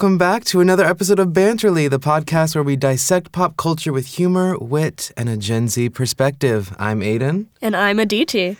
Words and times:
Welcome 0.00 0.16
back 0.16 0.44
to 0.44 0.60
another 0.60 0.84
episode 0.84 1.18
of 1.18 1.30
Banterly, 1.30 1.90
the 1.90 1.98
podcast 1.98 2.54
where 2.54 2.62
we 2.62 2.76
dissect 2.76 3.32
pop 3.32 3.56
culture 3.56 3.92
with 3.92 4.06
humor, 4.06 4.56
wit, 4.56 5.10
and 5.16 5.28
a 5.28 5.36
Gen 5.36 5.66
Z 5.66 5.88
perspective. 5.88 6.72
I'm 6.78 7.02
Aidan, 7.02 7.48
And 7.60 7.74
I'm 7.74 7.98
Aditi. 7.98 8.56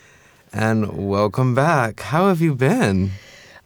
and 0.53 1.09
welcome 1.09 1.55
back. 1.55 2.01
How 2.01 2.27
have 2.27 2.41
you 2.41 2.57
been? 2.57 3.13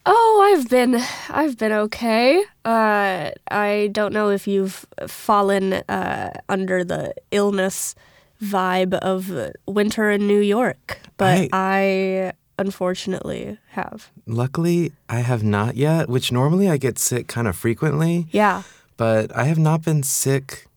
Oh, 0.05 0.53
I've 0.53 0.69
been 0.69 1.01
I've 1.31 1.57
been 1.57 1.71
okay. 1.71 2.43
Uh, 2.63 3.31
I 3.49 3.89
don't 3.91 4.13
know 4.13 4.29
if 4.29 4.45
you've 4.47 4.85
fallen 5.07 5.73
uh, 5.73 6.29
under 6.49 6.83
the 6.83 7.15
illness 7.31 7.95
vibe 8.39 8.93
of 8.93 9.31
winter 9.65 10.11
in 10.11 10.27
New 10.27 10.41
York, 10.41 10.99
but 11.17 11.49
I- 11.51 12.29
I 12.29 12.33
unfortunately 12.59 13.57
have. 13.71 14.11
Luckily, 14.25 14.91
I 15.09 15.19
have 15.19 15.43
not 15.43 15.75
yet, 15.75 16.09
which 16.09 16.31
normally 16.31 16.69
I 16.69 16.77
get 16.77 16.97
sick 16.99 17.27
kind 17.27 17.47
of 17.47 17.55
frequently, 17.55 18.27
Yeah. 18.31 18.63
but 18.97 19.35
I 19.35 19.45
have 19.45 19.59
not 19.59 19.83
been 19.83 20.03
sick 20.03 20.67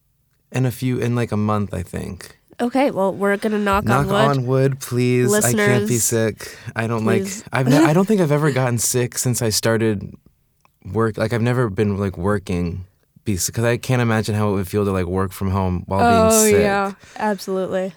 in 0.52 0.64
a 0.66 0.70
few, 0.70 0.98
in 0.98 1.14
like 1.14 1.32
a 1.32 1.36
month, 1.36 1.74
I 1.74 1.82
think. 1.82 2.38
Okay. 2.60 2.90
Well, 2.90 3.12
we're 3.12 3.36
gonna 3.36 3.58
knock, 3.58 3.84
Knock 3.84 3.98
on 4.00 4.06
wood. 4.06 4.12
Knock 4.12 4.30
on 4.38 4.46
wood, 4.46 4.80
please. 4.80 5.30
Listeners, 5.30 5.60
I 5.68 5.72
can't 5.72 5.88
be 5.88 5.98
sick. 5.98 6.56
I 6.74 6.86
don't 6.86 7.02
please. 7.04 7.42
like. 7.42 7.48
I've. 7.52 7.68
Ne- 7.68 7.84
I 7.84 7.92
don't 7.92 8.06
think 8.06 8.20
I've 8.22 8.32
ever 8.32 8.50
gotten 8.60 8.78
sick 8.78 9.18
since 9.18 9.42
I 9.42 9.50
started 9.50 10.14
work. 10.84 11.18
Like 11.18 11.34
I've 11.34 11.42
never 11.42 11.68
been 11.68 11.98
like 11.98 12.16
working, 12.16 12.86
because 13.24 13.50
I 13.62 13.76
can't 13.76 14.00
imagine 14.00 14.34
how 14.34 14.48
it 14.50 14.52
would 14.52 14.68
feel 14.68 14.86
to 14.86 14.90
like 14.92 15.04
work 15.04 15.32
from 15.32 15.50
home 15.50 15.82
while 15.86 16.00
oh 16.00 16.30
being 16.30 16.52
sick. 16.52 16.54
Oh 16.56 16.60
yeah, 16.60 16.92
absolutely. 17.18 17.92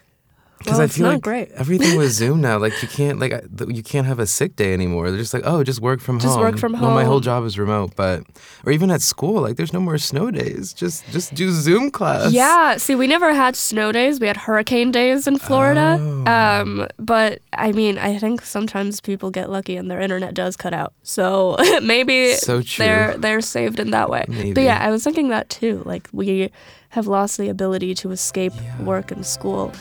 Because 0.60 0.74
Well, 0.78 0.82
I 0.82 0.88
feel 0.88 1.08
like 1.08 1.22
great. 1.22 1.50
everything 1.56 1.98
with 1.98 2.12
Zoom 2.22 2.42
now. 2.42 2.58
Like 2.58 2.74
you 2.82 2.88
can't 2.88 3.18
like 3.20 3.32
you 3.68 3.82
can't 3.82 4.06
have 4.06 4.20
a 4.20 4.28
sick 4.28 4.56
day 4.56 4.74
anymore. 4.74 5.10
They're 5.10 5.20
just 5.20 5.34
like, 5.34 5.44
oh, 5.46 5.64
just 5.64 5.80
work 5.82 6.02
from 6.02 6.20
Just 6.20 6.34
home. 6.36 6.42
work 6.44 6.58
from 6.60 6.74
home. 6.74 6.88
Well, 6.88 6.96
my 6.96 7.06
whole 7.06 7.22
job 7.22 7.46
is 7.46 7.58
remote, 7.58 7.96
but 7.96 8.24
or 8.66 8.72
even 8.74 8.92
at 8.92 9.02
school, 9.02 9.42
like 9.42 9.56
there's 9.56 9.72
no 9.74 9.80
more 9.80 9.98
snow 9.98 10.32
days. 10.32 10.74
Just 10.74 11.10
just 11.12 11.34
do 11.34 11.50
Zoom 11.52 11.90
class. 11.92 12.32
Yeah, 12.34 12.76
see, 12.78 12.94
we 12.96 13.08
never 13.08 13.34
had 13.34 13.56
snow 13.56 13.92
days. 13.94 14.20
We 14.20 14.28
had 14.28 14.38
hurricane 14.38 14.92
days 14.92 15.28
in 15.28 15.38
Florida. 15.38 15.98
Oh. 16.00 16.26
Um, 16.30 16.88
but 17.00 17.40
I 17.54 17.72
mean, 17.72 17.98
I 17.98 18.18
think 18.20 18.42
sometimes 18.42 19.00
people 19.02 19.32
get 19.32 19.50
lucky 19.50 19.78
and 19.78 19.90
their 19.90 20.02
internet 20.02 20.34
does 20.34 20.58
cut 20.58 20.74
out. 20.74 20.94
So 21.04 21.56
maybe 21.82 22.34
So 22.36 22.60
they're 22.78 23.18
they're 23.18 23.42
saved 23.42 23.80
in 23.80 23.92
that 23.92 24.10
way. 24.10 24.26
Maybe. 24.28 24.54
But 24.54 24.64
yeah, 24.64 24.80
I 24.86 24.92
was 24.92 25.04
thinking 25.06 25.30
that 25.30 25.50
too. 25.50 25.84
Like 25.86 26.10
we 26.12 26.52
have 26.90 27.08
lost 27.08 27.38
the 27.38 27.48
ability 27.50 27.94
to 27.96 28.12
escape 28.12 28.52
work 28.82 29.12
and 29.12 29.26
school 29.26 29.72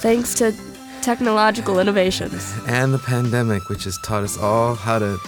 thanks 0.00 0.34
to 0.34 0.54
technological 1.02 1.78
innovations. 1.78 2.54
and 2.66 2.92
the 2.92 2.98
pandemic, 2.98 3.68
which 3.68 3.84
has 3.84 3.96
taught 4.04 4.22
us 4.24 4.36
all 4.38 4.74
how 4.74 4.98
to 4.98 5.18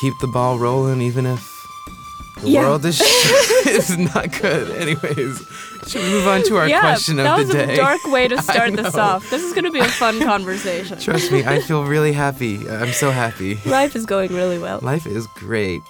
keep 0.00 0.14
the 0.20 0.26
ball 0.28 0.58
rolling, 0.58 1.00
even 1.02 1.26
if 1.26 1.40
the 2.40 2.48
Yeah. 2.50 2.60
world 2.62 2.84
is, 2.84 3.00
is 3.66 3.96
not 3.98 4.32
good. 4.40 4.70
Anyways, 4.70 5.38
should 5.86 6.02
we 6.02 6.10
move 6.10 6.26
on 6.26 6.42
to 6.44 6.56
our 6.56 6.68
yeah, 6.68 6.80
question 6.80 7.18
of 7.18 7.24
the 7.46 7.52
day? 7.52 7.58
That 7.58 7.68
was 7.68 7.78
a 7.78 7.80
dark 7.82 8.04
way 8.06 8.28
to 8.28 8.40
start 8.50 8.72
this 8.74 8.94
off. 8.94 9.28
This 9.30 9.42
is 9.42 9.52
going 9.52 9.64
to 9.64 9.70
be 9.70 9.80
a 9.80 9.84
fun 9.88 10.18
conversation. 10.20 10.98
Trust 10.98 11.30
me, 11.30 11.44
I 11.44 11.60
feel 11.60 11.84
really 11.84 12.12
happy. 12.12 12.56
I'm 12.68 12.92
so 12.92 13.10
happy. 13.10 13.58
Life 13.66 13.94
is 13.94 14.06
going 14.06 14.32
really 14.34 14.58
well. 14.58 14.78
Life 14.82 15.06
is 15.06 15.26
great. 15.34 15.80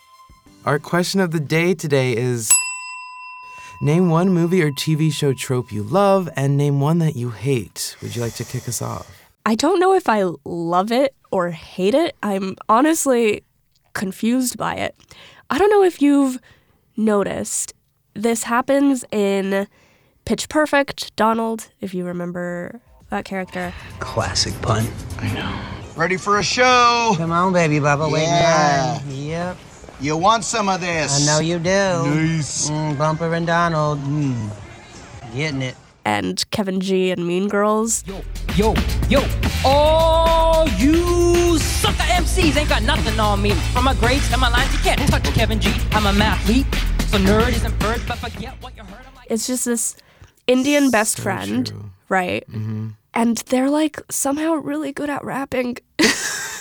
Our 0.64 0.78
question 0.78 1.20
of 1.20 1.30
the 1.30 1.40
day 1.40 1.74
today 1.74 2.16
is 2.16 2.50
Name 3.84 4.10
one 4.10 4.28
movie 4.32 4.62
or 4.62 4.70
TV 4.70 5.12
show 5.12 5.32
trope 5.32 5.72
you 5.72 5.82
love 5.82 6.28
and 6.36 6.56
name 6.56 6.80
one 6.80 6.98
that 7.00 7.16
you 7.16 7.30
hate. 7.30 7.96
Would 8.00 8.14
you 8.14 8.22
like 8.22 8.34
to 8.34 8.44
kick 8.44 8.68
us 8.68 8.80
off? 8.80 9.10
I 9.44 9.56
don't 9.56 9.80
know 9.80 9.92
if 9.92 10.08
I 10.08 10.22
love 10.44 10.92
it 10.92 11.16
or 11.32 11.50
hate 11.50 11.94
it. 11.94 12.14
I'm 12.22 12.54
honestly 12.68 13.42
confused 13.92 14.56
by 14.56 14.76
it. 14.76 14.94
I 15.50 15.58
don't 15.58 15.68
know 15.70 15.82
if 15.82 16.00
you've 16.00 16.38
noticed. 16.96 17.74
This 18.14 18.44
happens 18.44 19.04
in 19.10 19.66
Pitch 20.26 20.48
Perfect, 20.48 21.16
Donald, 21.16 21.68
if 21.80 21.92
you 21.92 22.04
remember 22.04 22.80
that 23.10 23.24
character. 23.24 23.74
Classic 23.98 24.54
pun. 24.62 24.86
I 25.18 25.32
know. 25.34 25.60
Ready 26.00 26.16
for 26.16 26.38
a 26.38 26.42
show? 26.44 27.14
Come 27.16 27.32
on, 27.32 27.52
baby 27.52 27.80
Bubba. 27.80 28.12
Wait 28.12 28.22
Yeah. 28.22 29.00
in 29.00 29.08
line. 29.08 29.24
Yep. 29.26 29.56
You 30.00 30.16
want 30.16 30.44
some 30.44 30.68
of 30.68 30.80
this? 30.80 31.22
I 31.28 31.32
know 31.32 31.40
you 31.40 31.58
do. 31.58 31.70
Nice. 31.70 32.68
Mm, 32.70 32.98
Bumper 32.98 33.32
and 33.34 33.46
Donald. 33.46 33.98
Mm. 34.00 34.50
Getting 35.34 35.62
it. 35.62 35.76
And 36.04 36.44
Kevin 36.50 36.80
G 36.80 37.12
and 37.12 37.24
Mean 37.26 37.46
Girls. 37.48 38.04
Yo, 38.06 38.20
yo, 38.56 38.74
yo. 39.08 39.24
all 39.64 40.66
you 40.70 41.56
sucker 41.58 42.02
MCs 42.02 42.56
ain't 42.56 42.68
got 42.68 42.82
nothing 42.82 43.18
on 43.20 43.40
me. 43.40 43.52
From 43.72 43.84
my 43.84 43.94
grades 43.94 44.28
to 44.30 44.36
my 44.36 44.48
lines, 44.48 44.72
you 44.72 44.80
can't 44.80 45.00
touch 45.08 45.22
Kevin 45.34 45.60
G. 45.60 45.70
I'm 45.92 46.06
a 46.06 46.12
mathlete, 46.12 46.66
so 47.08 47.18
nerd 47.18 47.50
isn't 47.50 47.78
bird, 47.78 48.02
but 48.08 48.18
forget 48.18 48.54
what 48.60 48.76
you 48.76 48.82
heard. 48.82 49.06
I'm 49.06 49.14
like, 49.14 49.30
It's 49.30 49.46
just 49.46 49.64
this 49.64 49.94
Indian 50.48 50.90
best 50.90 51.16
So 51.18 51.22
friend, 51.22 51.68
true. 51.68 51.90
right? 52.08 52.44
And 53.14 53.36
they're 53.46 53.70
like 53.70 54.00
somehow 54.10 54.54
really 54.54 54.90
good 54.92 55.08
at 55.08 55.22
rapping. 55.24 55.76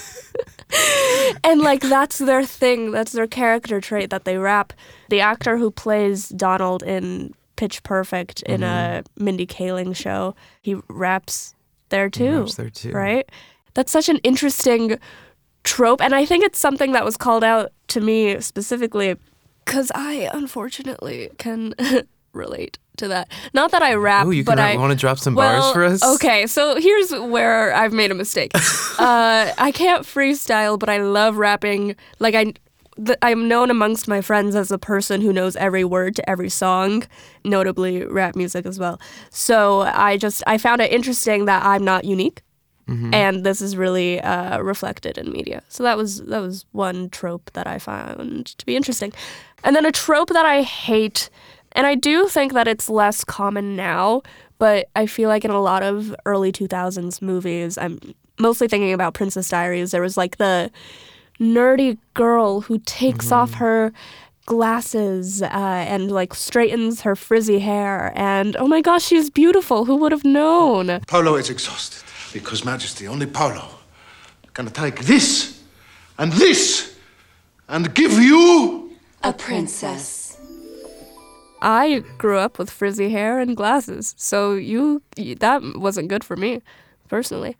and 1.43 1.61
like 1.61 1.81
that's 1.81 2.17
their 2.17 2.43
thing, 2.43 2.91
that's 2.91 3.11
their 3.11 3.27
character 3.27 3.81
trait 3.81 4.09
that 4.09 4.25
they 4.25 4.37
rap. 4.37 4.73
The 5.09 5.21
actor 5.21 5.57
who 5.57 5.71
plays 5.71 6.29
Donald 6.29 6.83
in 6.83 7.33
Pitch 7.55 7.83
Perfect 7.83 8.41
in 8.43 8.63
a 8.63 9.03
mm-hmm. 9.03 9.23
Mindy 9.23 9.47
Kaling 9.47 9.95
show, 9.95 10.35
he 10.61 10.75
raps 10.87 11.55
there 11.89 12.09
too. 12.09 12.39
raps 12.39 12.55
there 12.55 12.69
too. 12.69 12.91
Right? 12.91 13.29
That's 13.73 13.91
such 13.91 14.09
an 14.09 14.17
interesting 14.17 14.97
trope 15.63 16.01
and 16.01 16.15
I 16.15 16.25
think 16.25 16.43
it's 16.43 16.59
something 16.59 16.93
that 16.93 17.05
was 17.05 17.17
called 17.17 17.43
out 17.43 17.71
to 17.89 18.01
me 18.01 18.41
specifically 18.41 19.15
cuz 19.65 19.91
I 19.93 20.27
unfortunately 20.33 21.29
can 21.37 21.75
relate 22.33 22.79
to 23.01 23.09
that. 23.09 23.29
Not 23.53 23.71
that 23.71 23.81
I 23.83 23.93
rap, 23.93 24.25
Oh, 24.25 24.31
you 24.31 24.43
but 24.43 24.57
I 24.57 24.75
want 24.77 24.91
to 24.91 24.97
drop 24.97 25.19
some 25.19 25.35
well, 25.35 25.61
bars 25.61 25.73
for 25.73 25.83
us? 25.83 26.03
Okay, 26.15 26.47
so 26.47 26.79
here's 26.79 27.11
where 27.11 27.73
I've 27.75 27.93
made 27.93 28.09
a 28.11 28.15
mistake. 28.15 28.51
uh, 28.99 29.51
I 29.57 29.71
can't 29.73 30.03
freestyle, 30.03 30.79
but 30.79 30.89
I 30.89 30.97
love 30.97 31.37
rapping. 31.37 31.95
Like 32.19 32.35
I, 32.35 32.53
th- 33.05 33.17
I'm 33.21 33.47
known 33.47 33.69
amongst 33.69 34.07
my 34.07 34.21
friends 34.21 34.55
as 34.55 34.71
a 34.71 34.77
person 34.77 35.21
who 35.21 35.33
knows 35.33 35.55
every 35.55 35.83
word 35.83 36.15
to 36.15 36.29
every 36.29 36.49
song, 36.49 37.03
notably 37.43 38.05
rap 38.05 38.35
music 38.35 38.65
as 38.65 38.79
well. 38.79 38.99
So 39.29 39.81
I 39.81 40.17
just 40.17 40.43
I 40.47 40.57
found 40.57 40.81
it 40.81 40.91
interesting 40.91 41.45
that 41.45 41.63
I'm 41.65 41.83
not 41.83 42.05
unique. 42.05 42.41
And 43.13 43.45
this 43.45 43.61
is 43.61 43.77
really 43.77 44.19
uh, 44.19 44.59
reflected 44.59 45.17
in 45.17 45.31
media. 45.31 45.63
So 45.69 45.81
that 45.83 45.95
was 45.95 46.23
that 46.25 46.41
was 46.41 46.65
one 46.73 47.09
trope 47.09 47.49
that 47.53 47.65
I 47.65 47.79
found 47.79 48.47
to 48.57 48.65
be 48.65 48.75
interesting, 48.75 49.13
and 49.63 49.73
then 49.77 49.85
a 49.85 49.93
trope 49.93 50.27
that 50.31 50.45
I 50.45 50.61
hate, 50.63 51.29
and 51.73 51.87
I 51.87 51.95
do 51.95 52.27
think 52.27 52.53
that 52.53 52.67
it's 52.67 52.89
less 52.89 53.23
common 53.23 53.75
now, 53.75 54.21
but 54.57 54.89
I 54.95 55.05
feel 55.05 55.29
like 55.29 55.45
in 55.45 55.51
a 55.51 55.61
lot 55.61 55.83
of 55.83 56.15
early 56.25 56.51
2000s 56.51 57.21
movies, 57.21 57.77
I'm 57.77 57.99
mostly 58.39 58.67
thinking 58.67 58.93
about 58.93 59.13
Princess 59.13 59.49
Diaries. 59.49 59.91
There 59.91 60.01
was 60.01 60.17
like 60.17 60.37
the 60.37 60.71
nerdy 61.39 61.97
girl 62.13 62.61
who 62.61 62.79
takes 62.79 63.31
off 63.31 63.53
her 63.55 63.91
glasses 64.45 65.41
uh, 65.41 65.47
and 65.47 66.11
like 66.11 66.33
straightens 66.33 67.01
her 67.01 67.15
frizzy 67.15 67.59
hair, 67.59 68.11
and 68.15 68.55
oh 68.57 68.67
my 68.67 68.81
gosh, 68.81 69.03
she's 69.03 69.29
beautiful. 69.29 69.85
Who 69.85 69.95
would 69.97 70.11
have 70.11 70.25
known? 70.25 70.99
Polo 71.07 71.35
is 71.35 71.49
exhausted 71.49 72.03
because 72.33 72.65
Majesty, 72.65 73.07
only 73.07 73.27
Polo, 73.27 73.65
can 74.53 74.67
take 74.67 74.99
this 75.01 75.61
and 76.17 76.31
this 76.33 76.95
and 77.67 77.93
give 77.93 78.13
you. 78.13 78.91
A 79.23 79.33
princess. 79.33 80.20
I 81.61 82.03
grew 82.17 82.37
up 82.37 82.57
with 82.57 82.69
frizzy 82.69 83.09
hair 83.09 83.39
and 83.39 83.55
glasses, 83.55 84.15
so 84.17 84.53
you 84.53 85.01
that 85.39 85.61
wasn't 85.75 86.07
good 86.07 86.23
for 86.23 86.35
me, 86.35 86.61
personally. 87.07 87.55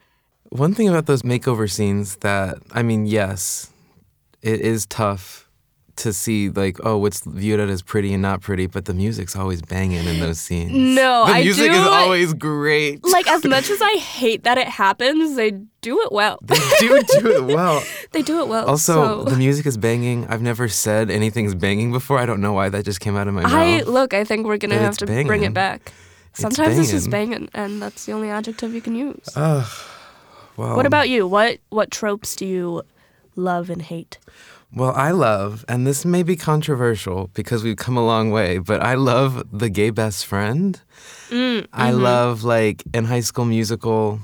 One 0.50 0.74
thing 0.74 0.90
about 0.90 1.06
those 1.06 1.22
makeover 1.22 1.70
scenes 1.70 2.18
that, 2.18 2.58
I 2.72 2.84
mean, 2.84 3.06
yes, 3.06 3.70
it 4.42 4.62
is 4.62 4.86
tough 4.86 5.48
to 5.98 6.14
see, 6.14 6.50
like, 6.50 6.78
oh, 6.84 6.98
what's 6.98 7.22
viewed 7.26 7.60
as 7.60 7.82
pretty 7.82 8.14
and 8.14 8.22
not 8.22 8.42
pretty, 8.42 8.68
but 8.68 8.86
the 8.86 8.94
music's 8.94 9.36
always 9.36 9.62
banging 9.62 10.06
in 10.06 10.20
those 10.20 10.40
scenes. 10.40 10.72
No, 10.72 11.26
the 11.26 11.32
I 11.34 11.44
music 11.44 11.72
do- 11.72 11.78
is 11.78 11.88
always 11.88 12.34
great. 12.34 13.04
Like 13.06 13.28
as 13.28 13.44
much 13.46 13.70
as 13.76 13.82
I 13.82 13.94
hate 13.98 14.44
that 14.44 14.58
it 14.58 14.68
happens, 14.68 15.36
they 15.36 15.52
do 15.82 16.02
it 16.02 16.12
well. 16.12 16.40
they 16.44 16.56
do 16.80 17.02
do 17.20 17.28
it 17.38 17.44
well. 17.56 17.84
they 18.12 18.22
do 18.22 18.40
it 18.42 18.48
well. 18.48 18.66
Also, 18.68 19.24
so. 19.24 19.30
the 19.30 19.38
music 19.38 19.66
is 19.66 19.78
banging. 19.78 20.28
I've 20.28 20.42
never 20.42 20.68
said 20.68 21.10
anything's 21.10 21.56
banging 21.56 21.92
before. 21.92 22.20
I 22.20 22.26
don't 22.26 22.42
know 22.42 22.54
why 22.54 22.70
that 22.70 22.86
just 22.86 23.00
came 23.00 23.16
out 23.16 23.28
of 23.28 23.34
my 23.34 23.44
I 23.44 23.78
mouth. 23.80 23.88
look. 23.88 24.14
I 24.14 24.24
think 24.24 24.46
we're 24.46 24.58
gonna 24.58 24.76
But 24.76 24.82
have 24.82 24.90
it's 24.90 24.98
to 25.00 25.06
bring 25.06 25.44
it 25.44 25.54
back. 25.54 25.92
Sometimes 26.34 26.78
it's 26.80 26.92
just 26.92 27.10
banging. 27.10 27.48
banging, 27.48 27.50
and 27.54 27.82
that's 27.82 28.06
the 28.06 28.14
only 28.14 28.30
adjective 28.30 28.74
you 28.74 28.82
can 28.82 28.96
use. 28.96 29.28
Well, 29.36 30.76
what 30.76 30.86
about 30.86 31.10
you? 31.10 31.28
What 31.28 31.60
what 31.70 31.92
tropes 31.92 32.36
do 32.36 32.46
you 32.46 32.84
love 33.36 33.70
and 33.70 33.82
hate? 33.82 34.18
Well, 34.74 34.94
I 34.96 35.12
love, 35.12 35.66
and 35.68 35.86
this 35.86 36.06
may 36.06 36.24
be 36.24 36.38
controversial 36.38 37.30
because 37.34 37.62
we've 37.62 37.76
come 37.76 37.98
a 37.98 38.06
long 38.06 38.32
way, 38.32 38.58
but 38.58 38.82
I 38.82 38.94
love 38.96 39.44
the 39.52 39.70
gay 39.70 39.90
best 39.90 40.26
friend. 40.26 40.80
Mm, 41.30 41.68
I 41.74 41.92
mm-hmm. 41.92 42.02
love, 42.02 42.44
like, 42.46 42.84
in 42.94 43.04
High 43.04 43.20
School 43.20 43.44
Musical, 43.44 44.20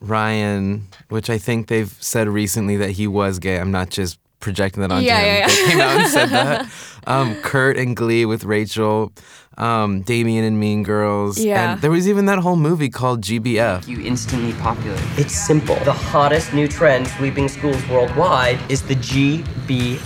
Ryan, 0.00 0.88
which 1.10 1.30
I 1.30 1.38
think 1.38 1.68
they've 1.68 1.96
said 2.00 2.28
recently 2.28 2.76
that 2.78 2.90
he 2.90 3.06
was 3.06 3.38
gay. 3.38 3.58
I'm 3.60 3.70
not 3.70 3.90
just 3.90 4.18
projecting 4.42 4.82
that 4.82 4.92
onto 4.92 5.06
Yeah, 5.06 5.20
him. 5.20 5.26
yeah, 5.26 5.38
yeah. 5.38 5.46
They 5.46 5.70
came 5.70 5.80
out 5.80 5.96
and 6.00 6.10
said 6.10 6.28
that. 6.28 6.68
um, 7.06 7.34
Kurt 7.42 7.78
and 7.78 7.96
Glee 7.96 8.26
with 8.26 8.44
Rachel, 8.44 9.12
um, 9.56 10.02
Damian 10.02 10.44
and 10.44 10.60
Mean 10.60 10.82
Girls. 10.82 11.38
Yeah. 11.38 11.72
And 11.72 11.80
there 11.80 11.90
was 11.90 12.06
even 12.08 12.26
that 12.26 12.40
whole 12.40 12.56
movie 12.56 12.90
called 12.90 13.22
GBF. 13.22 13.86
You 13.88 14.02
instantly 14.04 14.52
popular. 14.60 14.98
It's 15.16 15.34
simple. 15.34 15.76
The 15.84 15.92
hottest 15.94 16.52
new 16.52 16.68
trend 16.68 17.06
sweeping 17.08 17.48
schools 17.48 17.80
worldwide 17.88 18.58
is 18.70 18.82
the 18.82 18.96
GBF. 18.96 20.00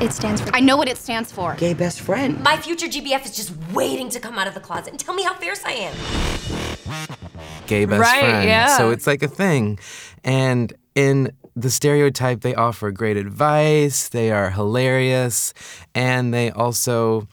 It 0.00 0.12
stands 0.12 0.40
for. 0.40 0.54
I 0.54 0.60
know 0.60 0.76
what 0.76 0.88
it 0.88 0.96
stands 0.96 1.30
for. 1.30 1.54
Gay 1.56 1.74
best 1.74 2.00
friend. 2.00 2.40
My 2.42 2.56
future 2.56 2.86
GBF 2.86 3.24
is 3.24 3.36
just 3.36 3.52
waiting 3.72 4.08
to 4.10 4.18
come 4.20 4.38
out 4.38 4.46
of 4.48 4.54
the 4.54 4.60
closet 4.60 4.90
and 4.90 4.98
tell 4.98 5.14
me 5.14 5.22
how 5.22 5.34
fierce 5.34 5.62
I 5.64 5.72
am. 5.72 5.94
gay 7.66 7.84
best 7.84 8.00
Right, 8.00 8.20
friend. 8.20 8.48
yeah. 8.48 8.76
So 8.76 8.90
it's 8.90 9.06
like 9.06 9.22
a 9.22 9.28
thing. 9.28 9.78
And 10.24 10.72
in 10.94 11.32
the 11.54 11.70
stereotype, 11.70 12.40
they 12.40 12.54
offer 12.54 12.90
great 12.90 13.16
advice, 13.16 14.08
they 14.08 14.30
are 14.30 14.50
hilarious, 14.50 15.52
and 15.94 16.32
they 16.32 16.50
also 16.50 17.28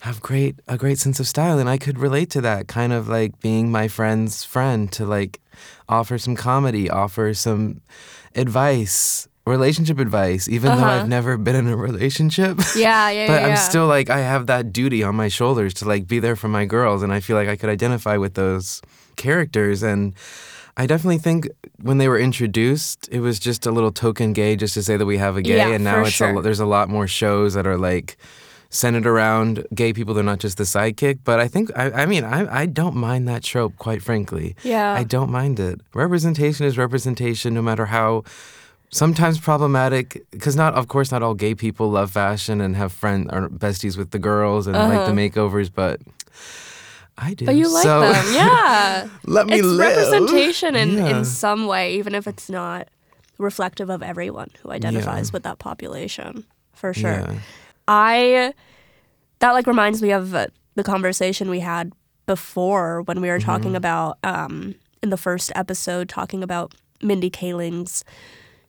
have 0.00 0.20
great 0.20 0.56
a 0.68 0.76
great 0.76 0.98
sense 0.98 1.20
of 1.20 1.26
style. 1.28 1.58
And 1.58 1.68
I 1.68 1.78
could 1.78 1.98
relate 1.98 2.28
to 2.30 2.40
that, 2.42 2.68
kind 2.68 2.92
of 2.92 3.08
like 3.08 3.40
being 3.40 3.70
my 3.70 3.88
friend's 3.88 4.44
friend 4.44 4.90
to 4.92 5.06
like 5.06 5.40
offer 5.88 6.18
some 6.18 6.36
comedy, 6.36 6.90
offer 6.90 7.34
some 7.34 7.80
advice. 8.34 9.28
Relationship 9.44 9.98
advice, 9.98 10.46
even 10.48 10.70
though 10.70 10.84
Uh-huh. 10.84 11.00
I've 11.02 11.08
never 11.08 11.36
been 11.36 11.56
in 11.56 11.66
a 11.66 11.76
relationship. 11.76 12.58
Yeah, 12.76 13.10
yeah, 13.10 13.26
but 13.26 13.42
yeah, 13.42 13.48
I'm 13.48 13.56
still 13.56 13.88
like 13.88 14.08
I 14.08 14.20
have 14.20 14.46
that 14.46 14.72
duty 14.72 15.02
on 15.02 15.16
my 15.16 15.26
shoulders 15.26 15.74
to 15.74 15.84
like 15.84 16.06
be 16.06 16.20
there 16.20 16.36
for 16.36 16.46
my 16.46 16.64
girls, 16.64 17.02
and 17.02 17.12
I 17.12 17.18
feel 17.18 17.36
like 17.36 17.48
I 17.48 17.56
could 17.56 17.68
identify 17.68 18.16
with 18.18 18.34
those 18.34 18.82
characters. 19.16 19.82
And 19.82 20.14
I 20.76 20.86
definitely 20.86 21.18
think 21.18 21.48
when 21.82 21.98
they 21.98 22.08
were 22.08 22.18
introduced, 22.18 23.08
it 23.12 23.20
was 23.20 23.38
just 23.38 23.66
a 23.66 23.70
little 23.70 23.92
token 23.92 24.32
gay, 24.32 24.56
just 24.56 24.74
to 24.74 24.82
say 24.82 24.96
that 24.96 25.04
we 25.04 25.18
have 25.18 25.36
a 25.36 25.42
gay. 25.42 25.56
Yeah, 25.56 25.68
and 25.68 25.84
now 25.84 26.00
it's 26.00 26.12
sure. 26.12 26.34
lo- 26.34 26.42
there's 26.42 26.60
a 26.60 26.66
lot 26.66 26.88
more 26.88 27.06
shows 27.06 27.54
that 27.54 27.66
are 27.66 27.76
like 27.76 28.16
centered 28.70 29.06
around 29.06 29.66
gay 29.74 29.92
people. 29.92 30.14
They're 30.14 30.24
not 30.24 30.38
just 30.38 30.56
the 30.56 30.64
sidekick. 30.64 31.18
But 31.24 31.40
I 31.40 31.48
think 31.48 31.70
I, 31.76 31.90
I 31.90 32.06
mean 32.06 32.24
I 32.24 32.62
I 32.62 32.66
don't 32.66 32.96
mind 32.96 33.28
that 33.28 33.42
trope, 33.42 33.76
quite 33.76 34.02
frankly. 34.02 34.56
Yeah. 34.62 34.92
I 34.94 35.04
don't 35.04 35.30
mind 35.30 35.60
it. 35.60 35.80
Representation 35.94 36.64
is 36.64 36.78
representation, 36.78 37.52
no 37.52 37.62
matter 37.62 37.86
how 37.86 38.24
sometimes 38.92 39.40
problematic 39.40 40.22
because 40.30 40.54
not 40.54 40.74
of 40.74 40.86
course 40.86 41.10
not 41.10 41.22
all 41.22 41.34
gay 41.34 41.54
people 41.54 41.90
love 41.90 42.10
fashion 42.10 42.60
and 42.60 42.76
have 42.76 42.92
friend 42.92 43.28
or 43.32 43.48
besties 43.48 43.96
with 43.96 44.10
the 44.10 44.18
girls 44.18 44.66
and 44.66 44.76
like 44.76 44.90
the 44.90 45.04
uh-huh. 45.04 45.12
makeovers 45.12 45.70
but 45.74 45.98
i 47.22 47.34
do. 47.34 47.46
But 47.46 47.54
you 47.56 47.72
like 47.72 47.82
so 47.84 48.00
them, 48.00 48.24
yeah. 48.34 49.08
let 49.24 49.46
me 49.46 49.54
it's 49.58 49.66
live 49.66 49.96
representation 49.96 50.74
in, 50.76 50.92
Yeah. 50.98 51.18
in 51.18 51.24
some 51.24 51.66
way, 51.66 51.94
even 51.96 52.14
if 52.14 52.26
it's 52.26 52.50
not 52.50 52.88
reflective 53.38 53.88
of 53.90 54.02
everyone 54.02 54.50
who 54.62 54.70
identifies 54.70 55.28
Yeah. 55.28 55.32
with 55.34 55.42
that 55.44 55.58
population, 55.58 56.44
for 56.74 56.92
sure. 56.94 57.20
Yeah. 57.20 57.34
I 57.88 58.52
that 59.40 59.52
like 59.52 59.66
reminds 59.66 60.00
me 60.02 60.10
of 60.12 60.34
uh, 60.34 60.46
the 60.74 60.84
conversation 60.84 61.50
we 61.50 61.60
had 61.60 61.92
before 62.26 63.02
when 63.02 63.20
we 63.20 63.28
were 63.28 63.40
talking 63.40 63.74
about 63.74 64.18
um, 64.22 64.74
in 65.02 65.10
the 65.10 65.16
first 65.16 65.50
episode 65.54 66.08
talking 66.08 66.42
about 66.42 66.72
Mindy 67.02 67.28
Kaling's 67.30 68.04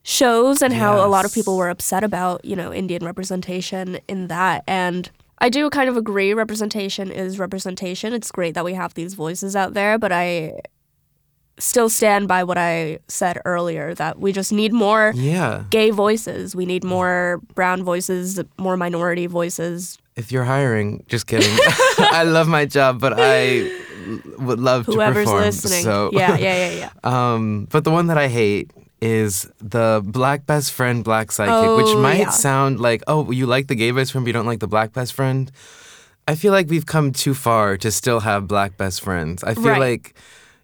shows 0.01 0.61
and 0.61 0.73
how 0.73 1.05
a 1.05 1.07
lot 1.07 1.23
of 1.25 1.33
people 1.33 1.55
were 1.55 1.69
upset 1.69 2.03
about 2.03 2.43
you 2.43 2.55
know 2.55 2.73
Indian 2.73 3.03
representation 3.05 3.99
in 4.07 4.27
that 4.27 4.63
and. 4.67 5.09
I 5.43 5.49
do 5.49 5.69
kind 5.69 5.89
of 5.89 5.97
agree 5.97 6.33
representation 6.33 7.11
is 7.11 7.37
representation. 7.37 8.13
It's 8.13 8.31
great 8.31 8.53
that 8.55 8.63
we 8.63 8.73
have 8.75 8.93
these 8.93 9.13
voices 9.13 9.57
out 9.57 9.73
there, 9.73 9.99
but 9.99 10.13
I 10.13 10.61
still 11.59 11.89
stand 11.89 12.29
by 12.29 12.45
what 12.45 12.57
I 12.57 12.99
said 13.09 13.37
earlier 13.43 13.93
that 13.95 14.19
we 14.19 14.31
just 14.31 14.53
need 14.53 14.71
more 14.71 15.11
yeah 15.15 15.65
gay 15.69 15.91
voices. 15.91 16.55
We 16.55 16.65
need 16.65 16.83
more 16.85 17.41
brown 17.55 17.83
voices, 17.83 18.39
more 18.57 18.77
minority 18.77 19.27
voices. 19.27 19.97
if 20.15 20.31
you're 20.31 20.45
hiring 20.45 21.03
just 21.07 21.25
kidding 21.25 21.49
i 22.19 22.23
love 22.23 22.47
my 22.47 22.65
job 22.65 22.99
but 22.99 23.13
i 23.17 23.67
would 24.37 24.59
love 24.59 24.85
Whoever's 24.85 25.25
to 25.25 25.31
perform 25.31 25.41
listening. 25.41 25.83
so 25.83 26.09
Yeah, 26.13 26.37
yeah, 26.37 26.55
yeah, 26.63 26.73
yeah. 26.81 26.91
Um, 27.33 27.67
but 27.71 27.83
the 27.83 27.89
one 27.91 28.07
that 28.07 28.17
I 28.17 28.27
hate 28.27 28.69
is 29.03 29.51
the 29.59 30.01
black 30.05 30.45
best 30.45 30.71
friend, 30.71 31.03
black 31.03 31.27
sidekick, 31.27 31.75
which 31.77 31.87
Oh, 31.95 32.01
might 32.01 32.19
yeah. 32.19 32.29
sound 32.29 32.79
like, 32.79 33.03
oh, 33.07 33.31
you 33.31 33.45
like 33.45 33.67
the 33.67 33.75
gay 33.75 33.91
best 33.91 34.11
friend, 34.13 34.23
but 34.23 34.29
you 34.29 34.33
don't 34.33 34.45
like 34.45 34.59
the 34.61 34.67
black 34.67 34.93
best 34.93 35.11
friend. 35.13 35.51
I 36.25 36.35
feel 36.35 36.53
like 36.53 36.69
we've 36.69 36.85
come 36.85 37.11
too 37.11 37.33
far 37.33 37.75
to 37.77 37.91
still 37.91 38.21
have 38.21 38.47
black 38.47 38.77
best 38.77 39.01
friends. 39.01 39.43
I 39.43 39.55
feel 39.55 39.63
Right. 39.75 39.79
like, 39.79 40.15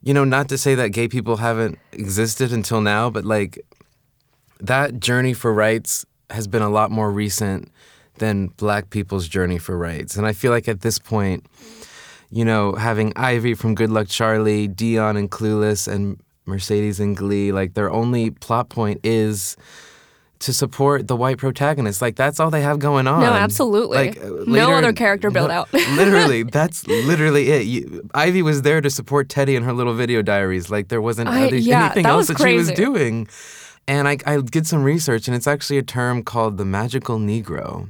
you 0.01 0.13
know, 0.13 0.23
not 0.23 0.47
to 0.49 0.57
say 0.57 0.73
that 0.75 0.89
gay 0.91 1.09
people 1.09 1.35
haven't 1.37 1.77
existed 1.91 2.53
until 2.53 2.79
now, 2.79 3.09
but 3.09 3.25
like 3.25 3.59
that 4.61 4.99
journey 5.01 5.33
for 5.33 5.53
rights 5.53 6.05
has 6.29 6.47
been 6.47 6.61
a 6.61 6.69
lot 6.69 6.91
more 6.91 7.11
recent 7.11 7.69
than 8.19 8.47
black 8.55 8.89
people's 8.89 9.27
journey 9.27 9.57
for 9.57 9.77
rights. 9.77 10.15
And 10.15 10.25
I 10.25 10.31
feel 10.33 10.51
like 10.51 10.67
at 10.69 10.81
this 10.81 10.97
point, 10.99 11.45
you 12.31 12.45
know, 12.45 12.73
having 12.75 13.11
Ivy 13.15 13.53
from 13.55 13.75
Good 13.75 13.89
Luck 13.89 14.07
Charlie, 14.07 14.67
Dionne 14.69 15.17
and 15.17 15.29
Clueless, 15.31 15.87
and 15.91 16.19
Mercedes 16.49 16.99
and 16.99 17.15
Glee, 17.15 17.51
like 17.51 17.73
their 17.75 17.91
only 17.91 18.31
plot 18.31 18.69
point 18.69 18.99
is 19.03 19.55
to 20.39 20.53
support 20.53 21.07
the 21.07 21.15
white 21.15 21.37
protagonist. 21.37 22.01
Like 22.01 22.15
that's 22.15 22.39
all 22.39 22.49
they 22.49 22.61
have 22.61 22.79
going 22.79 23.07
on. 23.07 23.21
No, 23.21 23.31
absolutely. 23.33 23.97
Like 23.97 24.17
uh, 24.17 24.27
No 24.29 24.43
later 24.45 24.73
other 24.73 24.93
character 24.93 25.29
build 25.29 25.49
no, 25.49 25.55
out. 25.55 25.73
literally, 25.73 26.43
that's 26.51 26.87
literally 26.87 27.49
it. 27.49 27.65
You, 27.65 28.09
Ivy 28.13 28.41
was 28.41 28.61
there 28.61 28.81
to 28.81 28.89
support 28.89 29.29
Teddy 29.29 29.55
in 29.55 29.63
her 29.63 29.73
little 29.73 29.93
video 29.93 30.21
diaries. 30.21 30.69
Like 30.69 30.87
there 30.87 31.01
wasn't 31.01 31.29
I- 31.29 31.47
other- 31.47 31.57
yeah, 31.57 31.85
anything 31.85 32.03
that 32.03 32.09
else 32.09 32.29
was 32.29 32.37
that 32.37 32.47
she 32.47 32.55
was 32.55 32.71
doing. 32.71 33.27
And 33.87 34.07
I, 34.07 34.17
I 34.27 34.39
did 34.39 34.67
some 34.67 34.83
research, 34.83 35.27
and 35.27 35.35
it's 35.35 35.47
actually 35.47 35.79
a 35.79 35.83
term 35.83 36.21
called 36.21 36.57
the 36.57 36.65
magical 36.65 37.17
Negro. 37.17 37.89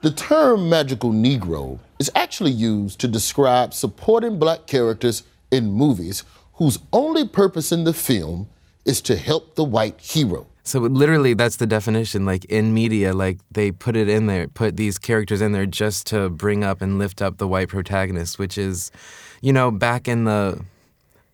The 0.00 0.12
term 0.12 0.68
magical 0.68 1.10
Negro 1.10 1.80
is 1.98 2.10
actually 2.14 2.52
used 2.52 3.00
to 3.00 3.08
describe 3.08 3.74
supporting 3.74 4.38
black 4.38 4.66
characters 4.68 5.24
in 5.50 5.72
movies 5.72 6.22
whose 6.54 6.78
only 6.92 7.26
purpose 7.26 7.72
in 7.72 7.84
the 7.84 7.92
film 7.92 8.48
is 8.84 9.00
to 9.02 9.16
help 9.16 9.54
the 9.54 9.64
white 9.64 10.00
hero. 10.00 10.46
So 10.64 10.78
literally, 10.78 11.34
that's 11.34 11.56
the 11.56 11.66
definition. 11.66 12.24
Like 12.24 12.44
in 12.44 12.72
media, 12.72 13.12
like 13.12 13.38
they 13.50 13.72
put 13.72 13.96
it 13.96 14.08
in 14.08 14.26
there, 14.26 14.46
put 14.48 14.76
these 14.76 14.98
characters 14.98 15.40
in 15.40 15.52
there 15.52 15.66
just 15.66 16.06
to 16.08 16.28
bring 16.28 16.62
up 16.62 16.80
and 16.80 16.98
lift 16.98 17.20
up 17.20 17.38
the 17.38 17.48
white 17.48 17.68
protagonist, 17.68 18.38
which 18.38 18.56
is, 18.56 18.92
you 19.40 19.52
know, 19.52 19.72
back 19.72 20.06
in 20.06 20.24
the, 20.24 20.64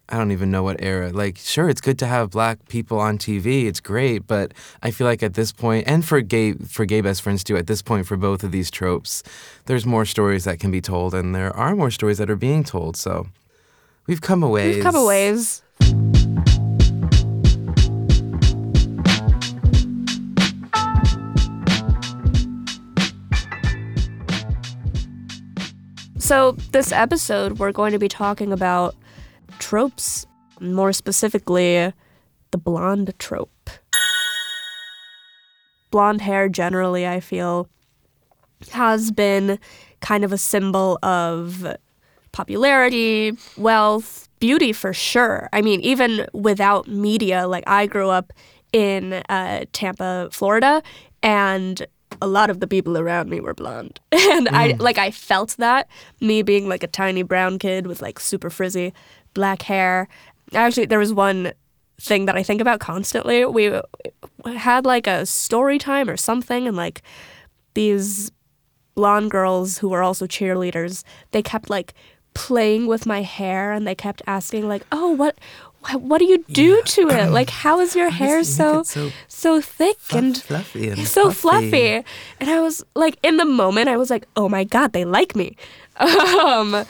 I 0.09 0.16
don't 0.16 0.33
even 0.33 0.50
know 0.50 0.62
what 0.62 0.81
era. 0.81 1.11
Like, 1.11 1.37
sure, 1.37 1.69
it's 1.69 1.83
good 1.83 1.99
to 1.99 2.07
have 2.07 2.31
black 2.31 2.66
people 2.69 2.99
on 2.99 3.19
TV. 3.19 3.66
It's 3.66 3.81
great, 3.81 4.26
but 4.26 4.54
I 4.83 4.90
feel 4.90 5.07
like 5.07 5.23
at 5.23 5.35
this 5.35 5.52
point, 5.52 5.87
and 5.87 6.02
for 6.02 6.23
gay 6.23 6.54
for 6.54 6.87
gay 6.87 7.02
best 7.02 7.21
friends 7.21 7.45
too, 7.45 7.59
at 7.59 7.66
this 7.66 7.83
point 7.83 8.07
for 8.07 8.16
both 8.16 8.43
of 8.43 8.50
these 8.50 8.71
tropes, 8.71 9.23
there's 9.66 9.85
more 9.85 10.07
stories 10.07 10.45
that 10.45 10.59
can 10.59 10.71
be 10.71 10.81
told, 10.81 11.12
and 11.12 11.35
there 11.35 11.54
are 11.54 11.76
more 11.76 11.90
stories 11.90 12.16
that 12.16 12.31
are 12.31 12.37
being 12.37 12.64
told. 12.64 12.97
So 12.97 13.26
we've 14.09 14.21
come 14.23 14.43
a 14.43 14.49
ways. 14.49 14.75
We've 14.75 14.83
come 14.83 14.97
a 14.97 15.05
ways. 15.05 15.62
So, 26.19 26.53
this 26.73 26.93
episode, 26.93 27.59
we're 27.59 27.73
going 27.73 27.93
to 27.93 27.99
be 27.99 28.09
talking 28.09 28.53
about 28.53 28.95
tropes, 29.59 30.27
more 30.61 30.93
specifically, 30.93 31.93
the 32.50 32.59
blonde 32.59 33.15
trope. 33.19 33.71
Blonde 35.91 36.21
hair, 36.21 36.50
generally, 36.50 37.07
I 37.07 37.21
feel, 37.21 37.69
has 38.73 39.11
been 39.11 39.59
kind 40.00 40.23
of 40.23 40.33
a 40.33 40.38
symbol 40.38 40.99
of 41.03 41.67
popularity, 42.32 43.37
wealth, 43.56 44.28
beauty 44.40 44.73
for 44.73 44.92
sure. 44.92 45.49
I 45.52 45.62
mean, 45.62 45.80
even 45.80 46.26
without 46.32 46.87
media, 46.88 47.47
like 47.47 47.64
I 47.66 47.87
grew 47.87 48.08
up 48.11 48.32
in 48.73 49.14
uh, 49.28 49.64
Tampa, 49.73 50.28
Florida, 50.32 50.82
and 51.23 51.87
a 52.20 52.26
lot 52.26 52.50
of 52.50 52.61
the 52.61 52.66
people 52.66 52.99
around 52.99 53.30
me 53.30 53.40
were 53.40 53.54
blonde. 53.54 54.00
And 54.12 54.49
I 54.49 54.76
like 54.78 54.99
I 54.99 55.11
felt 55.11 55.56
that 55.58 55.88
me 56.20 56.42
being 56.42 56.68
like 56.68 56.82
a 56.82 56.87
tiny 56.87 57.23
brown 57.23 57.58
kid 57.58 57.87
with 57.87 58.02
like 58.02 58.20
super 58.20 58.50
frizzy 58.50 58.92
black 59.35 59.62
hair. 59.62 60.08
Actually, 60.54 60.87
there 60.87 60.99
was 60.99 61.12
one 61.12 61.52
thing 62.00 62.26
that 62.26 62.37
I 62.37 62.42
think 62.42 62.61
about 62.61 62.80
constantly. 62.80 63.44
We 63.44 63.73
had 64.56 64.85
like 64.85 65.06
a 65.06 65.26
story 65.26 65.78
time 65.78 66.08
or 66.08 66.16
something 66.16 66.66
and 66.66 66.76
like 66.76 67.02
these 67.75 68.30
blonde 68.94 69.30
girls 69.30 69.78
who 69.78 69.88
were 69.88 70.02
also 70.02 70.26
cheerleaders, 70.26 71.04
they 71.30 71.42
kept 71.42 71.70
like 71.70 71.94
playing 72.47 72.87
with 72.92 73.02
my 73.14 73.23
hair 73.38 73.73
and 73.75 73.83
they 73.87 73.95
kept 74.07 74.21
asking 74.26 74.68
like, 74.68 74.85
"Oh, 74.92 75.11
what 75.21 75.35
what 76.11 76.18
do 76.18 76.26
you 76.33 76.38
do 76.64 76.83
to 76.95 77.02
it? 77.18 77.30
Like 77.38 77.50
how 77.64 77.80
is 77.85 77.95
your 78.00 78.11
hair 78.21 78.38
does 78.38 78.59
it 78.59 78.62
make 78.62 78.87
so 78.87 79.11
so 79.11 79.11
so 79.28 79.50
thick 79.78 79.97
fluff- 79.99 80.23
and 80.23 80.35
fluffy 80.49 80.88
and 80.92 81.07
so 81.07 81.23
fluffy?" 81.30 81.71
fluffy?" 81.71 82.04
And 82.40 82.49
I 82.57 82.61
was 82.66 82.76
like 83.04 83.16
in 83.28 83.35
the 83.42 83.45
moment 83.62 83.87
I 83.95 83.97
was 84.02 84.09
like, 84.14 84.25
"Oh 84.40 84.49
my 84.49 84.64
god, 84.64 84.88
they 84.92 85.04
like 85.18 85.33
me." 85.42 85.49
Um 85.99 86.85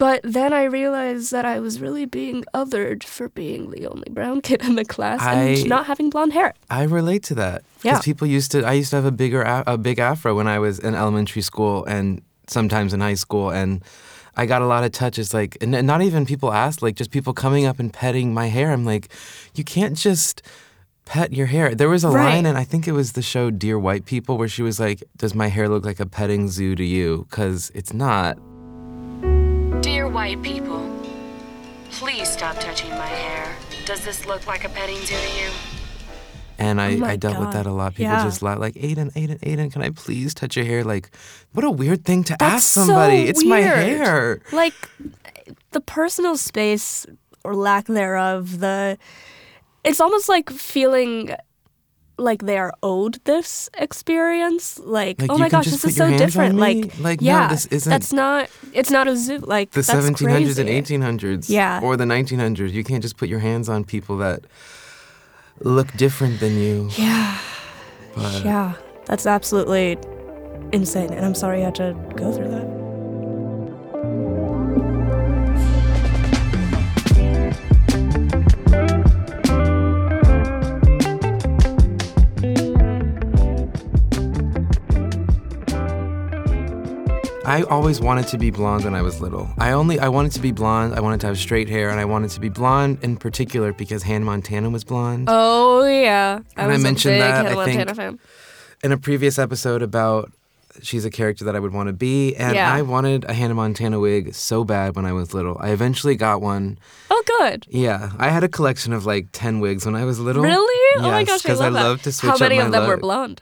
But 0.00 0.20
then 0.24 0.52
I 0.62 0.64
realized 0.80 1.28
that 1.36 1.44
I 1.44 1.60
was 1.60 1.74
really 1.84 2.06
being 2.06 2.38
othered 2.60 3.04
for 3.04 3.28
being 3.42 3.70
the 3.70 3.82
only 3.92 4.08
brown 4.10 4.40
kid 4.48 4.60
in 4.68 4.74
the 4.80 4.84
class 4.94 5.20
I- 5.20 5.34
and 5.34 5.68
not 5.68 5.84
having 5.86 6.08
blonde 6.10 6.32
hair. 6.32 6.50
I 6.80 6.82
relate 6.84 7.22
to 7.30 7.34
that. 7.42 7.58
Yeah. 7.84 8.00
People 8.00 8.26
used 8.26 8.50
to, 8.52 8.58
I 8.72 8.72
used 8.80 8.90
to 8.90 8.96
have 8.96 9.04
a 9.14 9.16
bigger, 9.22 9.42
a 9.66 9.76
big 9.76 9.98
afro 9.98 10.30
when 10.38 10.48
I 10.56 10.58
was 10.58 10.78
in 10.78 10.94
elementary 10.94 11.42
school 11.42 11.84
and 11.84 12.22
sometimes 12.48 12.94
in 12.94 13.00
high 13.08 13.18
school. 13.24 13.50
And 13.60 13.82
I 14.40 14.46
got 14.46 14.62
a 14.62 14.66
lot 14.66 14.84
of 14.84 14.92
touches, 14.92 15.34
like, 15.34 15.58
and 15.60 15.74
and 15.74 15.86
not 15.86 16.00
even 16.00 16.24
people 16.24 16.50
asked, 16.50 16.80
like, 16.80 16.96
just 16.96 17.10
people 17.10 17.34
coming 17.34 17.66
up 17.66 17.78
and 17.78 17.92
petting 17.92 18.32
my 18.32 18.46
hair. 18.46 18.72
I'm 18.72 18.86
like, 18.86 19.12
you 19.54 19.64
can't 19.64 19.94
just 19.98 20.40
pet 21.04 21.34
your 21.34 21.44
hair. 21.46 21.74
There 21.74 21.90
was 21.90 22.04
a 22.04 22.08
Right. 22.08 22.36
line, 22.36 22.46
and 22.46 22.56
I 22.56 22.64
think 22.64 22.88
it 22.88 22.92
was 22.92 23.12
the 23.12 23.20
show 23.20 23.50
Dear 23.50 23.78
White 23.78 24.06
People, 24.06 24.38
where 24.38 24.48
she 24.48 24.62
was 24.62 24.80
like, 24.80 25.02
Does 25.14 25.34
my 25.34 25.48
hair 25.48 25.68
look 25.68 25.84
like 25.84 26.00
a 26.00 26.06
petting 26.06 26.48
zoo 26.48 26.74
to 26.74 26.84
you? 26.84 27.26
Because 27.28 27.70
it's 27.74 27.92
not. 27.92 28.38
Dear 29.82 30.08
white 30.08 30.40
people, 30.42 30.88
please 31.90 32.28
stop 32.30 32.58
touching 32.60 32.90
my 32.90 33.12
hair. 33.24 33.54
Does 33.84 34.02
this 34.06 34.24
look 34.24 34.46
like 34.46 34.64
a 34.64 34.70
petting 34.70 35.02
zoo 35.04 35.16
to 35.26 35.32
you? 35.38 35.50
And 36.60 36.80
I, 36.80 36.98
Oh 37.00 37.04
I 37.04 37.16
dealt 37.16 37.38
with 37.40 37.52
that 37.52 37.66
a 37.66 37.72
lot. 37.72 37.94
People 37.94 38.12
Yeah. 38.12 38.22
just 38.24 38.42
la- 38.42 38.54
like, 38.54 38.76
Aidan, 38.76 39.10
Aidan, 39.16 39.38
Aidan, 39.42 39.70
can 39.70 39.82
I 39.82 39.90
please 39.90 40.34
touch 40.34 40.56
your 40.56 40.66
hair? 40.66 40.84
Like, 40.84 41.10
what 41.54 41.64
a 41.64 41.70
weird 41.70 42.04
thing 42.04 42.22
to 42.24 42.36
That's 42.38 42.54
ask 42.54 42.68
somebody. 42.68 43.24
so 43.24 43.30
it's 43.30 43.44
my 43.44 43.60
hair. 43.60 44.40
Like 44.52 44.74
the 45.72 45.80
personal 45.80 46.36
space 46.36 47.06
or 47.44 47.54
lack 47.56 47.86
thereof, 47.86 48.60
the 48.60 48.98
it's 49.84 50.00
almost 50.00 50.28
like 50.28 50.50
feeling 50.50 51.34
like 52.18 52.42
they 52.42 52.58
are 52.58 52.74
owed 52.82 53.18
this 53.24 53.70
experience. 53.78 54.78
Like, 54.78 55.18
Like, 55.22 55.30
oh 55.30 55.38
my 55.38 55.48
gosh, 55.48 55.64
this 55.64 55.82
is 55.86 55.96
so 55.96 56.10
different. 56.18 56.56
Like, 56.58 56.98
Like, 57.00 57.22
no, 57.22 57.26
yeah, 57.26 57.48
this 57.48 57.64
isn't- 57.66 57.88
That's 57.90 58.12
not. 58.12 58.50
It's 58.74 58.90
not 58.90 59.08
a 59.08 59.16
zoo. 59.16 59.38
Like 59.38 59.70
The 59.70 59.80
that's 59.80 59.88
1700s 59.88 60.58
and 60.58 60.68
1800s. 60.68 61.48
Yeah. 61.48 61.80
Or 61.82 61.96
the 61.96 62.04
1900s. 62.04 62.72
You 62.72 62.84
can't 62.84 63.02
just 63.02 63.16
put 63.16 63.30
your 63.30 63.38
hands 63.38 63.70
on 63.70 63.84
people 63.84 64.18
that 64.18 64.44
look 65.60 65.92
different 65.96 66.40
than 66.40 66.56
you. 66.56 66.88
Yeah, 66.96 67.38
But 68.14 68.44
yeah, 68.44 68.72
that's 69.06 69.26
absolutely 69.26 69.98
insane. 70.72 71.12
And 71.12 71.24
I'm 71.24 71.34
sorry 71.34 71.58
you 71.58 71.64
had 71.64 71.74
to 71.76 71.94
go 72.16 72.32
through 72.32 72.48
that. 72.48 72.89
I 87.44 87.62
always 87.64 88.00
wanted 88.00 88.28
to 88.28 88.38
be 88.38 88.50
blonde 88.50 88.84
when 88.84 88.94
I 88.94 89.02
was 89.02 89.20
little. 89.20 89.48
I 89.58 89.72
only 89.72 89.98
I 89.98 90.08
wanted 90.08 90.32
to 90.32 90.40
be 90.40 90.52
blonde. 90.52 90.94
I 90.94 91.00
wanted 91.00 91.20
to 91.22 91.26
have 91.28 91.38
straight 91.38 91.68
hair, 91.68 91.88
and 91.90 91.98
I 91.98 92.04
wanted 92.04 92.30
to 92.32 92.40
be 92.40 92.48
blonde 92.50 92.98
in 93.02 93.16
particular 93.16 93.72
because 93.72 94.02
Hannah 94.02 94.24
Montana 94.26 94.68
was 94.70 94.84
blonde. 94.84 95.26
Oh 95.28 95.84
yeah, 95.86 96.40
I 96.56 96.62
And 96.62 96.70
I 96.70 96.74
was 96.74 96.82
mentioned 96.82 97.14
a 97.14 97.18
big 97.18 97.22
that, 97.22 97.46
Hannah 97.46 97.60
I 97.60 97.64
think- 97.64 97.78
Montana 97.78 97.94
fan. 97.94 98.18
in 98.84 98.92
a 98.92 98.98
previous 98.98 99.38
episode 99.38 99.80
about 99.82 100.30
she's 100.82 101.04
a 101.04 101.10
character 101.10 101.44
that 101.46 101.56
I 101.56 101.60
would 101.60 101.72
want 101.72 101.88
to 101.88 101.92
be, 101.94 102.36
and 102.36 102.54
Yeah. 102.54 102.72
I 102.72 102.82
wanted 102.82 103.24
a 103.24 103.32
Hannah 103.32 103.54
Montana 103.54 103.98
wig 103.98 104.34
so 104.34 104.62
bad 104.62 104.94
when 104.94 105.06
I 105.06 105.12
was 105.12 105.32
little. 105.34 105.56
I 105.60 105.70
eventually 105.70 106.16
got 106.16 106.42
one. 106.42 106.78
Oh 107.10 107.22
good. 107.38 107.66
Yeah, 107.70 108.10
I 108.18 108.28
had 108.28 108.44
a 108.44 108.48
collection 108.48 108.92
of 108.92 109.06
like 109.06 109.28
ten 109.32 109.60
wigs 109.60 109.86
when 109.86 109.96
I 109.96 110.04
was 110.04 110.18
little. 110.20 110.42
Really? 110.42 111.02
oh 111.04 111.10
my 111.10 111.24
gosh, 111.24 111.44
I 111.46 111.54
love 111.54 111.72
that. 111.72 111.82
love 111.82 112.02
to 112.02 112.12
switch 112.12 112.30
How 112.32 112.36
many 112.38 112.58
of 112.58 112.70
them 112.70 112.86
were 112.86 112.98
blonde? 112.98 113.40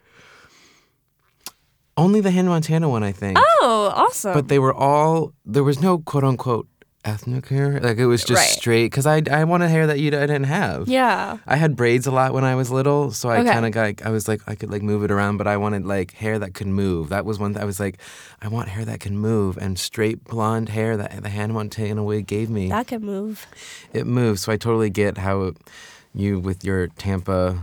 Only 1.98 2.20
the 2.20 2.30
Hannah 2.30 2.50
Montana 2.50 2.88
one, 2.88 3.02
I 3.02 3.12
think. 3.12 3.36
Oh, 3.38 3.92
awesome. 3.94 4.32
But 4.32 4.48
they 4.48 4.58
were 4.58 4.72
all 4.74 5.32
there 5.44 5.64
was 5.64 5.80
no 5.82 5.98
quote 5.98 6.24
unquote 6.24 6.66
ethnic 7.04 7.46
hair. 7.48 7.80
Like 7.80 7.96
it 7.98 8.06
was 8.06 8.22
just 8.24 8.38
Right. 8.42 8.58
straight 8.60 8.86
because 8.90 9.06
I 9.06 9.22
I 9.30 9.44
wanted 9.44 9.68
hair 9.70 9.86
that 9.86 9.98
you 9.98 10.08
I 10.08 10.26
didn't 10.26 10.44
have. 10.44 10.88
yeah. 10.88 11.38
I 11.46 11.56
had 11.56 11.74
braids 11.76 12.06
a 12.06 12.10
lot 12.10 12.34
when 12.34 12.44
I 12.44 12.54
was 12.54 12.70
little, 12.70 13.10
so 13.12 13.28
I 13.30 13.38
Okay. 13.40 13.50
kind 13.52 13.64
of 13.66 13.72
got. 13.72 14.04
I 14.04 14.10
was 14.10 14.28
like, 14.28 14.40
I 14.46 14.54
could 14.54 14.70
like 14.70 14.82
move 14.82 15.02
it 15.04 15.10
around, 15.10 15.38
but 15.38 15.46
I 15.46 15.56
wanted 15.56 15.86
like 15.86 16.12
hair 16.14 16.38
that 16.38 16.54
could 16.54 16.66
move. 16.66 17.08
That 17.08 17.24
was 17.24 17.38
one. 17.38 17.54
Th- 17.54 17.62
I 17.62 17.66
was 17.66 17.78
like, 17.80 17.98
I 18.42 18.48
want 18.48 18.68
hair 18.68 18.84
that 18.84 19.00
can 19.00 19.16
move, 19.18 19.56
and 19.58 19.78
straight 19.78 20.18
blonde 20.24 20.68
hair 20.70 20.96
that 20.96 21.22
the 21.22 21.30
Hannah 21.30 21.54
Montana 21.54 22.02
wig 22.04 22.26
gave 22.26 22.48
me. 22.50 22.68
That 22.68 22.86
can 22.88 23.02
move. 23.04 23.46
it 23.92 24.06
moves, 24.06 24.42
so 24.42 24.52
I 24.52 24.56
totally 24.56 24.90
get 24.90 25.18
how 25.18 25.52
you 26.14 26.38
with 26.40 26.64
your 26.64 26.88
Tampa, 26.98 27.58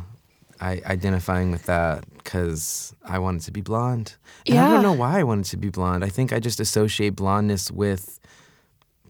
I 0.70 0.82
identifying 0.96 1.52
with 1.52 1.66
that 1.66 2.04
because 2.18 2.94
I 3.04 3.18
wanted 3.20 3.42
to 3.44 3.52
be 3.52 3.62
blonde. 3.62 4.16
And 4.48 4.58
I 4.60 4.70
don't 4.72 4.84
know 4.84 4.94
why 5.04 5.20
I 5.20 5.24
wanted 5.24 5.46
to 5.54 5.58
be 5.58 5.70
blonde. 5.70 6.04
I 6.04 6.10
think 6.10 6.34
I 6.34 6.40
just 6.40 6.60
associate 6.60 7.16
blondness 7.16 7.72
with 7.72 8.20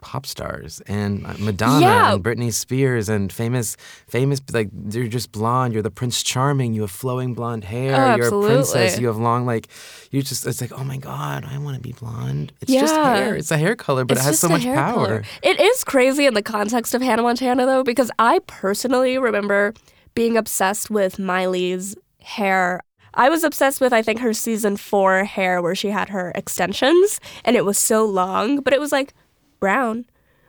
pop 0.01 0.25
stars 0.27 0.81
and 0.87 1.25
uh, 1.25 1.33
Madonna 1.39 1.81
Yeah. 1.81 2.13
and 2.13 2.23
Britney 2.23 2.53
Spears 2.53 3.09
and 3.09 3.33
famous 3.33 3.75
famous 4.07 4.39
like 4.53 4.69
you're 4.91 5.07
just 5.07 5.31
blonde. 5.31 5.73
You're 5.73 5.81
the 5.81 5.89
prince 6.01 6.21
charming. 6.21 6.75
You 6.75 6.81
have 6.81 6.91
flowing 6.91 7.33
blonde 7.33 7.63
hair. 7.63 7.95
Oh, 8.13 8.15
you're 8.15 8.27
a 8.27 8.45
princess. 8.47 8.99
you 8.99 9.07
have 9.07 9.17
long 9.17 9.47
like 9.47 9.67
you 10.11 10.21
just 10.21 10.45
it's 10.45 10.61
like 10.61 10.71
oh 10.79 10.83
my 10.83 10.97
god 10.97 11.43
I 11.49 11.57
want 11.57 11.75
to 11.77 11.81
be 11.81 11.93
blonde. 11.93 12.53
It's 12.61 12.71
just 12.71 12.93
hair. 12.93 13.35
It's 13.35 13.49
a 13.49 13.57
hair 13.57 13.75
color 13.75 14.05
but 14.05 14.17
It's 14.17 14.25
it 14.25 14.29
has 14.29 14.39
so 14.39 14.49
much 14.49 14.63
power. 14.63 14.93
color. 14.93 15.23
It 15.41 15.59
is 15.59 15.83
crazy 15.83 16.27
in 16.27 16.35
the 16.35 16.43
context 16.43 16.93
of 16.93 17.01
Hannah 17.01 17.23
Montana, 17.23 17.65
though, 17.65 17.83
because 17.83 18.11
I 18.19 18.39
personally 18.45 19.17
remember 19.17 19.73
being 20.15 20.37
obsessed 20.37 20.89
with 20.89 21.19
Miley's 21.19 21.95
hair. 22.21 22.81
I 23.13 23.29
was 23.29 23.43
obsessed 23.43 23.79
with, 23.79 23.93
I 23.93 24.01
think, 24.01 24.19
her 24.19 24.33
season 24.33 24.77
four 24.77 25.23
hair 25.23 25.61
where 25.61 25.75
she 25.75 25.89
had 25.89 26.09
her 26.09 26.31
extensions 26.35 27.19
and 27.43 27.55
it 27.55 27.65
was 27.65 27.77
so 27.77 28.05
long, 28.05 28.61
but 28.61 28.73
it 28.73 28.79
was 28.79 28.91
like 28.91 29.13
brown. 29.59 30.05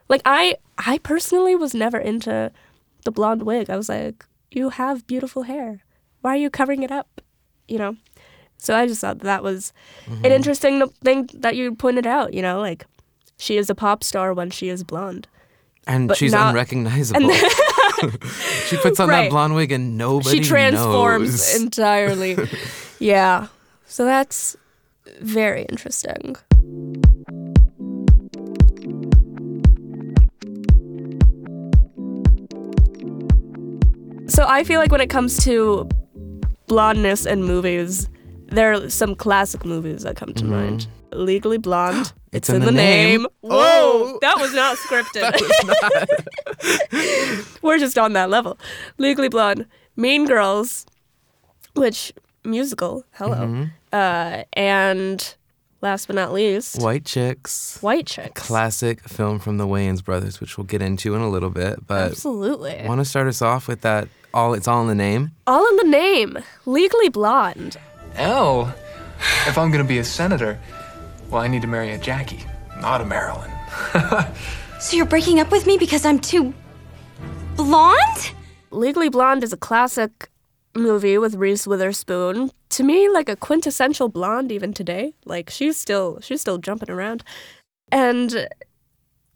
Like 0.08 0.22
I, 0.24 0.56
I 0.78 0.98
personally 0.98 1.54
was 1.54 1.74
never 1.74 1.98
into 1.98 2.50
the 3.04 3.10
blonde 3.12 3.42
wig. 3.42 3.70
I 3.70 3.76
was 3.76 3.88
like, 3.88 4.24
you 4.50 4.70
have 4.70 5.06
beautiful 5.06 5.42
hair. 5.42 5.84
Why 6.22 6.34
are 6.34 6.36
you 6.36 6.50
covering 6.50 6.82
it 6.82 6.90
up? 6.90 7.20
You 7.68 7.78
know. 7.78 7.96
So 8.58 8.74
I 8.74 8.86
just 8.86 9.00
thought 9.00 9.18
that 9.20 9.42
was 9.42 9.72
an 10.06 10.14
mm-hmm. 10.14 10.24
interesting 10.26 10.88
thing 11.04 11.28
that 11.34 11.56
you 11.56 11.74
pointed 11.74 12.06
out. 12.06 12.34
You 12.34 12.42
know, 12.42 12.60
like 12.60 12.86
she 13.36 13.56
is 13.56 13.68
a 13.68 13.74
pop 13.74 14.02
star 14.02 14.32
when 14.32 14.50
she 14.50 14.68
is 14.68 14.82
blonde. 14.82 15.28
And 15.86 16.08
but 16.08 16.16
she's 16.16 16.32
not- 16.32 16.50
unrecognizable 16.50 17.32
she 18.66 18.76
puts 18.78 19.00
on 19.00 19.08
Right. 19.08 19.22
that 19.24 19.30
blonde 19.30 19.54
wig 19.54 19.72
and 19.72 19.96
nobody 19.96 20.38
she 20.38 20.44
transforms 20.44 21.30
knows. 21.30 21.54
entirely. 21.62 22.36
yeah. 22.98 23.46
So 23.86 24.04
that's 24.04 24.56
very 25.20 25.62
interesting. 25.64 26.36
So 34.28 34.44
I 34.46 34.64
feel 34.64 34.80
like 34.80 34.90
when 34.90 35.00
it 35.00 35.08
comes 35.08 35.42
to 35.44 35.88
blondness 36.66 37.24
in 37.26 37.44
movies, 37.44 38.08
there 38.48 38.72
are 38.72 38.90
some 38.90 39.14
classic 39.14 39.64
movies 39.64 40.02
that 40.02 40.16
come 40.16 40.34
to 40.34 40.44
mm-hmm. 40.44 40.52
mind. 40.52 40.86
Legally 41.12 41.58
Blonde. 41.58 42.12
It's 42.32 42.50
in 42.50 42.60
the 42.60 42.70
name. 42.72 43.26
Whoa, 43.40 44.18
that 44.20 44.36
was 44.38 44.52
not 44.52 44.76
scripted. 44.76 45.32
We're 47.62 47.78
just 47.78 47.96
on 47.96 48.12
that 48.12 48.28
level. 48.28 48.58
Legally 48.98 49.30
Blonde, 49.30 49.64
Mean 49.96 50.26
Girls, 50.26 50.84
which 51.74 52.12
musical, 52.44 53.04
hello, 53.12 53.36
Mm-hmm. 53.36 53.64
uh, 53.92 54.42
and 54.52 55.34
last 55.80 56.06
but 56.08 56.16
not 56.16 56.34
least, 56.34 56.78
White 56.82 57.06
Chicks. 57.06 57.78
White 57.80 58.06
Chicks. 58.06 58.42
Classic 58.46 59.00
film 59.08 59.38
from 59.38 59.56
the 59.56 59.66
Wayans 59.66 60.04
brothers, 60.04 60.38
which 60.38 60.58
we'll 60.58 60.66
get 60.66 60.82
into 60.82 61.14
in 61.14 61.22
a 61.22 61.30
little 61.30 61.48
bit. 61.50 61.86
But 61.86 62.10
Absolutely. 62.10 62.82
want 62.84 63.00
to 63.00 63.04
start 63.06 63.28
us 63.28 63.40
off 63.40 63.66
with 63.66 63.80
that? 63.80 64.08
All 64.34 64.52
it's 64.52 64.68
all 64.68 64.82
in 64.82 64.88
the 64.88 64.94
name. 64.94 65.30
All 65.46 65.66
in 65.66 65.76
the 65.76 65.84
name. 65.84 66.38
Legally 66.66 67.08
Blonde. 67.08 67.78
Oh, 68.18 68.74
if 69.46 69.56
I'm 69.56 69.70
gonna 69.70 69.84
be 69.84 69.98
a 69.98 70.04
senator, 70.04 70.58
well, 71.30 71.42
I 71.42 71.48
need 71.48 71.62
to 71.62 71.68
marry 71.68 71.92
a 71.92 71.98
Jackie, 71.98 72.44
not 72.80 73.00
a 73.00 73.04
Marilyn. 73.04 73.50
So 74.78 74.96
you're 74.96 75.06
breaking 75.06 75.40
up 75.40 75.50
with 75.50 75.66
me 75.66 75.78
because 75.78 76.04
I'm 76.04 76.18
too 76.18 76.52
blonde? 77.56 78.32
Legally 78.70 79.08
Blonde 79.08 79.42
is 79.42 79.52
a 79.52 79.56
classic 79.56 80.28
movie 80.74 81.16
with 81.16 81.34
Reese 81.34 81.66
Witherspoon. 81.66 82.50
To 82.70 82.84
me, 82.84 83.08
like 83.08 83.28
a 83.28 83.36
quintessential 83.36 84.08
blonde 84.08 84.52
even 84.52 84.74
today. 84.74 85.14
Like 85.24 85.48
she's 85.48 85.78
still 85.78 86.20
she's 86.20 86.42
still 86.42 86.58
jumping 86.58 86.90
around. 86.90 87.24
And 87.90 88.48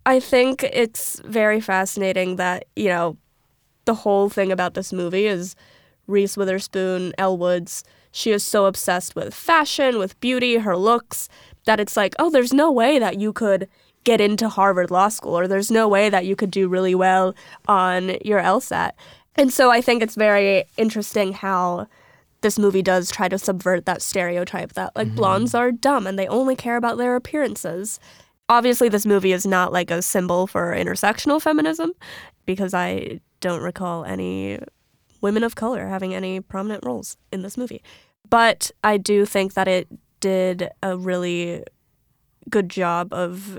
I 0.04 0.20
think 0.20 0.62
it's 0.62 1.20
very 1.24 1.60
fascinating 1.60 2.36
that, 2.36 2.66
you 2.76 2.88
know, 2.88 3.16
the 3.86 3.94
whole 3.94 4.28
thing 4.28 4.52
about 4.52 4.74
this 4.74 4.92
movie 4.92 5.26
is 5.26 5.56
Reese 6.06 6.36
Witherspoon, 6.36 7.14
Elle 7.16 7.38
Woods, 7.38 7.82
she 8.12 8.32
is 8.32 8.42
so 8.42 8.66
obsessed 8.66 9.14
with 9.14 9.32
fashion, 9.32 9.98
with 9.98 10.18
beauty, 10.20 10.56
her 10.56 10.76
looks, 10.76 11.28
that 11.70 11.78
it's 11.78 11.96
like, 11.96 12.16
oh, 12.18 12.30
there's 12.30 12.52
no 12.52 12.72
way 12.72 12.98
that 12.98 13.20
you 13.20 13.32
could 13.32 13.68
get 14.02 14.20
into 14.20 14.48
Harvard 14.48 14.90
Law 14.90 15.08
School, 15.08 15.38
or 15.38 15.46
there's 15.46 15.70
no 15.70 15.86
way 15.86 16.10
that 16.10 16.26
you 16.26 16.34
could 16.34 16.50
do 16.50 16.66
really 16.66 16.96
well 16.96 17.32
on 17.68 18.16
your 18.24 18.40
LSAT. 18.40 18.90
And 19.36 19.52
so 19.52 19.70
I 19.70 19.80
think 19.80 20.02
it's 20.02 20.16
very 20.16 20.64
interesting 20.76 21.32
how 21.32 21.86
this 22.40 22.58
movie 22.58 22.82
does 22.82 23.08
try 23.08 23.28
to 23.28 23.38
subvert 23.38 23.86
that 23.86 24.02
stereotype 24.02 24.72
that 24.72 24.96
like 24.96 25.06
mm-hmm. 25.06 25.16
blondes 25.16 25.54
are 25.54 25.70
dumb 25.70 26.08
and 26.08 26.18
they 26.18 26.26
only 26.26 26.56
care 26.56 26.76
about 26.76 26.98
their 26.98 27.14
appearances. 27.14 28.00
obviously 28.48 28.88
this 28.88 29.06
movie 29.06 29.30
is 29.30 29.46
not 29.46 29.72
like 29.72 29.92
a 29.92 30.02
symbol 30.02 30.48
for 30.48 30.74
intersectional 30.74 31.40
feminism 31.40 31.92
because 32.46 32.74
I 32.74 33.20
don't 33.38 33.62
recall 33.62 34.04
any 34.04 34.58
women 35.20 35.44
of 35.44 35.54
color 35.54 35.86
having 35.86 36.14
any 36.16 36.40
prominent 36.40 36.84
roles 36.84 37.16
in 37.30 37.42
this 37.42 37.56
movie. 37.56 37.80
But 38.28 38.72
I 38.82 38.96
do 38.96 39.24
think 39.24 39.54
that 39.54 39.68
it 39.68 39.86
did 40.20 40.68
a 40.82 40.96
really 40.96 41.64
good 42.48 42.68
job 42.68 43.12
of 43.12 43.58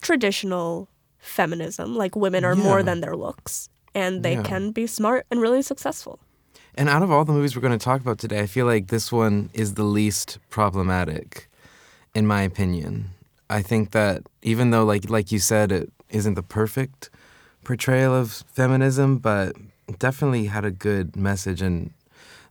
traditional 0.00 0.88
feminism. 1.18 1.94
Like 1.96 2.16
women 2.16 2.44
are 2.44 2.56
more 2.56 2.82
than 2.82 3.00
their 3.00 3.16
looks 3.16 3.68
and 3.94 4.22
they 4.22 4.34
Yeah. 4.34 4.42
can 4.42 4.70
be 4.72 4.86
smart 4.86 5.26
and 5.30 5.40
really 5.40 5.62
successful. 5.62 6.18
And 6.74 6.88
out 6.88 7.02
of 7.02 7.10
all 7.10 7.24
the 7.24 7.32
movies 7.32 7.54
we're 7.54 7.62
going 7.62 7.78
to 7.78 7.84
talk 7.84 8.00
about 8.00 8.18
today, 8.18 8.40
I 8.40 8.46
feel 8.46 8.64
like 8.66 8.88
this 8.88 9.12
one 9.12 9.50
is 9.52 9.74
the 9.74 9.84
least 9.84 10.38
problematic, 10.48 11.48
in 12.14 12.26
my 12.26 12.42
opinion. 12.42 13.10
I 13.50 13.60
think 13.60 13.90
that 13.90 14.22
even 14.42 14.70
though, 14.70 14.84
like 14.84 15.10
like 15.10 15.30
you 15.30 15.38
said, 15.38 15.70
it 15.70 15.92
isn't 16.08 16.34
the 16.34 16.42
perfect 16.42 17.10
portrayal 17.62 18.14
of 18.14 18.32
feminism, 18.52 19.18
but 19.18 19.54
definitely 19.98 20.46
had 20.46 20.64
a 20.64 20.70
good 20.70 21.14
message 21.14 21.60
and 21.60 21.90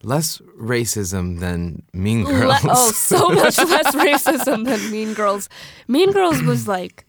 less 0.03 0.39
racism 0.60 1.39
than 1.39 1.84
Mean 1.93 2.24
Le- 2.24 2.31
oh, 2.31 2.39
Girls. 2.62 2.62
oh, 2.70 2.91
so 2.91 3.29
much 3.43 3.58
less 3.58 3.96
racism 3.96 4.65
than 4.65 4.91
Mean 4.91 5.13
Girls. 5.13 5.50
Mean 5.88 6.12
Girls 6.12 6.41
was 6.41 6.67
like, 6.67 7.05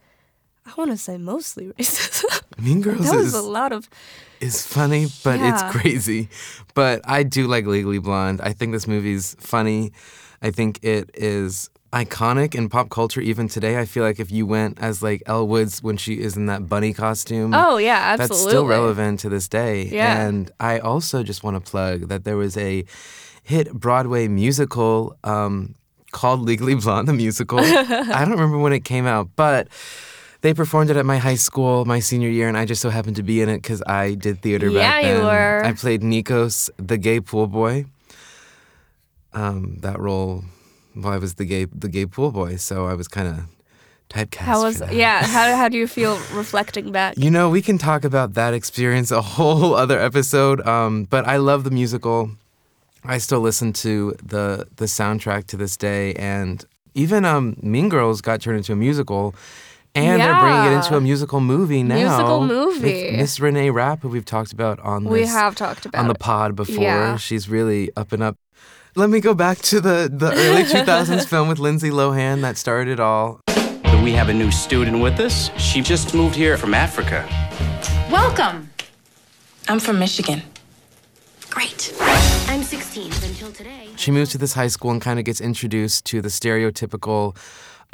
I 0.66 0.72
want 0.76 0.90
to 0.90 0.96
say 0.96 1.16
mostly 1.18 1.66
racist. 1.68 2.24
Mean 2.58 2.80
Girls 2.86 3.10
that 3.10 3.16
was 3.16 3.34
a 3.34 3.42
lot 3.42 3.72
of. 3.72 3.88
It's 4.40 4.66
funny, 4.66 5.06
but 5.24 5.38
Yeah. 5.40 5.54
it's 5.54 5.76
crazy. 5.76 6.28
But 6.74 7.00
I 7.04 7.22
do 7.22 7.46
like 7.46 7.64
Legally 7.66 7.98
Blonde. 7.98 8.40
I 8.40 8.52
think 8.52 8.72
this 8.72 8.86
movie's 8.86 9.36
funny. 9.40 9.92
I 10.42 10.50
think 10.50 10.80
it 10.82 11.10
is 11.14 11.70
iconic 11.92 12.54
in 12.54 12.68
pop 12.68 12.88
culture 12.90 13.20
even 13.20 13.48
today. 13.48 13.78
I 13.78 13.84
feel 13.84 14.02
like 14.02 14.18
if 14.18 14.30
you 14.30 14.46
went 14.46 14.78
as 14.80 15.02
like 15.02 15.22
Elle 15.26 15.46
Woods 15.46 15.82
when 15.82 15.96
she 15.96 16.14
is 16.20 16.36
in 16.36 16.46
that 16.46 16.68
bunny 16.68 16.92
costume. 16.94 17.52
Oh, 17.54 17.76
yeah, 17.76 17.96
absolutely. 18.12 18.36
That's 18.44 18.48
still 18.50 18.66
relevant 18.66 19.20
to 19.20 19.28
this 19.28 19.46
day. 19.48 19.84
Yeah. 19.84 20.24
And 20.26 20.50
I 20.58 20.78
also 20.78 21.22
just 21.22 21.42
want 21.44 21.62
to 21.62 21.70
plug 21.70 22.08
that 22.08 22.24
there 22.24 22.36
was 22.36 22.56
a 22.56 22.84
hit 23.42 23.72
Broadway 23.72 24.28
musical 24.28 25.16
um, 25.24 25.74
called 26.12 26.40
Legally 26.40 26.74
Blonde 26.76 27.08
the 27.08 27.12
musical. 27.12 27.58
I 27.62 28.20
don't 28.24 28.30
remember 28.30 28.58
when 28.58 28.72
it 28.72 28.84
came 28.84 29.06
out, 29.06 29.28
but 29.36 29.68
they 30.40 30.54
performed 30.54 30.90
it 30.90 30.96
at 30.96 31.04
my 31.06 31.18
high 31.18 31.34
school 31.36 31.84
my 31.84 32.00
senior 32.00 32.28
year, 32.30 32.48
and 32.48 32.56
I 32.56 32.64
just 32.64 32.80
so 32.82 32.88
happened 32.90 33.16
to 33.16 33.22
be 33.22 33.40
in 33.42 33.48
it 33.48 33.58
because 33.58 33.82
I 33.86 34.14
did 34.14 34.40
theater 34.42 34.70
back 34.70 35.02
Yeah, 35.04 35.08
you 35.10 35.16
then. 35.18 35.24
were. 35.24 35.62
I 35.64 35.72
played 35.72 36.00
Nikos, 36.02 36.70
the 36.78 36.96
gay 36.98 37.20
pool 37.20 37.46
boy. 37.46 37.84
Um, 39.34 39.78
that 39.80 39.98
role, 39.98 40.44
well, 40.96 41.12
I 41.12 41.18
was 41.18 41.34
the 41.34 41.44
gay 41.44 41.66
the 41.66 41.88
gay 41.88 42.06
pool 42.06 42.30
boy, 42.30 42.56
so 42.56 42.86
I 42.86 42.94
was 42.94 43.08
kind 43.08 43.28
of 43.28 43.44
typecast. 44.08 44.36
How 44.36 44.62
was 44.62 44.82
yeah? 44.92 45.24
How 45.24 45.56
how 45.60 45.68
do 45.68 45.76
you 45.76 45.86
feel 45.86 46.16
reflecting 46.32 46.92
back? 46.92 47.16
You 47.16 47.30
know, 47.30 47.48
we 47.48 47.62
can 47.62 47.78
talk 47.78 48.04
about 48.04 48.34
that 48.34 48.54
experience 48.54 49.10
a 49.10 49.22
whole 49.36 49.74
other 49.74 49.98
episode. 49.98 50.66
Um, 50.66 51.04
but 51.04 51.26
I 51.26 51.36
love 51.36 51.64
the 51.64 51.70
musical. 51.70 52.30
I 53.04 53.18
still 53.18 53.40
listen 53.40 53.72
to 53.74 54.14
the 54.22 54.68
the 54.76 54.84
soundtrack 54.84 55.46
to 55.48 55.56
this 55.56 55.76
day, 55.76 56.14
and 56.14 56.64
even 56.94 57.24
um, 57.24 57.56
Mean 57.60 57.88
Girls 57.88 58.20
got 58.20 58.40
turned 58.40 58.58
into 58.58 58.72
a 58.72 58.76
musical, 58.76 59.34
and 59.94 60.20
they're 60.20 60.40
bringing 60.40 60.72
it 60.72 60.76
into 60.76 60.96
a 60.96 61.00
musical 61.00 61.40
movie 61.40 61.82
now. 61.82 61.96
Musical 61.96 62.46
movie. 62.46 63.16
Miss 63.16 63.40
Renee 63.40 63.70
Rapp, 63.70 64.02
who 64.02 64.08
we've 64.08 64.24
talked 64.24 64.52
about 64.52 64.78
on 64.80 65.04
We 65.04 65.26
have 65.26 65.54
talked 65.54 65.86
about 65.86 66.00
on 66.00 66.08
the 66.08 66.14
pod 66.14 66.54
before. 66.54 66.82
Yeah. 66.82 67.16
She's 67.16 67.48
really 67.48 67.90
up 67.96 68.12
and 68.12 68.22
up. 68.22 68.36
Let 68.94 69.08
me 69.08 69.20
go 69.20 69.32
back 69.32 69.56
to 69.70 69.80
the 69.80 70.10
the 70.12 70.30
early 70.32 70.64
2000s 70.64 71.26
film 71.26 71.48
with 71.48 71.58
Lindsay 71.58 71.88
Lohan 71.88 72.42
that 72.42 72.58
started 72.58 72.92
it 72.92 73.00
all. 73.00 73.40
We 74.04 74.12
have 74.12 74.28
a 74.28 74.34
new 74.34 74.50
student 74.50 75.00
with 75.00 75.18
us. 75.18 75.50
She 75.56 75.80
just 75.80 76.12
moved 76.12 76.34
here 76.34 76.58
from 76.58 76.74
Africa. 76.74 77.26
Welcome. 78.10 78.68
I'm 79.66 79.80
from 79.80 79.98
Michigan. 79.98 80.42
Great. 81.48 81.94
I'm 82.48 82.62
16 82.62 83.04
until 83.24 83.50
today. 83.50 83.88
She 83.96 84.10
moves 84.10 84.30
to 84.32 84.38
this 84.38 84.52
high 84.52 84.68
school 84.68 84.90
and 84.90 85.00
kind 85.00 85.18
of 85.18 85.24
gets 85.24 85.40
introduced 85.40 86.04
to 86.06 86.20
the 86.20 86.28
stereotypical 86.28 87.34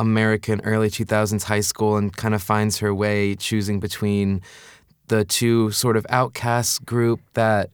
American 0.00 0.60
early 0.64 0.90
2000s 0.90 1.44
high 1.44 1.60
school 1.60 1.96
and 1.96 2.16
kind 2.16 2.34
of 2.34 2.42
finds 2.42 2.78
her 2.78 2.92
way 2.92 3.36
choosing 3.36 3.78
between 3.78 4.42
the 5.06 5.24
two 5.24 5.70
sort 5.70 5.96
of 5.96 6.04
outcast 6.10 6.84
group 6.84 7.20
that 7.34 7.70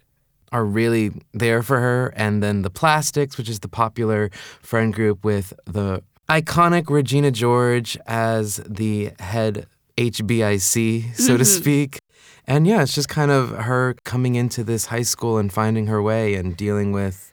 are 0.54 0.64
really 0.64 1.10
there 1.32 1.62
for 1.62 1.80
her 1.80 2.12
and 2.16 2.42
then 2.42 2.62
the 2.62 2.70
Plastics, 2.70 3.36
which 3.36 3.48
is 3.48 3.58
the 3.60 3.68
popular 3.68 4.30
friend 4.62 4.94
group 4.94 5.24
with 5.24 5.52
the 5.66 6.00
iconic 6.28 6.88
Regina 6.88 7.30
George 7.32 7.98
as 8.06 8.56
the 8.66 9.10
head 9.18 9.66
HBIC, 9.98 11.12
so 11.14 11.36
to 11.36 11.42
Mhm. 11.42 11.46
speak. 11.58 11.98
And 12.46 12.66
yeah, 12.66 12.82
it's 12.82 12.94
just 12.94 13.08
kind 13.08 13.30
of 13.32 13.50
her 13.50 13.96
coming 14.04 14.36
into 14.36 14.62
this 14.62 14.86
high 14.86 15.02
school 15.02 15.38
and 15.38 15.52
finding 15.52 15.86
her 15.88 16.00
way 16.00 16.34
and 16.34 16.56
dealing 16.56 16.92
with 16.92 17.32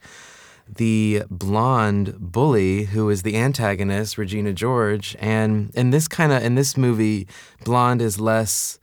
the 0.73 1.23
blonde 1.29 2.15
bully 2.17 2.85
who 2.85 3.09
is 3.09 3.21
the 3.23 3.35
antagonist, 3.37 4.17
Regina 4.17 4.53
George. 4.53 5.15
And 5.19 5.69
in 5.75 5.91
this 5.91 6.07
kind 6.07 6.31
of 6.31 6.41
in 6.43 6.55
this 6.55 6.75
movie, 6.77 7.27
blonde 7.65 8.01
is 8.01 8.19
less 8.19 8.79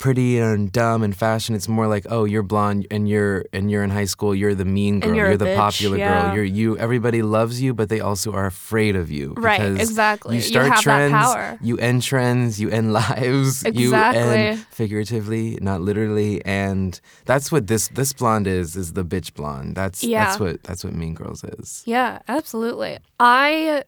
pretty 0.00 0.38
and 0.38 0.72
dumb 0.72 1.02
and 1.02 1.14
fashion. 1.14 1.54
It's 1.54 1.68
more 1.68 1.86
like, 1.86 2.06
oh, 2.08 2.24
you're 2.24 2.42
blonde 2.42 2.86
and 2.90 3.06
you're 3.06 3.44
and 3.52 3.70
you're 3.70 3.84
in 3.84 3.90
high 3.90 4.06
school. 4.06 4.34
You're 4.34 4.54
the 4.54 4.64
mean 4.64 4.98
girl. 5.00 5.14
you're 5.14 5.32
a 5.32 5.36
the 5.36 5.44
bitch, 5.44 5.56
popular 5.56 5.98
yeah. 5.98 6.22
girl. 6.22 6.34
You're 6.36 6.44
you. 6.44 6.78
Everybody 6.78 7.20
loves 7.22 7.60
you, 7.60 7.74
but 7.74 7.90
they 7.90 8.00
also 8.00 8.32
are 8.32 8.46
afraid 8.46 8.96
of 8.96 9.10
you. 9.10 9.34
Right, 9.36 9.60
exactly. 9.60 10.36
You 10.36 10.42
You 10.42 10.48
start 10.48 10.68
that 10.68 10.80
trends. 10.80 11.58
You 11.62 11.76
end 11.76 12.02
trends. 12.02 12.58
You 12.58 12.70
end 12.70 12.92
lives. 13.02 13.62
You 13.62 13.90
Exactly. 13.90 14.20
end 14.22 14.66
figuratively, 14.70 15.58
not 15.60 15.82
literally. 15.82 16.42
And 16.46 16.98
that's 17.26 17.52
what 17.52 17.66
this 17.66 17.88
this 17.88 18.14
blonde 18.14 18.46
is. 18.46 18.76
Is 18.76 18.94
the 18.94 19.04
bitch 19.04 19.34
blonde. 19.34 19.76
That's 19.76 20.02
Yeah. 20.02 20.24
that's 20.24 20.40
what 20.40 20.62
that's 20.62 20.82
what 20.82 20.94
Mean 20.94 21.12
Girls 21.14 21.44
is. 21.44 21.82
Yeah, 21.84 22.20
absolutely. 22.26 22.98
I 23.20 23.84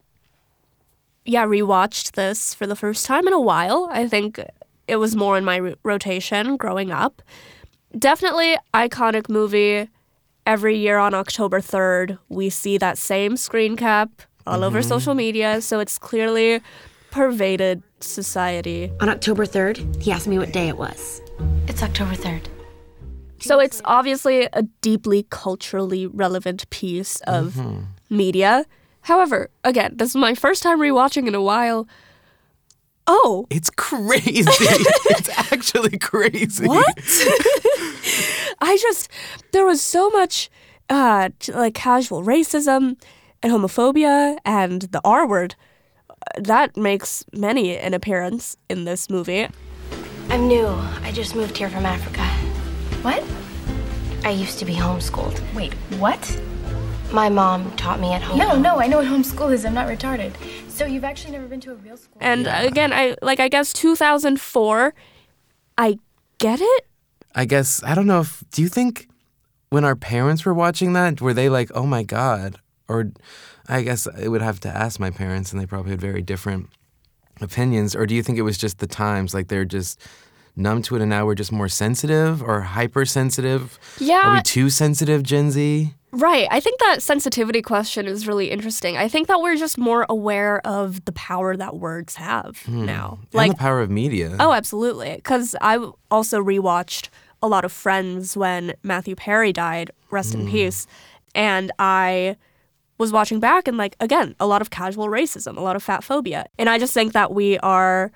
yeah 1.25 1.47
rewatched 1.47 2.13
this 2.13 2.53
for 2.53 2.67
the 2.67 2.77
first 2.77 3.07
time 3.07 3.27
in 3.27 3.33
a 3.33 3.41
while. 3.41 3.89
I 3.91 4.07
think 4.07 4.39
it 4.89 4.97
was 4.97 5.15
more 5.17 5.37
in 5.39 5.45
my 5.45 5.75
rotation 5.83 6.57
growing 6.57 6.91
up. 6.91 7.23
Definitely 7.99 8.57
iconic 8.75 9.29
movie. 9.29 9.89
Every 10.45 10.77
year 10.77 10.99
on 10.99 11.15
October 11.15 11.61
3rd, 11.61 12.19
we 12.29 12.51
see 12.51 12.79
that 12.79 12.99
same 12.99 13.37
screen 13.37 13.77
cap 13.77 14.11
all 14.47 14.65
over 14.65 14.81
Mhm. 14.81 14.85
social 14.89 15.15
media, 15.15 15.61
so 15.61 15.79
it's 15.79 15.99
clearly 15.99 16.61
pervaded 17.13 17.83
society. 18.01 18.91
On 19.01 19.09
October 19.09 19.47
3rd, 19.47 19.79
he 20.01 20.11
asked 20.11 20.27
me 20.27 20.39
what 20.39 20.53
day 20.53 20.69
it 20.69 20.77
was. 20.79 21.21
It's 21.69 21.83
October 21.83 22.15
3rd. 22.15 22.49
So 23.39 23.59
it's 23.61 23.81
obviously 23.85 24.49
a 24.53 24.63
deeply 24.81 25.27
culturally 25.31 26.07
relevant 26.07 26.69
piece 26.71 27.21
of 27.27 27.61
media. 28.09 28.67
However, 29.03 29.51
again, 29.65 29.95
this 29.97 30.11
is 30.11 30.17
my 30.17 30.35
first 30.35 30.63
time 30.63 30.79
rewatching 30.81 31.27
in 31.27 31.35
a 31.35 31.43
while. 31.43 31.87
Oh, 33.07 33.47
It's 33.51 33.69
crazy. 33.71 34.45
it's 34.47 35.29
actually 35.53 35.99
crazy. 35.99 36.67
What? 36.67 36.87
I 38.61 38.79
just 38.81 39.09
there 39.53 39.65
was 39.65 39.81
so 39.81 40.09
much 40.11 40.51
uh 40.89 41.31
like 41.53 41.75
casual 41.75 42.23
racism 42.23 42.97
and 43.43 43.53
homophobia 43.53 44.39
and 44.45 44.83
the 44.83 45.01
R 45.05 45.27
word. 45.27 45.55
Uh, 46.09 46.15
That 46.41 46.77
makes 46.77 47.25
many 47.33 47.77
an 47.77 47.95
appearance 47.95 48.57
in 48.69 48.85
this 48.85 49.11
movie. 49.11 49.49
I'm 50.31 50.47
new. 50.47 50.67
I 51.03 51.11
just 51.13 51.35
moved 51.35 51.57
here 51.59 51.69
from 51.71 51.85
Africa. 51.85 52.23
What? 53.03 53.23
I 54.25 54.31
used 54.31 54.59
to 54.61 54.65
be 54.65 54.75
homeschooled. 54.75 55.41
Wait, 55.55 55.75
what? 55.99 56.23
My 57.13 57.29
mom 57.29 57.71
taught 57.77 58.01
me 58.01 58.13
at 58.15 58.23
home. 58.23 58.39
No, 58.39 58.59
no, 58.59 58.81
I 58.81 58.87
know 58.87 58.99
what 58.99 59.07
homeschool 59.07 59.53
is. 59.53 59.67
I'm 59.67 59.75
not 59.75 59.87
retarded. 59.87 60.33
So 60.71 60.87
you've 60.87 61.05
actually 61.05 61.33
never 61.33 61.47
been 61.47 61.61
to 61.61 61.73
a 61.73 61.75
real 61.75 61.99
school? 61.99 62.17
And 62.21 62.47
again, 62.47 62.93
I 62.93 63.17
like 63.21 63.39
I 63.39 63.49
guess 63.49 63.73
2004 63.75 64.95
I 65.77 65.99
get 66.39 66.61
it. 66.61 66.87
I 67.35 67.45
guess 67.45 67.83
I 67.83 67.95
don't 67.95 68.07
know 68.07 68.21
if 68.21 68.43
do 68.51 68.63
you 68.63 68.69
think 68.69 69.09
when 69.69 69.85
our 69.85 69.97
parents 69.97 70.45
were 70.45 70.55
watching 70.55 70.95
that 70.95 71.21
were 71.21 71.35
they 71.35 71.49
like 71.49 71.71
oh 71.75 71.87
my 71.87 72.03
god 72.03 72.57
or 72.89 73.13
I 73.69 73.83
guess 73.83 74.07
I 74.07 74.29
would 74.29 74.43
have 74.43 74.61
to 74.61 74.69
ask 74.69 74.99
my 74.99 75.11
parents 75.11 75.53
and 75.53 75.61
they 75.61 75.67
probably 75.67 75.93
had 75.93 76.01
very 76.01 76.23
different 76.23 76.69
opinions 77.41 77.95
or 77.95 78.07
do 78.07 78.15
you 78.15 78.23
think 78.23 78.39
it 78.39 78.43
was 78.43 78.59
just 78.59 78.79
the 78.79 78.87
times 78.87 79.33
like 79.35 79.49
they're 79.49 79.65
just 79.65 80.01
numb 80.57 80.83
to 80.83 80.95
it 80.97 81.01
and 81.01 81.09
now 81.11 81.25
we're 81.25 81.35
just 81.35 81.51
more 81.53 81.69
sensitive 81.69 82.43
or 82.43 82.61
hypersensitive 82.61 83.79
Yeah. 83.99 84.21
are 84.31 84.35
we 84.35 84.43
too 84.43 84.71
sensitive 84.71 85.23
Gen 85.23 85.51
Z 85.51 85.95
Right. 86.15 86.47
I 86.51 86.61
think 86.61 86.79
that 86.81 87.01
sensitivity 87.01 87.63
question 87.63 88.07
is 88.07 88.27
really 88.29 88.51
interesting. 88.51 88.99
I 88.99 89.09
think 89.09 89.29
that 89.29 89.41
we're 89.41 89.57
just 89.57 89.79
more 89.79 90.05
aware 90.11 90.61
of 90.67 91.03
the 91.07 91.13
power 91.13 91.57
that 91.57 91.77
words 91.77 92.17
have 92.17 92.59
Hmm. 92.67 92.85
now. 92.85 93.19
and 93.33 93.53
the 93.53 93.57
power 93.57 93.81
of 93.81 93.89
media 93.91 94.37
Oh, 94.39 94.53
absolutely. 94.53 95.15
Because 95.17 95.57
I 95.63 95.79
also 96.11 96.43
rewatched 96.45 97.09
a 97.43 97.49
lot 97.49 97.65
of 97.65 97.73
Friends 97.73 98.37
when 98.37 98.75
Matthew 98.83 99.15
Perry 99.17 99.55
died, 99.55 99.91
rest 100.11 100.35
in 100.35 100.47
Mm. 100.47 100.51
peace. 100.51 100.87
And 101.35 101.73
I 101.79 102.37
was 102.99 103.11
watching 103.11 103.41
back 103.41 103.67
and 103.67 103.79
like 103.79 103.97
again, 103.99 104.35
a 104.39 104.47
lot 104.47 104.61
of 104.61 104.69
casual 104.69 105.07
racism, 105.09 105.57
a 105.57 105.63
lot 105.63 105.77
of 105.77 105.83
fat 105.83 106.05
phobia. 106.05 106.45
And 106.59 106.69
I 106.69 106.77
just 106.79 106.93
think 106.93 107.15
that 107.15 107.33
we 107.33 107.57
are 107.61 108.13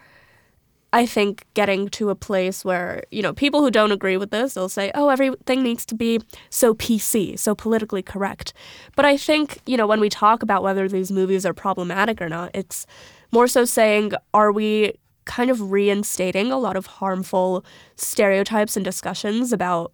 I 1.01 1.05
think 1.05 1.45
getting 1.53 1.89
to 1.91 2.09
a 2.09 2.15
place 2.15 2.65
where, 2.65 3.03
you 3.11 3.21
know, 3.23 3.35
people 3.35 3.61
who 3.61 3.71
don't 3.71 3.93
agree 3.93 4.17
with 4.17 4.31
this, 4.31 4.55
they'll 4.55 4.71
say, 4.71 4.91
oh, 4.95 5.11
everything 5.11 5.63
needs 5.63 5.85
to 5.87 5.95
be 5.95 6.21
so 6.49 6.73
PC, 6.75 7.39
so 7.39 7.55
politically 7.55 8.03
correct. 8.03 8.55
But 8.97 9.05
I 9.05 9.19
think, 9.19 9.59
you 9.67 9.77
know, 9.77 9.87
when 9.87 10.01
we 10.01 10.09
talk 10.09 10.43
about 10.43 10.63
whether 10.63 10.89
these 10.89 11.13
movies 11.13 11.45
are 11.45 11.53
problematic 11.53 12.23
or 12.23 12.31
not, 12.31 12.51
it's 12.55 12.87
more 13.31 13.47
so 13.47 13.65
saying, 13.67 14.13
are 14.33 14.51
we 14.51 14.95
kind 15.27 15.51
of 15.51 15.71
reinstating 15.71 16.51
a 16.51 16.59
lot 16.59 16.77
of 16.77 16.87
harmful 16.87 17.63
stereotypes 17.97 18.75
and 18.77 18.85
discussions 18.85 19.53
about, 19.53 19.93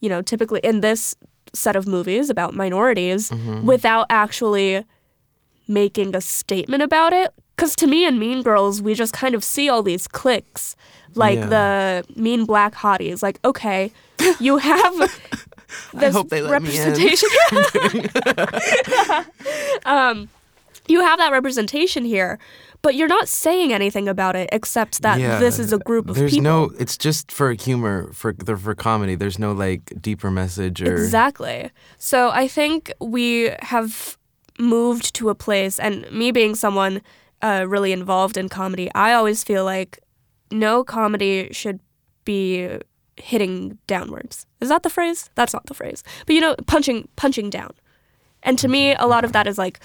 you 0.00 0.08
know, 0.08 0.22
typically 0.22 0.60
in 0.60 0.80
this 0.80 1.14
set 1.52 1.76
of 1.76 1.86
movies 1.86 2.30
about 2.30 2.54
minorities 2.54 3.28
Mhm. 3.30 3.64
without 3.64 4.06
actually 4.08 4.82
making 5.68 6.16
a 6.16 6.20
statement 6.22 6.82
about 6.82 7.12
it. 7.12 7.34
Because 7.62 7.76
to 7.76 7.86
me 7.86 8.04
in 8.04 8.18
Mean 8.18 8.42
Girls, 8.42 8.82
we 8.82 8.92
just 8.92 9.12
kind 9.12 9.36
of 9.36 9.44
see 9.44 9.68
all 9.68 9.84
these 9.84 10.08
cliques, 10.08 10.74
like 11.14 11.38
Yeah. 11.38 11.46
the 11.46 12.04
mean 12.20 12.44
black 12.44 12.74
hotties. 12.74 13.22
Like, 13.22 13.38
okay, 13.44 13.92
you 14.40 14.56
have 14.56 14.98
this 15.94 16.12
hope 16.12 16.28
they 16.28 16.42
let 16.42 16.60
me 16.60 16.76
in. 16.76 16.88
representation. 16.88 17.28
um, 19.86 20.28
you 20.88 21.02
have 21.02 21.20
that 21.20 21.30
representation 21.30 22.04
here, 22.04 22.40
but 22.82 22.96
you're 22.96 23.06
not 23.06 23.28
saying 23.28 23.72
anything 23.72 24.08
about 24.08 24.34
it 24.34 24.48
except 24.50 25.02
that 25.02 25.20
Yeah, 25.20 25.38
this 25.38 25.60
is 25.60 25.72
a 25.72 25.78
group 25.78 26.08
of 26.08 26.16
There's 26.16 26.32
people. 26.32 26.42
no. 26.42 26.72
It's 26.80 26.98
just 26.98 27.30
for 27.30 27.52
humor, 27.52 28.10
for 28.12 28.34
for 28.56 28.74
comedy. 28.74 29.14
There's 29.14 29.38
no 29.38 29.52
like 29.52 29.82
deeper 30.02 30.32
message 30.32 30.82
or. 30.82 30.94
Exactly. 30.94 31.70
So 31.96 32.30
I 32.30 32.48
think 32.48 32.92
we 33.00 33.52
have 33.60 34.18
moved 34.58 35.14
to 35.14 35.28
a 35.28 35.36
place, 35.36 35.78
and 35.78 36.10
me 36.10 36.32
being 36.32 36.56
someone 36.56 37.02
uh, 37.42 37.66
really 37.68 37.92
involved 37.92 38.36
in 38.36 38.48
comedy, 38.48 38.90
I 38.94 39.12
always 39.12 39.42
feel 39.44 39.64
like 39.64 39.98
no 40.50 40.84
comedy 40.84 41.48
should 41.52 41.80
be 42.24 42.78
hitting 43.16 43.78
downwards. 43.86 44.46
Is 44.60 44.68
that 44.68 44.82
the 44.82 44.90
phrase? 44.90 45.28
That's 45.34 45.52
not 45.52 45.66
the 45.66 45.74
phrase. 45.74 46.02
But 46.26 46.34
you 46.34 46.40
know, 46.40 46.54
punching 46.66 47.08
punching 47.16 47.50
down. 47.50 47.72
And 48.42 48.58
to 48.58 48.68
me, 48.68 48.94
a 48.94 49.06
lot 49.06 49.24
of 49.24 49.32
that 49.32 49.46
is 49.46 49.58
like 49.58 49.80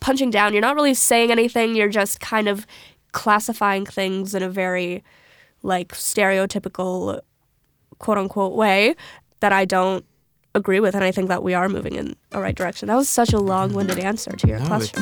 punching 0.00 0.30
down. 0.30 0.52
You're 0.52 0.62
not 0.62 0.74
really 0.76 0.94
saying 0.94 1.30
anything. 1.30 1.74
You're 1.76 1.88
just 1.88 2.20
kind 2.20 2.48
of 2.48 2.66
classifying 3.12 3.84
things 3.86 4.34
in 4.34 4.42
a 4.42 4.48
very 4.48 5.02
like 5.62 5.88
stereotypical 5.88 7.20
quote 7.98 8.18
unquote 8.18 8.54
way 8.56 8.94
that 9.40 9.52
I 9.52 9.64
don't 9.64 10.04
agree 10.54 10.80
with 10.80 10.94
and 10.94 11.04
I 11.04 11.12
think 11.12 11.28
that 11.28 11.42
we 11.42 11.54
are 11.54 11.68
moving 11.68 11.94
in 11.94 12.16
a 12.32 12.40
right 12.40 12.54
direction. 12.54 12.88
That 12.88 12.96
was 12.96 13.08
such 13.08 13.32
a 13.32 13.38
long-winded 13.38 13.98
answer 13.98 14.32
to 14.32 14.48
your 14.48 14.58
No, 14.60 14.76
it- 14.76 14.92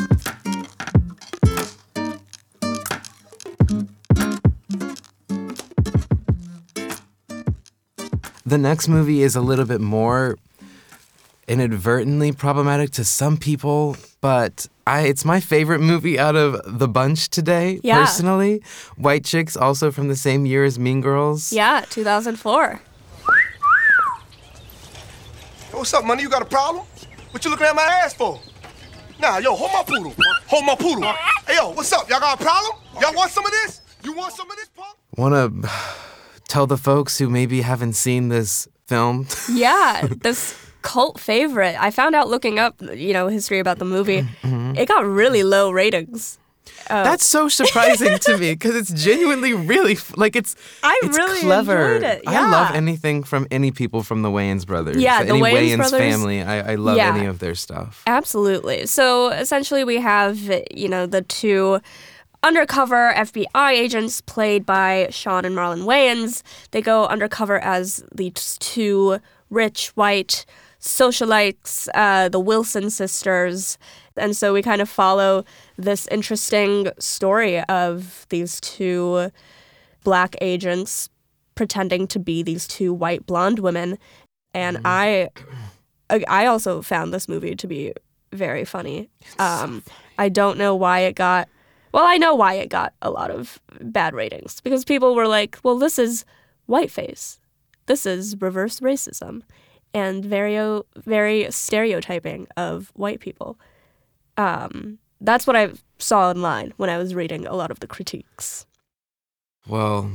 The 8.48 8.56
next 8.56 8.88
movie 8.88 9.22
is 9.22 9.36
a 9.36 9.42
little 9.42 9.66
bit 9.66 9.78
more 9.80 10.38
inadvertently 11.46 12.32
problematic 12.32 12.90
to 12.92 13.04
some 13.04 13.36
people, 13.36 13.94
but 14.22 14.66
I 14.86 15.00
it's 15.02 15.22
my 15.22 15.38
favorite 15.38 15.80
movie 15.82 16.18
out 16.18 16.34
of 16.34 16.78
the 16.78 16.88
bunch 16.88 17.28
today, 17.28 17.78
Yeah. 17.82 17.98
personally. 18.00 18.62
White 18.96 19.26
Chicks, 19.26 19.54
also 19.54 19.90
from 19.90 20.08
the 20.08 20.16
same 20.16 20.46
year 20.46 20.64
as 20.64 20.78
Mean 20.78 21.02
Girls. 21.02 21.52
Yeah, 21.52 21.84
2004. 21.90 22.80
What's 25.72 25.92
up, 25.92 26.06
money? 26.06 26.22
You 26.22 26.30
got 26.30 26.40
a 26.40 26.46
problem? 26.46 26.86
What 27.32 27.44
you 27.44 27.50
looking 27.50 27.66
at 27.66 27.74
my 27.76 27.82
ass 27.82 28.14
for? 28.14 28.40
Nah, 29.20 29.36
yo, 29.38 29.54
hold 29.54 29.72
my 29.74 29.82
poodle. 29.82 30.14
Hold 30.46 30.64
my 30.64 30.74
poodle. 30.74 31.02
Hey, 31.46 31.56
yo, 31.56 31.68
what's 31.72 31.92
up? 31.92 32.08
Y'all 32.08 32.18
got 32.20 32.40
a 32.40 32.42
problem? 32.42 32.76
Y'all 32.98 33.12
want 33.14 33.30
some 33.30 33.44
of 33.44 33.52
this? 33.52 33.82
You 34.02 34.12
want 34.14 34.32
some 34.32 34.50
of 34.50 34.56
this, 34.56 34.70
punk? 34.74 34.96
Want 35.18 35.34
to 35.34 35.70
tell 36.48 36.66
the 36.66 36.76
folks 36.76 37.18
who 37.18 37.28
maybe 37.30 37.60
haven't 37.62 37.92
seen 37.94 38.28
this 38.28 38.66
film. 38.86 39.26
Yeah, 39.52 40.06
this 40.22 40.56
cult 40.82 41.20
favorite. 41.20 41.76
I 41.78 41.90
found 41.90 42.14
out 42.14 42.28
looking 42.28 42.58
up, 42.58 42.80
you 42.80 43.12
know, 43.12 43.28
history 43.28 43.58
about 43.60 43.78
the 43.78 43.84
movie. 43.84 44.26
It 44.42 44.88
got 44.88 45.04
really 45.04 45.42
low 45.42 45.70
ratings. 45.70 46.38
Uh, 46.90 47.02
That's 47.04 47.26
so 47.26 47.48
surprising 47.48 48.18
to 48.18 48.38
me 48.38 48.52
because 48.52 48.74
it's 48.74 48.92
genuinely 49.04 49.52
really 49.52 49.98
like 50.16 50.36
it's. 50.36 50.54
I 50.82 50.98
it's 51.02 51.16
really 51.18 51.40
clever. 51.40 51.96
enjoyed 51.96 52.02
it, 52.10 52.22
I 52.26 52.50
love 52.50 52.74
anything 52.74 53.24
from 53.24 53.46
any 53.50 53.70
people 53.72 54.02
from 54.02 54.22
the 54.22 54.28
Wayans 54.30 54.66
brothers. 54.66 54.96
Yeah, 54.96 55.22
the 55.24 55.30
any 55.30 55.40
Wayans 55.42 55.52
Wayans 55.52 55.76
brothers- 55.76 55.98
family. 55.98 56.40
I, 56.42 56.72
I 56.72 56.74
love 56.76 56.96
Yeah. 56.96 57.14
any 57.14 57.26
of 57.26 57.40
their 57.40 57.54
stuff. 57.54 58.02
Absolutely. 58.06 58.86
So 58.86 59.28
essentially, 59.30 59.84
we 59.84 59.96
have, 59.96 60.38
you 60.74 60.88
know, 60.88 61.04
the 61.06 61.22
two 61.22 61.80
undercover 62.42 63.12
FBI 63.14 63.70
agents 63.72 64.20
played 64.20 64.64
by 64.64 65.08
Sean 65.10 65.44
and 65.44 65.56
Marlon 65.56 65.84
Wayans. 65.84 66.42
They 66.70 66.80
go 66.80 67.06
undercover 67.06 67.58
as 67.58 68.04
these 68.14 68.56
two 68.58 69.18
rich 69.50 69.88
white 69.96 70.44
socialites, 70.80 71.88
uh, 71.94 72.28
the 72.28 72.40
Wilson 72.40 72.90
sisters. 72.90 73.78
And 74.16 74.36
so 74.36 74.52
we 74.52 74.62
kind 74.62 74.80
of 74.80 74.88
follow 74.88 75.44
this 75.76 76.06
interesting 76.08 76.88
story 76.98 77.60
of 77.64 78.26
these 78.28 78.60
two 78.60 79.30
black 80.04 80.36
agents 80.40 81.08
pretending 81.54 82.06
to 82.06 82.18
be 82.18 82.42
these 82.42 82.68
two 82.68 82.94
white 82.94 83.26
blonde 83.26 83.58
women. 83.58 83.98
And 84.54 84.78
I 84.84 85.30
I 86.08 86.24
I 86.28 86.46
also 86.46 86.82
found 86.82 87.12
this 87.12 87.28
movie 87.28 87.54
to 87.56 87.66
be 87.66 87.92
very 88.32 88.64
funny. 88.64 89.08
Um, 89.38 89.82
I 90.18 90.28
don't 90.28 90.58
know 90.58 90.74
why 90.74 91.00
it 91.00 91.14
got. 91.14 91.48
Well, 91.98 92.06
I 92.06 92.16
know 92.16 92.36
why 92.36 92.54
it 92.54 92.68
got 92.68 92.94
a 93.02 93.10
lot 93.10 93.32
of 93.32 93.60
bad 93.80 94.14
ratings 94.14 94.60
because 94.60 94.84
people 94.84 95.16
were 95.16 95.26
like, 95.26 95.58
"Well, 95.64 95.80
this 95.80 95.98
is 95.98 96.24
whiteface. 96.66 97.40
This 97.86 98.06
is 98.06 98.40
reverse 98.40 98.78
racism, 98.78 99.42
and 99.92 100.24
very 100.24 100.80
very 100.94 101.50
stereotyping 101.50 102.46
of 102.56 102.92
white 102.94 103.18
people." 103.18 103.58
Um, 104.36 105.00
that's 105.20 105.44
what 105.44 105.56
I 105.56 105.72
saw 105.98 106.30
online 106.30 106.72
when 106.76 106.88
I 106.88 106.98
was 106.98 107.16
reading 107.16 107.48
a 107.48 107.56
lot 107.56 107.72
of 107.72 107.80
the 107.80 107.88
critiques. 107.88 108.64
Well, 109.66 110.08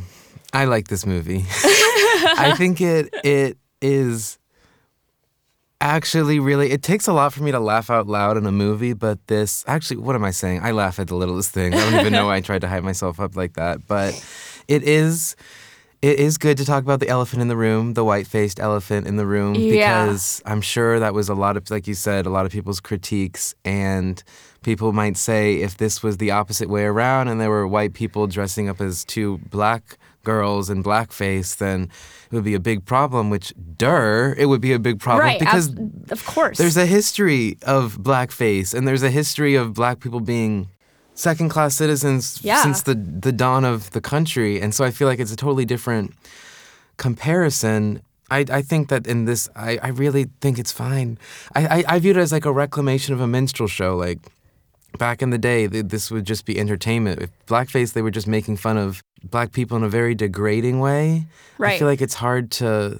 I 0.53 0.63
like 0.63 0.87
this 0.87 1.05
movie. 1.05 1.43
I 2.47 2.53
think 2.57 2.79
it 2.79 3.13
it 3.25 3.57
is 3.81 4.39
actually 5.83 6.39
really 6.39 6.71
it 6.71 6.81
takes 6.81 7.07
a 7.07 7.13
lot 7.13 7.33
for 7.33 7.43
me 7.43 7.51
to 7.51 7.59
laugh 7.59 7.89
out 7.89 8.07
loud 8.07 8.37
in 8.37 8.45
a 8.45 8.51
movie, 8.51 8.93
but 8.93 9.25
this 9.27 9.63
actually 9.67 9.97
what 9.97 10.15
am 10.15 10.23
I 10.23 10.31
saying? 10.31 10.61
I 10.63 10.71
laugh 10.71 10.99
at 10.99 11.07
the 11.07 11.15
littlest 11.15 11.51
thing. 11.51 11.73
I 11.73 11.77
don't 11.77 11.99
even 11.99 12.13
know 12.13 12.27
why 12.27 12.37
I 12.37 12.41
tried 12.41 12.61
to 12.61 12.67
hype 12.67 12.83
myself 12.83 13.19
up 13.19 13.35
like 13.35 13.53
that, 13.53 13.85
but 13.87 14.13
it 14.67 14.83
is 14.83 15.35
it 16.01 16.19
is 16.19 16.37
good 16.37 16.57
to 16.57 16.65
talk 16.65 16.83
about 16.83 16.99
the 16.99 17.07
elephant 17.07 17.41
in 17.41 17.47
the 17.47 17.55
room, 17.55 17.93
the 17.93 18.03
white-faced 18.03 18.59
elephant 18.59 19.07
in 19.07 19.15
the 19.15 19.25
room 19.25 19.55
Yeah. 19.55 20.05
because 20.05 20.41
I'm 20.45 20.59
sure 20.61 20.99
that 20.99 21.13
was 21.13 21.29
a 21.29 21.35
lot 21.35 21.55
of 21.57 21.69
like 21.69 21.87
you 21.87 21.93
said, 21.93 22.25
a 22.25 22.29
lot 22.29 22.45
of 22.45 22.51
people's 22.51 22.79
critiques 22.79 23.53
and 23.65 24.21
people 24.63 24.93
might 24.93 25.17
say 25.17 25.55
if 25.61 25.77
this 25.77 26.01
was 26.01 26.17
the 26.17 26.31
opposite 26.31 26.69
way 26.69 26.83
around 26.85 27.27
and 27.27 27.39
there 27.41 27.49
were 27.49 27.67
white 27.67 27.93
people 27.93 28.27
dressing 28.27 28.69
up 28.69 28.79
as 28.81 29.03
two 29.03 29.37
black 29.49 29.97
girls 30.27 30.69
in 30.69 30.83
blackface, 30.83 31.57
then 31.57 31.89
it 32.31 32.35
would 32.35 32.43
be 32.43 32.53
a 32.55 32.59
big 32.59 32.85
problem, 32.85 33.29
which, 33.29 33.53
duh, 33.77 34.33
it 34.37 34.45
would 34.45 34.61
be 34.61 34.73
a 34.73 34.79
big 34.79 34.99
problem 34.99 35.25
right, 35.27 35.39
because 35.39 35.69
ab- 35.69 36.11
of 36.11 36.25
course. 36.25 36.57
there's 36.57 36.77
a 36.77 36.85
history 36.85 37.57
of 37.63 37.97
blackface 37.99 38.73
and 38.73 38.87
there's 38.87 39.03
a 39.03 39.09
history 39.11 39.55
of 39.55 39.73
black 39.73 39.99
people 39.99 40.19
being 40.21 40.69
second 41.13 41.49
class 41.49 41.75
citizens 41.75 42.39
Yeah. 42.41 42.63
since 42.63 42.81
the, 42.83 42.95
the 42.95 43.31
dawn 43.31 43.65
of 43.65 43.91
the 43.91 44.01
country. 44.01 44.59
And 44.59 44.73
so 44.73 44.83
I 44.83 44.91
feel 44.91 45.07
like 45.07 45.19
it's 45.19 45.31
a 45.31 45.35
totally 45.35 45.65
different 45.65 46.13
comparison. 46.97 48.01
I, 48.31 48.45
I 48.49 48.61
think 48.61 48.89
that 48.89 49.05
in 49.05 49.25
this, 49.25 49.49
I, 49.55 49.77
I 49.83 49.89
really 49.89 50.27
think 50.41 50.57
it's 50.57 50.71
fine. 50.71 51.19
I, 51.53 51.67
I, 51.79 51.83
I 51.95 51.99
view 51.99 52.11
it 52.11 52.17
as 52.17 52.31
like 52.31 52.45
a 52.45 52.51
reclamation 52.51 53.13
of 53.13 53.21
a 53.21 53.27
minstrel 53.27 53.67
show. 53.67 53.95
Like, 53.95 54.19
back 54.97 55.21
in 55.21 55.29
the 55.29 55.37
day, 55.37 55.67
th- 55.67 55.87
this 55.87 56.11
would 56.11 56.25
just 56.25 56.45
be 56.45 56.59
entertainment. 56.59 57.21
If 57.21 57.45
blackface, 57.45 57.93
they 57.93 58.01
were 58.01 58.11
just 58.11 58.27
making 58.27 58.57
fun 58.57 58.77
of 58.77 59.03
black 59.23 59.51
people 59.51 59.77
in 59.77 59.83
a 59.83 59.89
very 59.89 60.15
degrading 60.15 60.79
way. 60.79 61.25
Right. 61.57 61.73
I 61.73 61.79
feel 61.79 61.87
like 61.87 62.01
it's 62.01 62.15
hard 62.15 62.51
to. 62.51 62.99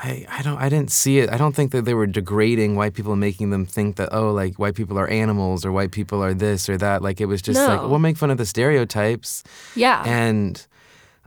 I, 0.00 0.26
I 0.30 0.42
don't 0.42 0.58
I 0.58 0.68
didn't 0.68 0.92
see 0.92 1.18
it. 1.18 1.28
I 1.28 1.36
don't 1.36 1.56
think 1.56 1.72
that 1.72 1.84
they 1.84 1.94
were 1.94 2.06
degrading 2.06 2.76
white 2.76 2.94
people 2.94 3.12
and 3.12 3.20
making 3.20 3.50
them 3.50 3.66
think 3.66 3.96
that 3.96 4.10
oh 4.12 4.30
like 4.30 4.56
white 4.56 4.76
people 4.76 4.96
are 4.96 5.08
animals 5.08 5.64
or 5.64 5.72
white 5.72 5.90
people 5.90 6.22
are 6.22 6.32
this 6.32 6.68
or 6.68 6.76
that. 6.78 7.02
Like 7.02 7.20
it 7.20 7.26
was 7.26 7.42
just 7.42 7.58
like 7.58 7.80
we'll 7.82 7.98
make 7.98 8.16
fun 8.16 8.30
of 8.30 8.38
the 8.38 8.46
stereotypes. 8.46 9.42
Yeah. 9.74 10.04
And 10.06 10.64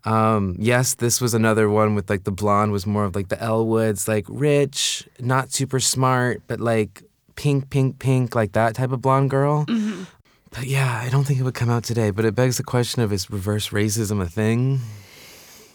um, 0.06 0.56
yes, 0.58 0.96
this 0.96 1.22
was 1.22 1.34
another 1.34 1.70
one 1.70 1.96
with 1.96 2.10
like 2.10 2.24
the 2.24 2.32
blonde 2.32 2.72
was 2.72 2.88
more 2.88 3.04
of 3.04 3.16
like 3.16 3.28
the 3.28 3.42
Elle 3.42 3.68
Woods, 3.68 4.08
like 4.08 4.26
rich, 4.30 5.08
not 5.20 5.52
super 5.52 5.80
smart, 5.80 6.42
but 6.48 6.60
like 6.60 7.04
pink, 7.36 7.70
pink, 7.70 8.00
pink, 8.00 8.36
like 8.36 8.54
that 8.54 8.76
type 8.76 8.92
of 8.92 9.02
blonde 9.02 9.30
girl. 9.30 9.66
Mhm. 9.66 10.08
But 10.52 10.66
yeah, 10.66 11.02
I 11.04 11.10
don't 11.10 11.24
think 11.24 11.40
it 11.40 11.44
would 11.44 11.54
come 11.54 11.70
out 11.70 11.84
today. 11.84 12.12
But 12.12 12.26
it 12.26 12.36
begs 12.36 12.58
the 12.58 12.64
question 12.64 13.02
of 13.02 13.14
is 13.14 13.30
reverse 13.32 13.70
racism 13.70 14.22
a 14.22 14.28
thing? 14.28 14.82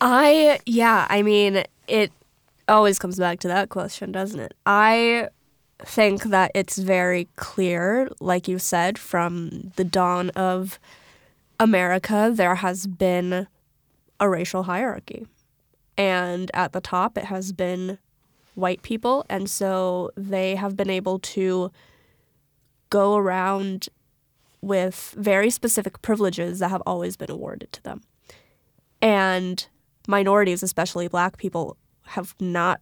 I 0.00 0.60
yeah, 0.66 1.06
I 1.08 1.22
mean 1.22 1.64
it 1.88 2.12
always 2.68 2.98
comes 2.98 3.18
back 3.18 3.40
to 3.40 3.48
that 3.48 3.68
question, 3.68 4.12
doesn't 4.12 4.40
it? 4.40 4.54
I 4.66 5.28
think 5.78 6.24
that 6.24 6.50
it's 6.54 6.78
very 6.78 7.28
clear, 7.36 8.08
like 8.20 8.48
you 8.48 8.58
said, 8.58 8.98
from 8.98 9.72
the 9.76 9.84
dawn 9.84 10.30
of 10.30 10.78
America, 11.60 12.30
there 12.34 12.56
has 12.56 12.86
been 12.86 13.46
a 14.18 14.28
racial 14.28 14.64
hierarchy. 14.64 15.26
And 15.98 16.50
at 16.54 16.72
the 16.72 16.80
top, 16.80 17.16
it 17.16 17.24
has 17.24 17.52
been 17.52 17.98
white 18.56 18.82
people. 18.82 19.24
And 19.30 19.48
so 19.48 20.10
they 20.16 20.56
have 20.56 20.76
been 20.76 20.90
able 20.90 21.20
to 21.20 21.70
go 22.90 23.16
around 23.16 23.88
with 24.60 25.14
very 25.16 25.50
specific 25.50 26.02
privileges 26.02 26.58
that 26.58 26.70
have 26.70 26.82
always 26.84 27.16
been 27.16 27.30
awarded 27.30 27.72
to 27.72 27.82
them. 27.82 28.00
And 29.00 29.64
minorities, 30.08 30.62
especially 30.62 31.06
black 31.06 31.36
people, 31.36 31.76
have 32.06 32.34
not 32.40 32.80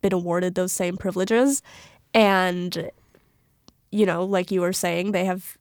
been 0.00 0.12
awarded 0.12 0.54
those 0.54 0.72
same 0.72 0.96
privileges. 0.96 1.60
And, 2.14 2.90
you 3.90 4.06
know, 4.06 4.24
like 4.24 4.50
you 4.50 4.60
were 4.60 4.72
saying, 4.72 5.12
they 5.12 5.24
have, 5.24 5.58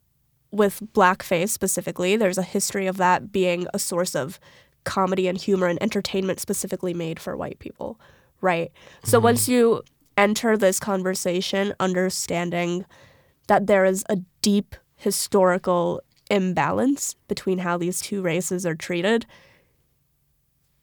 with 0.52 0.82
blackface 0.94 1.50
specifically, 1.50 2.16
there's 2.16 2.38
a 2.38 2.44
history 2.44 2.88
of 2.88 2.98
that 2.98 3.32
being 3.32 3.68
a 3.74 3.80
source 3.80 4.16
of 4.16 4.40
comedy 4.84 5.28
and 5.28 5.38
humor 5.38 5.68
and 5.68 5.82
entertainment 5.82 6.40
specifically 6.40 6.94
made 6.94 7.20
for 7.20 7.36
white 7.36 7.60
people, 7.60 8.00
right? 8.42 8.72
So 9.04 9.18
mm-hmm. 9.18 9.26
once 9.26 9.50
you 9.50 9.84
enter 10.18 10.58
this 10.58 10.80
conversation 10.80 11.74
understanding 11.80 12.86
that 13.48 13.68
there 13.68 13.86
is 13.86 14.04
a 14.10 14.18
deep 14.42 14.76
historical 14.96 16.02
imbalance 16.30 17.16
between 17.28 17.60
how 17.60 17.78
these 17.78 18.02
two 18.02 18.22
races 18.22 18.66
are 18.66 18.76
treated, 18.76 19.26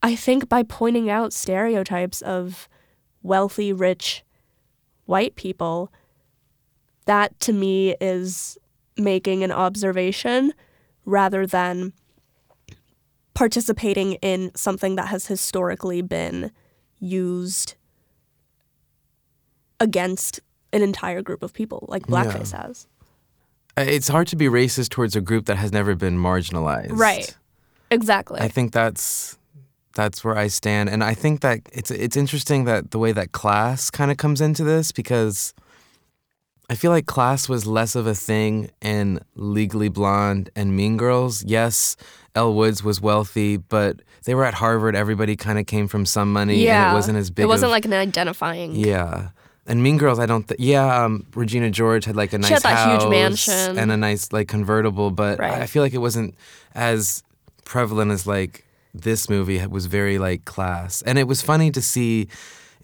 I 0.03 0.17
think 0.17 0.49
by 0.49 0.63
pointing 0.63 1.11
out 1.11 1.33
stereotypes 1.33 2.23
of 2.23 2.69
wealthy, 3.23 3.73
rich 3.73 4.25
white 5.05 5.37
people, 5.37 5.93
that 7.07 7.39
to 7.41 7.53
me 7.53 7.95
is 8.01 8.59
making 8.97 9.45
an 9.45 9.53
observation 9.53 10.53
rather 11.05 11.47
than 11.47 11.93
participating 13.35 14.15
in 14.15 14.51
something 14.57 14.97
that 14.97 15.09
has 15.09 15.27
historically 15.27 16.03
been 16.03 16.51
used 16.99 17.75
against 19.81 20.41
an 20.73 20.83
entire 20.83 21.23
group 21.23 21.43
of 21.43 21.53
people, 21.53 21.85
like 21.89 22.07
blackface 22.07 22.53
Yeah. 22.53 22.67
has. 22.67 22.87
Uh, 23.79 23.83
It's 23.83 24.09
hard 24.09 24.27
to 24.29 24.37
be 24.37 24.47
racist 24.47 24.89
towards 24.91 25.15
a 25.17 25.21
group 25.21 25.47
that 25.47 25.57
has 25.57 25.73
never 25.73 25.95
been 25.95 26.19
marginalized. 26.19 26.93
Right. 26.93 27.35
Exactly. 27.91 28.41
I 28.41 28.49
think 28.49 28.73
that's 28.73 29.39
that's 29.95 30.23
where 30.23 30.37
I 30.37 30.49
stand, 30.49 30.91
and 30.91 31.03
I 31.03 31.15
think 31.15 31.41
that 31.41 31.61
it's 31.73 31.91
it's 31.91 32.17
interesting 32.17 32.65
that 32.65 32.91
the 32.91 32.99
way 32.99 33.13
that 33.13 33.33
class 33.33 33.91
kind 33.91 34.11
of 34.11 34.17
comes 34.19 34.41
into 34.43 34.63
this 34.65 34.93
because 34.93 35.55
I 36.69 36.75
feel 36.75 36.91
like 36.91 37.07
class 37.07 37.49
was 37.49 37.67
less 37.67 37.95
of 37.95 38.07
a 38.07 38.15
thing 38.15 38.71
in 38.83 39.21
Legally 39.37 39.89
Blonde 39.89 40.51
and 40.57 40.75
Mean 40.77 40.97
Girls. 40.97 41.45
Yes, 41.45 41.97
Elle 42.35 42.55
Woods 42.55 42.83
was 42.83 43.01
wealthy, 43.01 43.57
but 43.57 44.01
they 44.25 44.35
were 44.35 44.45
at 44.45 44.55
Harvard. 44.55 44.97
Everybody 44.97 45.37
kind 45.37 45.59
of 45.61 45.67
came 45.67 45.87
from 45.87 46.05
some 46.05 46.33
money, 46.33 46.65
yeah. 46.65 46.87
and 46.89 46.93
it 46.93 46.95
wasn't 46.97 47.19
as 47.19 47.31
big. 47.31 47.45
It 47.45 47.49
wasn't 47.49 47.69
of- 47.69 47.73
like 47.73 47.85
an 47.85 47.93
identifying. 47.93 48.75
yeah. 48.75 49.29
And 49.69 49.83
Mean 49.83 49.97
Girls, 49.99 50.21
I 50.21 50.27
don't. 50.27 50.47
Th- 50.47 50.61
yeah, 50.61 51.05
um, 51.05 51.27
Regina 51.35 51.71
George 51.71 52.05
had 52.05 52.15
like 52.15 52.33
a 52.33 52.39
nice 52.39 52.47
She 52.49 52.55
had 52.55 52.63
that 52.63 53.01
huge 53.01 53.11
mansion. 53.11 53.77
and 53.79 53.91
a 53.91 53.97
nice 53.97 54.33
like 54.33 54.47
convertible, 54.47 55.11
but 55.11 55.41
Right. 55.41 55.61
I 55.61 55.67
feel 55.67 55.83
like 55.83 55.93
it 55.93 55.99
wasn't 55.99 56.37
as 56.75 57.25
prevalent 57.65 58.13
as 58.13 58.29
like 58.29 58.65
this 58.95 59.29
movie 59.29 59.65
was 59.67 59.87
very 59.87 60.19
like 60.19 60.45
class. 60.45 61.03
And 61.03 61.19
it 61.19 61.27
was 61.27 61.43
funny 61.43 61.71
to 61.73 61.83
see. 61.83 62.29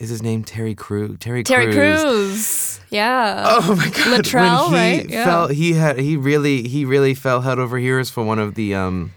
Is 0.02 0.10
his 0.10 0.20
name 0.20 0.42
Terry 0.42 0.74
Crew? 0.74 1.16
Terry, 1.16 1.44
Terry 1.44 1.72
Crews. 1.72 2.02
Crews. 2.02 2.80
Yeah. 2.90 3.44
Oh 3.46 3.76
my 3.76 3.88
god! 3.88 4.24
Latrell, 4.24 4.72
when 4.72 4.92
he 4.92 4.98
right? 4.98 5.08
Yeah. 5.08 5.24
Fell, 5.24 5.46
he 5.46 5.74
had 5.74 6.00
he 6.00 6.16
really 6.16 6.66
he 6.66 6.84
really 6.84 7.14
fell 7.14 7.42
head 7.42 7.60
over 7.60 7.78
heels 7.78 8.10
for 8.10 8.24
one 8.24 8.40
of 8.40 8.56
the 8.56 8.74
um 8.74 9.12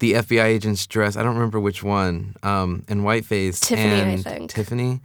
the 0.00 0.14
FBI 0.14 0.42
agent's 0.42 0.84
dress. 0.84 1.16
I 1.16 1.22
don't 1.22 1.34
remember 1.34 1.60
which 1.60 1.84
one. 1.84 2.34
Um, 2.42 2.86
in 2.88 3.02
whiteface. 3.04 3.60
Tiffany, 3.60 4.14
I 4.14 4.16
think. 4.16 4.50
Tiffany. 4.50 5.00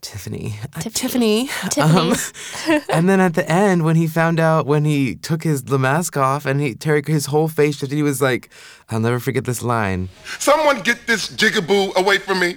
Tiffany. 0.00 0.56
Uh, 0.74 0.80
Tiffany. 0.80 1.48
Um, 1.62 2.14
Tiffany. 2.14 2.80
and 2.92 3.08
then 3.08 3.20
at 3.20 3.34
the 3.34 3.48
end, 3.48 3.84
when 3.84 3.94
he 3.94 4.08
found 4.08 4.40
out, 4.40 4.66
when 4.66 4.84
he 4.84 5.14
took 5.14 5.44
his 5.44 5.62
the 5.62 5.78
mask 5.78 6.16
off, 6.16 6.46
and 6.46 6.60
he 6.60 6.74
Terry, 6.74 7.00
his 7.06 7.26
whole 7.26 7.46
face 7.46 7.76
shifted. 7.76 7.94
He 7.94 8.02
was 8.02 8.20
like, 8.20 8.50
"I'll 8.90 8.98
never 8.98 9.20
forget 9.20 9.44
this 9.44 9.62
line." 9.62 10.08
Someone 10.40 10.80
get 10.80 11.06
this 11.06 11.28
jigaboo 11.28 11.94
away 11.94 12.18
from 12.18 12.40
me. 12.40 12.56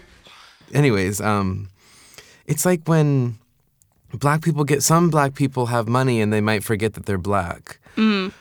Anyways, 0.74 1.22
um, 1.22 1.70
it's 2.46 2.66
like 2.66 2.82
when 2.88 3.38
black 4.14 4.42
people 4.42 4.64
get 4.64 4.84
some 4.84 5.10
black 5.10 5.34
people 5.36 5.68
have 5.68 5.88
money 5.88 6.22
and 6.22 6.32
they 6.32 6.42
might 6.42 6.64
forget 6.64 6.94
that 6.96 7.06
they're 7.06 7.18
black, 7.18 7.80
Mm. 7.96 8.32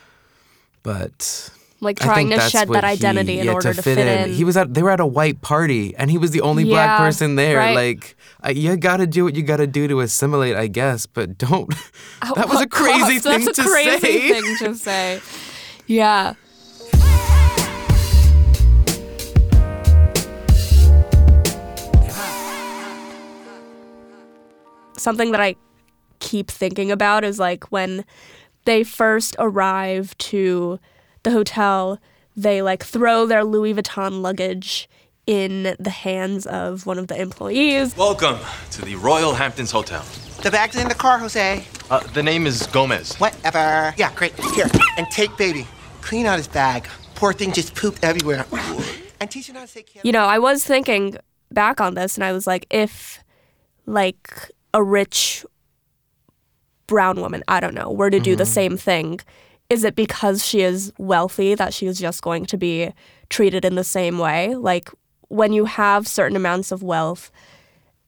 but 0.83 1.49
Like 1.81 1.99
trying 1.99 2.29
to 2.31 2.39
shed 2.39 2.69
that 2.69 2.83
identity 2.83 3.33
he, 3.33 3.39
in 3.39 3.45
yeah, 3.47 3.53
order 3.53 3.73
to 3.73 3.81
fit 3.81 3.97
in. 3.97 4.33
He 4.33 4.43
was 4.43 4.55
at 4.57 4.73
they 4.73 4.81
were 4.83 4.91
at 4.91 4.99
a 4.99 5.05
white 5.05 5.41
party 5.41 5.95
and 5.95 6.09
he 6.11 6.17
was 6.17 6.31
the 6.31 6.41
only 6.41 6.63
black 6.63 6.97
person 6.99 7.35
there. 7.35 7.57
right. 7.57 7.75
Like 7.75 8.15
uh, 8.45 8.49
you 8.49 8.77
got 8.77 8.97
to 8.97 9.07
do 9.07 9.23
what 9.23 9.35
you 9.35 9.43
got 9.43 9.57
to 9.57 9.67
do 9.67 9.87
to 9.87 9.99
assimilate, 10.01 10.55
I 10.55 10.67
guess, 10.67 11.05
but 11.05 11.37
don't. 11.37 11.73
At 12.21 12.35
that 12.35 12.49
was 12.49 12.61
a 12.61 12.67
crazy 12.79 13.19
cost? 13.19 13.23
thing 13.25 13.45
That's 13.45 13.57
to 13.57 13.61
a 13.63 13.65
crazy 13.65 13.99
say. 13.99 14.41
thing 14.41 14.57
to 14.59 14.75
say. 14.75 15.21
Yeah. 15.89 16.33
Something 24.97 25.31
that 25.31 25.39
I 25.39 25.55
keep 26.19 26.49
thinking 26.49 26.91
about 26.91 27.23
is 27.23 27.37
like 27.37 27.71
when 27.71 28.03
they 28.65 28.83
first 28.83 29.35
arrive 29.37 30.17
to 30.17 30.79
the 31.21 31.29
hotel, 31.29 31.99
they 32.35 32.63
like 32.63 32.83
throw 32.83 33.27
their 33.27 33.43
Louis 33.43 33.75
Vuitton 33.75 34.21
luggage 34.21 34.89
in 35.27 35.75
the 35.79 35.91
hands 35.91 36.47
of 36.47 36.87
one 36.87 36.97
of 36.97 37.07
the 37.07 37.21
employees. 37.21 37.95
Welcome 37.95 38.39
to 38.71 38.81
the 38.81 38.95
Royal 38.95 39.35
Hamptons 39.35 39.69
Hotel. 39.69 40.03
The 40.41 40.49
bag's 40.49 40.75
in 40.75 40.87
the 40.87 40.95
car, 40.95 41.19
Jose. 41.19 41.63
Uh, 41.91 41.99
the 42.13 42.23
name 42.23 42.47
is 42.47 42.65
Gomez. 42.67 43.15
Whatever. 43.17 43.93
Yeah, 43.97 44.11
great. 44.15 44.33
Here. 44.55 44.67
And 44.97 45.05
take 45.11 45.35
baby. 45.37 45.67
Clean 46.01 46.25
out 46.25 46.37
his 46.37 46.47
bag. 46.47 46.87
Poor 47.13 47.33
thing 47.33 47.51
just 47.51 47.75
pooped 47.75 48.03
everywhere. 48.03 48.45
and 49.19 49.29
teach 49.29 49.47
him 49.47 49.55
how 49.55 49.61
to 49.61 49.67
say 49.67 49.85
You 50.03 50.11
know, 50.11 50.25
I 50.25 50.39
was 50.39 50.63
thinking 50.63 51.17
back 51.51 51.79
on 51.81 51.93
this 51.93 52.15
and 52.15 52.23
I 52.23 52.31
was 52.31 52.47
like, 52.47 52.65
if 52.71 53.23
like 53.85 54.51
a 54.73 54.83
rich 54.83 55.45
brown 56.87 57.19
woman, 57.19 57.43
I 57.47 57.59
don't 57.59 57.73
know, 57.73 57.91
were 57.91 58.09
to 58.09 58.19
do 58.19 58.35
the 58.35 58.43
Mm-hmm. 58.43 58.49
Mhm. 58.51 58.53
same 58.53 58.77
thing, 58.77 59.19
is 59.69 59.83
it 59.83 59.95
because 59.95 60.45
she 60.45 60.61
is 60.61 60.93
wealthy 60.97 61.53
that 61.55 61.73
she 61.73 61.85
is 61.87 61.99
just 61.99 62.21
going 62.21 62.45
to 62.45 62.57
be 62.57 62.93
treated 63.29 63.65
in 63.65 63.75
the 63.75 63.83
same 63.83 64.17
way? 64.17 64.55
Like 64.55 64.89
when 65.27 65.51
you 65.51 65.65
have 65.65 66.07
certain 66.07 66.37
amounts 66.37 66.71
of 66.71 66.81
wealth, 66.83 67.31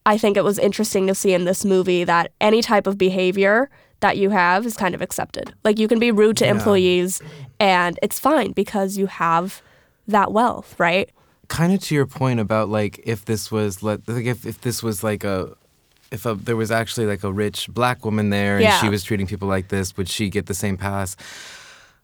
I 0.05 0.17
think 0.17 0.37
it 0.37 0.43
was 0.43 0.57
interesting 0.57 1.07
to 1.07 1.15
see 1.15 1.33
in 1.33 1.43
this 1.43 1.65
movie 1.65 2.05
that 2.05 2.31
any 2.39 2.61
type 2.61 2.87
of 2.87 2.97
behavior 2.97 3.69
that 3.99 4.17
you 4.17 4.29
have 4.29 4.65
is 4.65 4.77
kind 4.77 4.95
of 4.95 5.01
accepted. 5.01 5.53
Like 5.65 5.77
you 5.77 5.89
can 5.89 5.99
be 5.99 6.11
rude 6.11 6.37
to 6.37 6.45
Yeah. 6.45 6.51
employees 6.51 7.21
and 7.59 7.99
it's 8.01 8.17
fine 8.17 8.53
because 8.53 8.97
you 8.97 9.07
have 9.07 9.61
that 10.07 10.31
wealth, 10.31 10.79
right? 10.79 11.09
kind 11.49 11.73
of 11.73 11.79
to 11.81 11.95
your 11.95 12.05
point 12.05 12.39
about 12.39 12.69
like 12.69 12.99
if 13.05 13.25
this 13.25 13.49
was 13.51 13.81
like 13.81 14.01
if, 14.07 14.45
if 14.45 14.61
this 14.61 14.83
was 14.83 15.03
like 15.03 15.23
a 15.23 15.55
if 16.11 16.25
a, 16.25 16.33
there 16.35 16.55
was 16.55 16.71
actually 16.71 17.05
like 17.05 17.23
a 17.23 17.31
rich 17.31 17.67
black 17.69 18.03
woman 18.05 18.29
there 18.29 18.55
and 18.55 18.63
Yeah. 18.63 18.79
she 18.81 18.89
was 18.89 19.03
treating 19.03 19.27
people 19.27 19.47
like 19.47 19.67
this 19.69 19.95
would 19.97 20.09
she 20.09 20.29
get 20.29 20.45
the 20.47 20.53
same 20.53 20.77
pass 20.77 21.15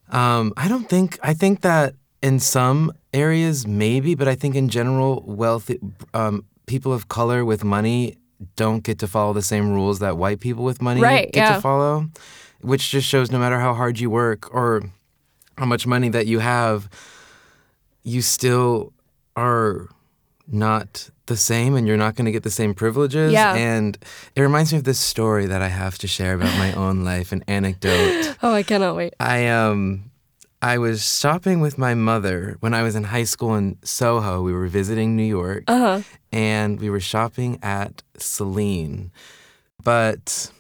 um 0.09 0.53
i 0.57 0.67
don't 0.67 0.87
think 0.89 1.17
i 1.23 1.33
think 1.33 1.61
that 1.61 1.95
in 2.21 2.39
some 2.39 2.91
areas 3.13 3.65
maybe 3.65 4.13
but 4.15 4.27
i 4.27 4.35
think 4.35 4.55
in 4.55 4.69
general 4.69 5.23
wealthy 5.25 5.79
um 6.13 6.43
people 6.67 6.93
of 6.93 7.07
color 7.07 7.43
with 7.43 7.63
money 7.63 8.15
don't 8.55 8.83
get 8.83 8.99
to 8.99 9.07
follow 9.07 9.33
the 9.33 9.41
same 9.41 9.71
rules 9.71 9.99
that 9.99 10.17
white 10.17 10.39
people 10.39 10.63
with 10.63 10.81
money 10.81 11.01
Right, 11.01 11.31
get 11.31 11.41
yeah. 11.49 11.55
to 11.55 11.61
follow 11.61 12.07
which 12.61 12.91
just 12.91 13.07
shows 13.07 13.31
no 13.31 13.39
matter 13.39 13.59
how 13.59 13.73
hard 13.73 13.99
you 13.99 14.09
work 14.09 14.53
or 14.53 14.83
how 15.57 15.65
much 15.65 15.87
money 15.87 16.09
that 16.09 16.27
you 16.27 16.39
have 16.39 16.89
you 18.03 18.21
still 18.21 18.93
are 19.35 19.87
not 20.47 21.09
the 21.27 21.37
same 21.37 21.75
and 21.75 21.87
you're 21.87 21.97
not 21.97 22.15
going 22.15 22.25
to 22.25 22.31
get 22.31 22.43
the 22.43 22.51
same 22.51 22.73
privileges. 22.73 23.31
Yeah. 23.33 23.53
And 23.55 23.97
it 24.35 24.41
reminds 24.41 24.71
me 24.71 24.77
of 24.79 24.83
this 24.83 24.99
story 24.99 25.45
that 25.47 25.61
I 25.61 25.67
have 25.69 25.97
to 25.99 26.07
share 26.07 26.33
about 26.35 26.55
my 26.57 26.73
own 26.73 27.03
life, 27.03 27.31
an 27.31 27.43
anecdote. 27.47 28.35
Oh, 28.43 28.53
I 28.53 28.63
cannot 28.63 28.95
wait. 28.95 29.13
I 29.19 29.47
um 29.47 30.11
I 30.61 30.77
was 30.77 31.03
shopping 31.19 31.61
with 31.61 31.77
my 31.77 31.93
mother 31.95 32.57
when 32.59 32.73
I 32.73 32.81
was 32.83 32.95
in 32.95 33.03
high 33.05 33.23
school 33.25 33.55
in 33.55 33.77
Soho. 33.83 34.41
We 34.41 34.53
were 34.53 34.67
visiting 34.67 35.15
New 35.15 35.23
York 35.39 35.63
Uh-huh. 35.67 36.01
and 36.31 36.79
we 36.79 36.89
were 36.89 36.99
shopping 36.99 37.59
at 37.63 38.03
Celine. 38.17 39.11
But 39.83 40.51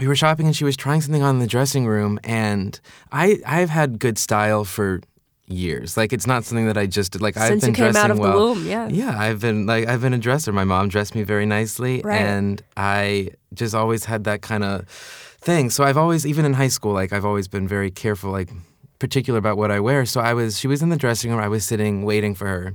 we 0.00 0.06
were 0.06 0.16
shopping 0.16 0.46
and 0.46 0.54
she 0.56 0.64
was 0.64 0.76
trying 0.76 1.00
something 1.00 1.22
on 1.22 1.36
in 1.36 1.40
the 1.40 1.46
dressing 1.46 1.86
room 1.86 2.18
and 2.24 2.78
I 3.12 3.40
I've 3.46 3.70
had 3.70 3.98
good 3.98 4.18
style 4.18 4.64
for 4.64 5.00
years. 5.48 5.96
Like 5.96 6.12
it's 6.12 6.26
not 6.26 6.44
something 6.44 6.66
that 6.66 6.76
I 6.78 6.86
just 6.86 7.12
did. 7.12 7.22
Like 7.22 7.36
I've 7.36 7.60
been 7.60 7.70
you 7.70 7.74
came 7.74 7.92
dressing 7.92 8.02
out 8.02 8.10
of 8.10 8.16
the 8.18 8.22
well. 8.22 8.38
womb, 8.54 8.66
yeah. 8.66 8.88
Yeah, 8.88 9.18
I've 9.18 9.40
been 9.40 9.66
like 9.66 9.88
I've 9.88 10.00
been 10.00 10.14
a 10.14 10.18
dresser. 10.18 10.52
My 10.52 10.64
mom 10.64 10.88
dressed 10.88 11.14
me 11.14 11.22
very 11.22 11.46
nicely, 11.46 12.00
Right. 12.04 12.20
and 12.20 12.62
I 12.76 13.30
just 13.54 13.74
always 13.74 14.04
had 14.04 14.24
that 14.24 14.42
kind 14.42 14.62
of 14.64 14.88
thing. 15.40 15.70
So 15.70 15.84
I've 15.84 15.96
always, 15.96 16.26
even 16.26 16.44
in 16.44 16.54
high 16.54 16.68
school, 16.68 16.92
like 16.92 17.12
I've 17.12 17.24
always 17.24 17.48
been 17.48 17.66
very 17.68 17.90
careful, 17.90 18.30
like 18.30 18.50
particular 18.98 19.38
about 19.38 19.56
what 19.56 19.70
I 19.70 19.80
wear. 19.80 20.04
So 20.06 20.20
I 20.20 20.34
was, 20.34 20.58
she 20.58 20.66
was 20.68 20.82
in 20.82 20.88
the 20.88 20.96
dressing 20.96 21.30
room. 21.30 21.40
I 21.40 21.48
was 21.48 21.64
sitting 21.64 22.02
waiting 22.04 22.34
for 22.34 22.46
her, 22.46 22.74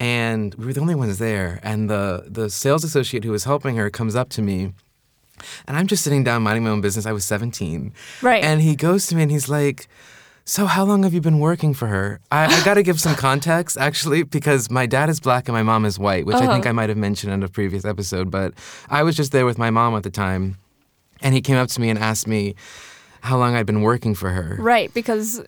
and 0.00 0.54
we 0.54 0.66
were 0.66 0.72
the 0.72 0.80
only 0.80 0.94
ones 0.94 1.18
there. 1.18 1.60
And 1.62 1.88
the 1.90 2.24
the 2.26 2.50
sales 2.50 2.84
associate 2.84 3.24
who 3.24 3.30
was 3.32 3.44
helping 3.44 3.76
her 3.76 3.90
comes 3.90 4.14
up 4.16 4.28
to 4.30 4.42
me. 4.42 4.72
And 5.68 5.76
I'm 5.76 5.86
just 5.86 6.02
sitting 6.02 6.24
down 6.24 6.42
minding 6.42 6.64
my 6.64 6.70
own 6.70 6.80
business. 6.80 7.06
I 7.06 7.12
was 7.12 7.24
17. 7.24 7.92
Right. 8.22 8.42
And 8.42 8.60
he 8.60 8.74
goes 8.74 9.06
to 9.06 9.14
me 9.14 9.22
and 9.22 9.30
he's 9.30 9.48
like, 9.48 9.86
So, 10.48 10.64
how 10.64 10.84
long 10.86 11.02
have 11.02 11.12
you 11.12 11.20
been 11.20 11.40
working 11.40 11.74
for 11.74 11.88
her? 11.88 12.20
I, 12.32 12.46
I 12.46 12.64
got 12.64 12.74
to 12.74 12.82
give 12.82 12.98
some 12.98 13.14
context, 13.28 13.76
actually, 13.76 14.22
because 14.22 14.70
my 14.70 14.86
dad 14.86 15.10
is 15.10 15.20
black 15.20 15.46
and 15.46 15.52
my 15.54 15.62
mom 15.62 15.84
is 15.84 15.98
white, 15.98 16.24
which 16.24 16.36
I 16.36 16.40
think 16.40 16.50
Uh-huh. 16.64 16.70
I 16.70 16.72
might 16.72 16.88
have 16.88 16.96
mentioned 16.96 17.34
in 17.34 17.42
a 17.42 17.48
previous 17.48 17.84
episode. 17.84 18.30
But 18.30 18.54
I 18.88 19.02
was 19.02 19.14
just 19.14 19.30
there 19.32 19.44
with 19.44 19.58
my 19.58 19.68
mom 19.68 19.94
at 19.94 20.04
the 20.04 20.10
time. 20.10 20.56
And 21.20 21.34
he 21.34 21.42
came 21.42 21.56
up 21.56 21.68
to 21.68 21.80
me 21.82 21.90
and 21.90 21.98
asked 21.98 22.26
me 22.26 22.54
how 23.20 23.36
long 23.36 23.54
I'd 23.56 23.66
been 23.66 23.82
working 23.82 24.14
for 24.14 24.30
her. 24.30 24.56
Right, 24.58 24.90
because 24.94 25.42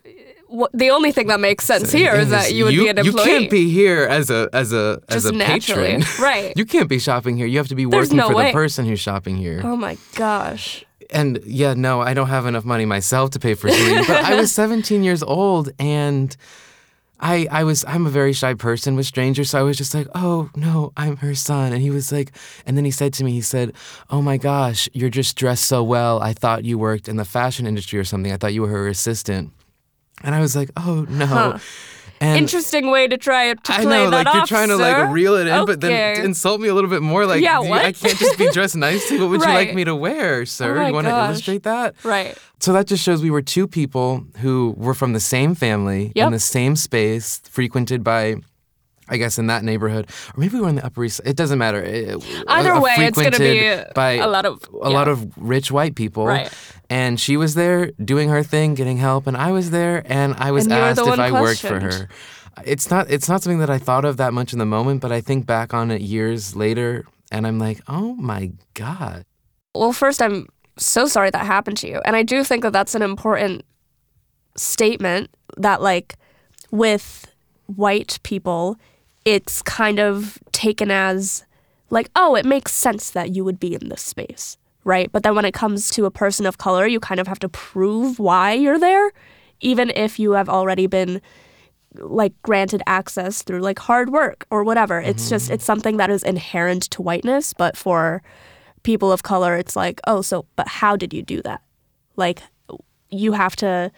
what, 0.49 0.71
the 0.75 0.91
only 0.91 1.13
thing 1.13 1.29
that 1.29 1.41
makes 1.41 1.65
sense 1.65 1.91
here 1.93 2.13
is 2.15 2.29
that 2.29 2.53
you 2.53 2.65
would 2.67 2.73
be 2.75 2.89
an 2.89 2.99
employee. 2.99 3.23
You 3.25 3.39
can't 3.39 3.51
be 3.51 3.71
here 3.71 4.03
as 4.05 4.29
a 4.31 4.51
as 4.53 4.73
a 4.75 5.01
as 5.09 5.25
a 5.25 5.33
naturally. 5.33 5.93
patron. 5.99 6.05
Right. 6.23 6.53
you 6.57 6.67
can't 6.67 6.89
be 6.91 6.99
shopping 6.99 7.39
here. 7.39 7.47
You 7.47 7.57
have 7.59 7.69
to 7.69 7.75
be 7.75 7.85
There's 7.87 8.09
working 8.09 8.17
no 8.19 8.29
for 8.29 8.35
way. 8.35 8.47
the 8.49 8.53
person 8.53 8.85
who's 8.85 9.01
shopping 9.01 9.37
here. 9.37 9.61
Oh 9.65 9.77
my 9.77 9.97
gosh. 10.17 10.85
And 11.13 11.41
yeah, 11.45 11.75
no, 11.75 12.01
I 12.01 12.15
don't 12.15 12.29
have 12.29 12.47
enough 12.47 12.65
money 12.65 12.85
myself 12.87 13.31
to 13.31 13.39
pay 13.41 13.55
for 13.55 13.69
Celine. 13.69 14.05
but 14.07 14.25
I 14.25 14.37
was 14.37 14.53
17 14.55 15.03
years 15.03 15.23
old 15.23 15.71
and 15.79 16.37
I 17.19 17.47
I 17.51 17.65
was 17.65 17.85
I'm 17.87 18.07
a 18.07 18.11
very 18.11 18.33
shy 18.33 18.55
person 18.55 18.97
with 18.97 19.07
strangers, 19.07 19.51
so 19.51 19.59
I 19.59 19.63
was 19.63 19.77
just 19.77 19.93
like, 19.95 20.07
"Oh, 20.15 20.49
no, 20.57 20.93
I'm 20.97 21.17
her 21.19 21.35
son." 21.35 21.73
And 21.75 21.83
he 21.83 21.91
was 21.91 22.11
like 22.13 22.33
and 22.65 22.77
then 22.77 22.85
he 22.87 22.91
said 22.91 23.13
to 23.15 23.25
me, 23.25 23.33
he 23.33 23.43
said, 23.43 23.73
"Oh 24.09 24.23
my 24.23 24.39
gosh, 24.39 24.89
you're 24.95 25.11
just 25.11 25.37
dressed 25.37 25.67
so 25.67 25.83
well. 25.83 26.23
I 26.23 26.33
thought 26.33 26.65
you 26.65 26.79
worked 26.79 27.09
in 27.09 27.17
the 27.17 27.25
fashion 27.27 27.67
industry 27.67 27.99
or 27.99 28.05
something. 28.05 28.33
I 28.33 28.37
thought 28.39 28.55
you 28.55 28.63
were 28.63 28.69
her 28.69 28.89
assistant." 28.89 29.51
And 30.23 30.35
I 30.35 30.41
was 30.41 30.55
like, 30.57 30.71
"Oh, 30.77 31.07
no." 31.11 31.27
Huh. 31.27 31.59
And 32.23 32.37
Interesting 32.37 32.91
way 32.91 33.09
to 33.09 33.17
try 33.17 33.55
to 33.55 33.73
I 33.73 33.83
play 33.83 33.85
know, 34.05 34.11
that 34.11 34.27
like 34.27 34.35
you're 34.35 34.43
off, 34.43 34.49
trying 34.49 34.69
to 34.69 34.77
sir. 34.77 35.05
like 35.05 35.11
reel 35.15 35.37
it 35.37 35.47
in, 35.47 35.65
but 35.65 35.81
then 35.81 36.23
insult 36.23 36.61
me 36.61 36.69
a 36.69 36.75
little 36.75 36.91
bit 36.91 37.01
more. 37.01 37.25
Like, 37.25 37.41
Yeah, 37.43 37.63
you-? 37.63 37.73
I 37.73 37.93
can't 37.93 38.19
just 38.19 38.37
be 38.37 38.51
dressed 38.51 38.77
nicely. 38.89 39.19
What 39.19 39.31
would 39.31 39.41
you 39.41 39.47
like 39.47 39.75
me 39.75 39.85
to 39.85 39.97
wear, 39.97 40.45
sir? 40.45 40.77
Oh 40.77 40.81
my 40.83 40.89
you 40.89 40.93
want 40.95 41.07
to 41.07 41.17
illustrate 41.19 41.63
that? 41.63 41.95
Right. 42.05 42.37
So 42.61 42.75
that 42.75 42.87
just 42.87 43.03
shows 43.03 43.23
we 43.23 43.31
were 43.31 43.41
two 43.41 43.67
people 43.67 44.27
who 44.41 44.75
were 44.77 44.93
from 44.93 45.15
the 45.15 45.21
same 45.21 45.55
family 45.55 46.13
Yep. 46.15 46.27
in 46.27 46.33
the 46.33 46.39
same 46.39 46.77
space, 46.77 47.41
frequented 47.51 48.05
by. 48.05 48.37
I 49.13 49.17
guess 49.17 49.39
in 49.39 49.49
that 49.49 49.65
neighborhood, 49.65 50.09
or 50.37 50.39
maybe 50.41 50.55
we 50.55 50.61
were 50.61 50.69
in 50.69 50.77
the 50.77 50.87
Upper 50.87 51.03
East. 51.05 51.21
It 51.25 51.35
doesn't 51.35 51.59
matter. 51.59 51.83
It- 51.83 52.23
Either 52.47 52.81
way, 52.81 52.95
it's 52.99 53.21
gonna 53.21 53.39
be 53.41 53.77
by 53.93 54.13
a 54.19 54.29
lot 54.29 54.47
of- 54.47 54.63
a 54.85 54.89
yeah. 54.89 54.95
lot 54.97 55.09
of 55.09 55.27
rich 55.37 55.73
white 55.73 55.97
people. 55.97 56.27
Right. 56.27 56.49
And 56.91 57.21
she 57.21 57.37
was 57.37 57.55
there 57.55 57.93
doing 57.93 58.29
her 58.29 58.43
thing, 58.43 58.75
getting 58.75 58.99
help, 58.99 59.27
and 59.29 59.37
I 59.37 59.53
was 59.53 59.71
there, 59.71 60.03
and 60.07 60.35
I 60.35 60.51
was 60.51 60.65
And 60.65 60.75
asked 60.75 61.01
if 61.01 61.19
I 61.19 61.31
worked 61.31 61.61
for 61.61 61.79
her. 61.79 62.09
It's 62.67 62.91
not 62.91 63.09
it's 63.09 63.29
not 63.29 63.43
something 63.43 63.61
that 63.61 63.71
I 63.71 63.79
thought 63.79 64.05
of 64.05 64.17
that 64.17 64.35
much 64.35 64.53
in 64.53 64.59
the 64.59 64.67
moment, 64.67 65.01
but 65.01 65.13
I 65.13 65.21
think 65.21 65.47
back 65.47 65.73
on 65.73 65.93
it 65.93 66.01
years 66.03 66.57
later, 66.57 67.07
and 67.31 67.47
I'm 67.47 67.61
like, 67.61 67.81
oh 67.87 68.15
my 68.17 68.51
god. 68.75 69.25
Well, 69.73 69.93
first, 69.93 70.21
I'm 70.21 70.49
so 70.77 71.07
sorry 71.07 71.31
that 71.31 71.47
happened 71.47 71.77
to 71.79 71.89
you. 71.89 72.01
And 72.05 72.17
I 72.17 72.25
do 72.25 72.43
think 72.43 72.65
that 72.65 72.73
that's 72.73 72.97
an 72.97 73.03
important 73.03 73.65
statement 74.57 75.31
that, 75.57 75.81
like, 75.81 76.17
with 76.73 77.27
white 77.67 78.19
people, 78.25 78.77
it's 79.25 79.63
kind 79.63 80.01
of 80.01 80.39
taken 80.51 80.91
as, 80.91 81.45
like, 81.89 82.11
oh, 82.17 82.35
it 82.35 82.45
makes 82.45 82.73
sense 82.73 83.11
that 83.11 83.35
you 83.35 83.45
would 83.45 83.61
be 83.61 83.75
in 83.75 83.91
this 83.91 84.03
space, 84.03 84.59
right? 84.85 85.11
But 85.13 85.23
then 85.23 85.35
when 85.35 85.45
it 85.45 85.55
comes 85.55 85.91
to 85.91 86.05
a 86.07 86.11
person 86.11 86.47
of 86.47 86.59
color, 86.59 86.87
you 86.87 87.01
kind 87.01 87.21
of 87.21 87.27
have 87.27 87.39
to 87.41 87.49
prove 87.49 88.19
why 88.19 88.53
you're 88.53 88.79
there, 88.79 89.13
even 89.61 89.91
if 89.91 90.19
you 90.19 90.33
have 90.33 90.49
already 90.49 90.87
been 90.87 91.21
like 91.95 92.33
granted 92.43 92.83
access 92.87 93.43
through 93.43 93.61
like 93.61 93.79
hard 93.79 94.11
work 94.11 94.47
or 94.51 94.63
whatever. 94.63 95.01
It's 95.01 95.29
just 95.29 95.51
it's 95.51 95.65
something 95.65 95.97
that 95.97 96.11
is 96.11 96.23
inherent 96.23 96.85
to 96.91 97.03
whiteness, 97.03 97.53
but 97.53 97.77
for 97.77 98.23
people 98.83 99.13
of 99.13 99.23
color 99.23 99.57
it's 99.57 99.77
like, 99.77 100.01
"Oh, 100.07 100.23
so 100.23 100.47
but 100.57 100.69
how 100.69 100.97
did 100.97 101.13
you 101.13 101.23
do 101.23 101.43
that?" 101.43 101.63
Like 102.17 102.43
you 103.11 103.33
have 103.33 103.57
to 103.57 103.91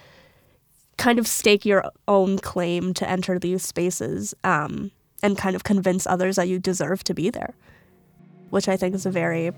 kind 0.97 1.19
of 1.19 1.27
stake 1.27 1.65
your 1.67 1.85
own 2.09 2.39
claim 2.39 2.95
to 2.95 3.09
enter 3.09 3.39
these 3.39 3.63
spaces 3.63 4.35
um, 4.45 4.91
and 5.23 5.37
kind 5.37 5.57
of 5.57 5.65
convince 5.65 6.07
others 6.07 6.37
that 6.37 6.49
you 6.49 6.59
deserve 6.59 7.05
to 7.05 7.15
be 7.15 7.29
there, 7.29 7.55
which 8.51 8.69
I 8.69 8.77
think 8.77 8.95
is 8.95 9.05
a 9.05 9.11
very 9.11 9.53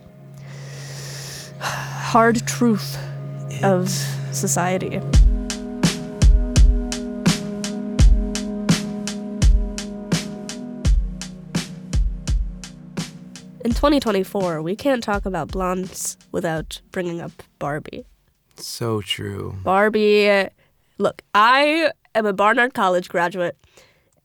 hard 1.61 2.47
truth 2.47 2.99
of 3.63 3.89
society. 4.33 5.01
In 13.65 13.71
2024, 13.71 14.61
we 14.61 14.77
can't 14.77 15.03
talk 15.03 15.25
about 15.25 15.49
blondes 15.49 16.19
without 16.33 16.83
bringing 16.91 17.23
up 17.23 17.33
Barbie. 17.59 18.05
So 18.57 19.01
true. 19.01 19.57
Barbie, 19.63 20.49
look, 20.99 21.23
I 21.35 21.91
am 22.15 22.27
a 22.27 22.35
Barnard 22.35 22.75
College 22.75 23.09
graduate, 23.09 23.57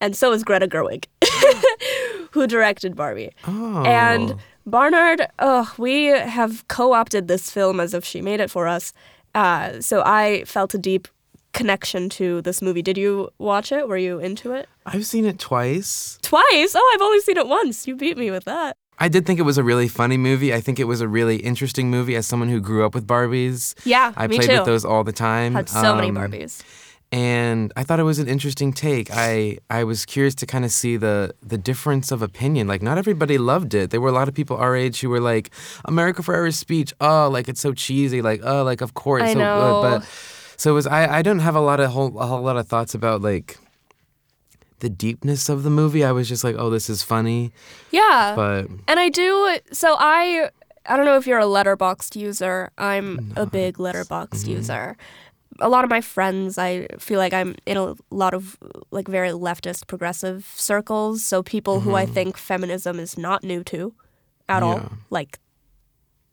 and 0.02 0.14
so 0.16 0.34
is 0.34 0.44
Greta 0.44 0.68
Gerwig, 0.68 1.06
who 2.32 2.48
directed 2.48 2.98
Barbie. 2.98 3.32
Oh. 3.48 3.84
And 3.84 4.36
Barnard, 4.66 5.28
oh, 5.40 5.74
we 5.78 6.06
have 6.06 6.68
co 6.68 6.94
opted 6.94 7.28
this 7.28 7.50
film 7.50 7.80
as 7.80 7.94
if 7.94 8.04
she 8.06 8.22
made 8.22 8.40
it 8.40 8.52
for 8.52 8.68
us. 8.68 8.94
Uh, 9.36 9.80
so 9.80 10.02
I 10.06 10.44
felt 10.46 10.74
a 10.74 10.78
deep 10.78 11.08
connection 11.54 12.10
to 12.10 12.42
this 12.42 12.62
movie. 12.62 12.82
Did 12.82 12.98
you 12.98 13.30
watch 13.40 13.72
it? 13.72 13.88
Were 13.88 13.98
you 13.98 14.20
into 14.20 14.52
it? 14.54 14.68
I've 14.86 15.06
seen 15.06 15.26
it 15.26 15.40
twice. 15.40 16.20
Twice? 16.22 16.74
Oh, 16.76 16.92
I've 16.96 17.02
only 17.02 17.20
seen 17.22 17.38
it 17.38 17.48
once. 17.48 17.88
You 17.88 17.96
beat 17.96 18.18
me 18.18 18.32
with 18.32 18.46
that. 18.46 18.78
I 19.02 19.08
did 19.08 19.26
think 19.26 19.40
it 19.40 19.44
was 19.44 19.58
a 19.58 19.64
really 19.64 19.88
funny 19.88 20.18
movie. 20.18 20.54
I 20.54 20.60
think 20.60 20.78
it 20.80 20.84
was 20.84 21.00
a 21.00 21.08
really 21.08 21.38
interesting 21.38 21.90
movie 21.90 22.16
as 22.18 22.28
someone 22.28 22.50
who 22.50 22.60
grew 22.60 22.86
up 22.86 22.94
with 22.94 23.08
Barbies. 23.08 23.74
Yeah, 23.86 24.14
I 24.18 24.28
played 24.28 24.42
too. 24.50 24.58
with 24.58 24.66
those 24.66 24.84
all 24.84 25.04
the 25.06 25.14
time. 25.14 25.54
Had 25.54 25.70
so 25.70 25.96
many 25.96 26.10
Um, 26.10 26.16
Barbies. 26.18 26.62
And 27.12 27.74
I 27.76 27.84
thought 27.84 28.00
it 28.00 28.04
was 28.04 28.20
an 28.20 28.28
interesting 28.28 28.72
take. 28.72 29.10
I 29.12 29.58
I 29.70 29.84
was 29.84 30.06
curious 30.06 30.36
to 30.36 30.46
kind 30.46 30.64
of 30.64 30.72
see 30.72 30.96
the 30.96 31.34
the 31.42 31.58
difference 31.58 32.12
of 32.12 32.22
opinion. 32.22 32.68
Like 32.68 32.84
not 32.84 33.00
everybody 33.00 33.40
loved 33.40 33.74
it. 33.74 33.90
There 33.90 34.00
were 34.00 34.10
a 34.10 34.14
lot 34.20 34.28
of 34.28 34.36
people 34.36 34.58
our 34.58 34.76
age 34.76 35.02
who 35.02 35.10
were 35.10 35.20
like, 35.20 35.50
"America 35.86 36.22
Ferrera's 36.22 36.56
speech, 36.60 36.94
oh, 37.02 37.28
like 37.32 37.50
it's 37.50 37.62
so 37.62 37.74
cheesy. 37.74 38.22
Like 38.22 38.42
oh, 38.44 38.64
like 38.64 38.82
of 38.82 38.94
course, 38.94 39.24
I 39.24 39.34
so 39.34 39.40
know. 39.40 39.82
good." 39.82 40.00
But 40.02 40.08
so 40.58 40.70
it 40.70 40.74
was. 40.76 40.86
I 40.86 41.18
I 41.18 41.22
didn't 41.24 41.42
have 41.42 41.56
a 41.56 41.62
lot 41.62 41.80
of 41.80 41.90
whole 41.90 42.14
a 42.20 42.28
whole 42.28 42.44
lot 42.44 42.58
of 42.58 42.68
thoughts 42.68 42.94
about 42.94 43.24
like 43.24 43.58
the 44.80 44.90
deepness 44.90 45.50
of 45.50 45.64
the 45.64 45.70
movie. 45.72 46.04
I 46.06 46.12
was 46.12 46.30
just 46.30 46.44
like, 46.44 46.56
"Oh, 46.60 46.70
this 46.70 46.92
is 46.92 47.02
funny," 47.02 47.52
Yeah. 47.92 48.34
but 48.36 48.68
And 48.88 49.00
I 49.00 49.10
do. 49.10 49.58
So 49.72 49.96
I. 49.98 50.50
I 50.86 50.96
don't 50.98 51.06
know 51.06 51.18
if 51.18 51.28
you're 51.28 51.38
a 51.40 51.44
Letterboxd 51.44 52.16
user. 52.16 52.72
I'm 52.78 53.34
a 53.36 53.46
big 53.46 53.78
Letterboxd 53.78 54.30
Mm-hmm. 54.46 54.50
user. 54.52 54.98
A 55.62 55.70
lot 55.70 55.84
of 55.84 55.90
my 55.90 56.02
friends, 56.02 56.58
I 56.58 56.88
feel 57.00 57.20
like 57.20 57.34
I'm 57.34 57.56
in 57.66 57.78
a 57.78 57.96
lot 58.12 58.34
of 58.34 58.58
like 58.92 59.08
very 59.08 59.30
leftist 59.30 59.88
progressive 59.88 60.52
circles. 60.56 61.24
So 61.24 61.44
people 61.44 61.82
who 61.82 61.96
I 61.96 62.06
Mhm. 62.06 62.14
think 62.14 62.38
feminism 62.38 63.00
is 63.00 63.18
not 63.18 63.44
new 63.44 63.64
to 63.66 63.94
at 64.48 64.64
all. 64.64 64.82
Like 65.10 65.40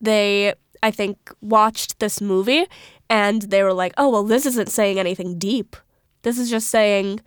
they 0.00 0.54
I 0.82 0.90
think 0.90 1.16
watched 1.40 1.98
this 1.98 2.20
movie 2.20 2.66
and 3.08 3.42
they 3.42 3.62
were 3.62 3.72
like, 3.72 3.92
"Oh, 3.96 4.08
well 4.10 4.22
this 4.24 4.46
isn't 4.46 4.68
saying 4.70 4.98
anything 4.98 5.38
deep. 5.38 5.76
This 6.22 6.38
is 6.38 6.50
just 6.50 6.68
saying 6.68 7.20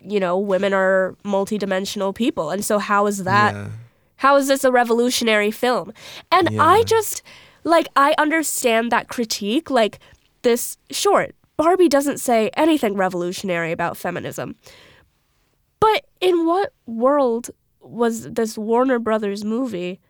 you 0.00 0.20
know, 0.20 0.38
women 0.38 0.72
are 0.72 1.16
multidimensional 1.24 2.14
people. 2.14 2.50
And 2.50 2.64
so 2.64 2.78
how 2.78 3.06
is 3.06 3.24
that 3.24 3.54
Yeah. 3.54 3.68
how 4.16 4.36
is 4.36 4.46
this 4.48 4.62
a 4.64 4.70
revolutionary 4.70 5.50
film? 5.50 5.92
And 6.30 6.48
I 6.60 6.82
just 6.84 7.22
like 7.64 7.88
I 7.96 8.14
understand 8.18 8.92
that 8.92 9.08
critique 9.08 9.70
like 9.70 9.98
this 10.46 10.78
short 10.92 11.34
Barbie 11.56 11.88
doesn't 11.88 12.18
say 12.18 12.50
anything 12.54 12.94
revolutionary 12.94 13.72
about 13.72 13.96
feminism. 13.96 14.56
But 15.80 16.06
in 16.20 16.46
what 16.46 16.72
world 16.86 17.50
was 17.80 18.30
this 18.30 18.58
Warner 18.58 18.98
Brothers 18.98 19.44
movie 19.44 20.00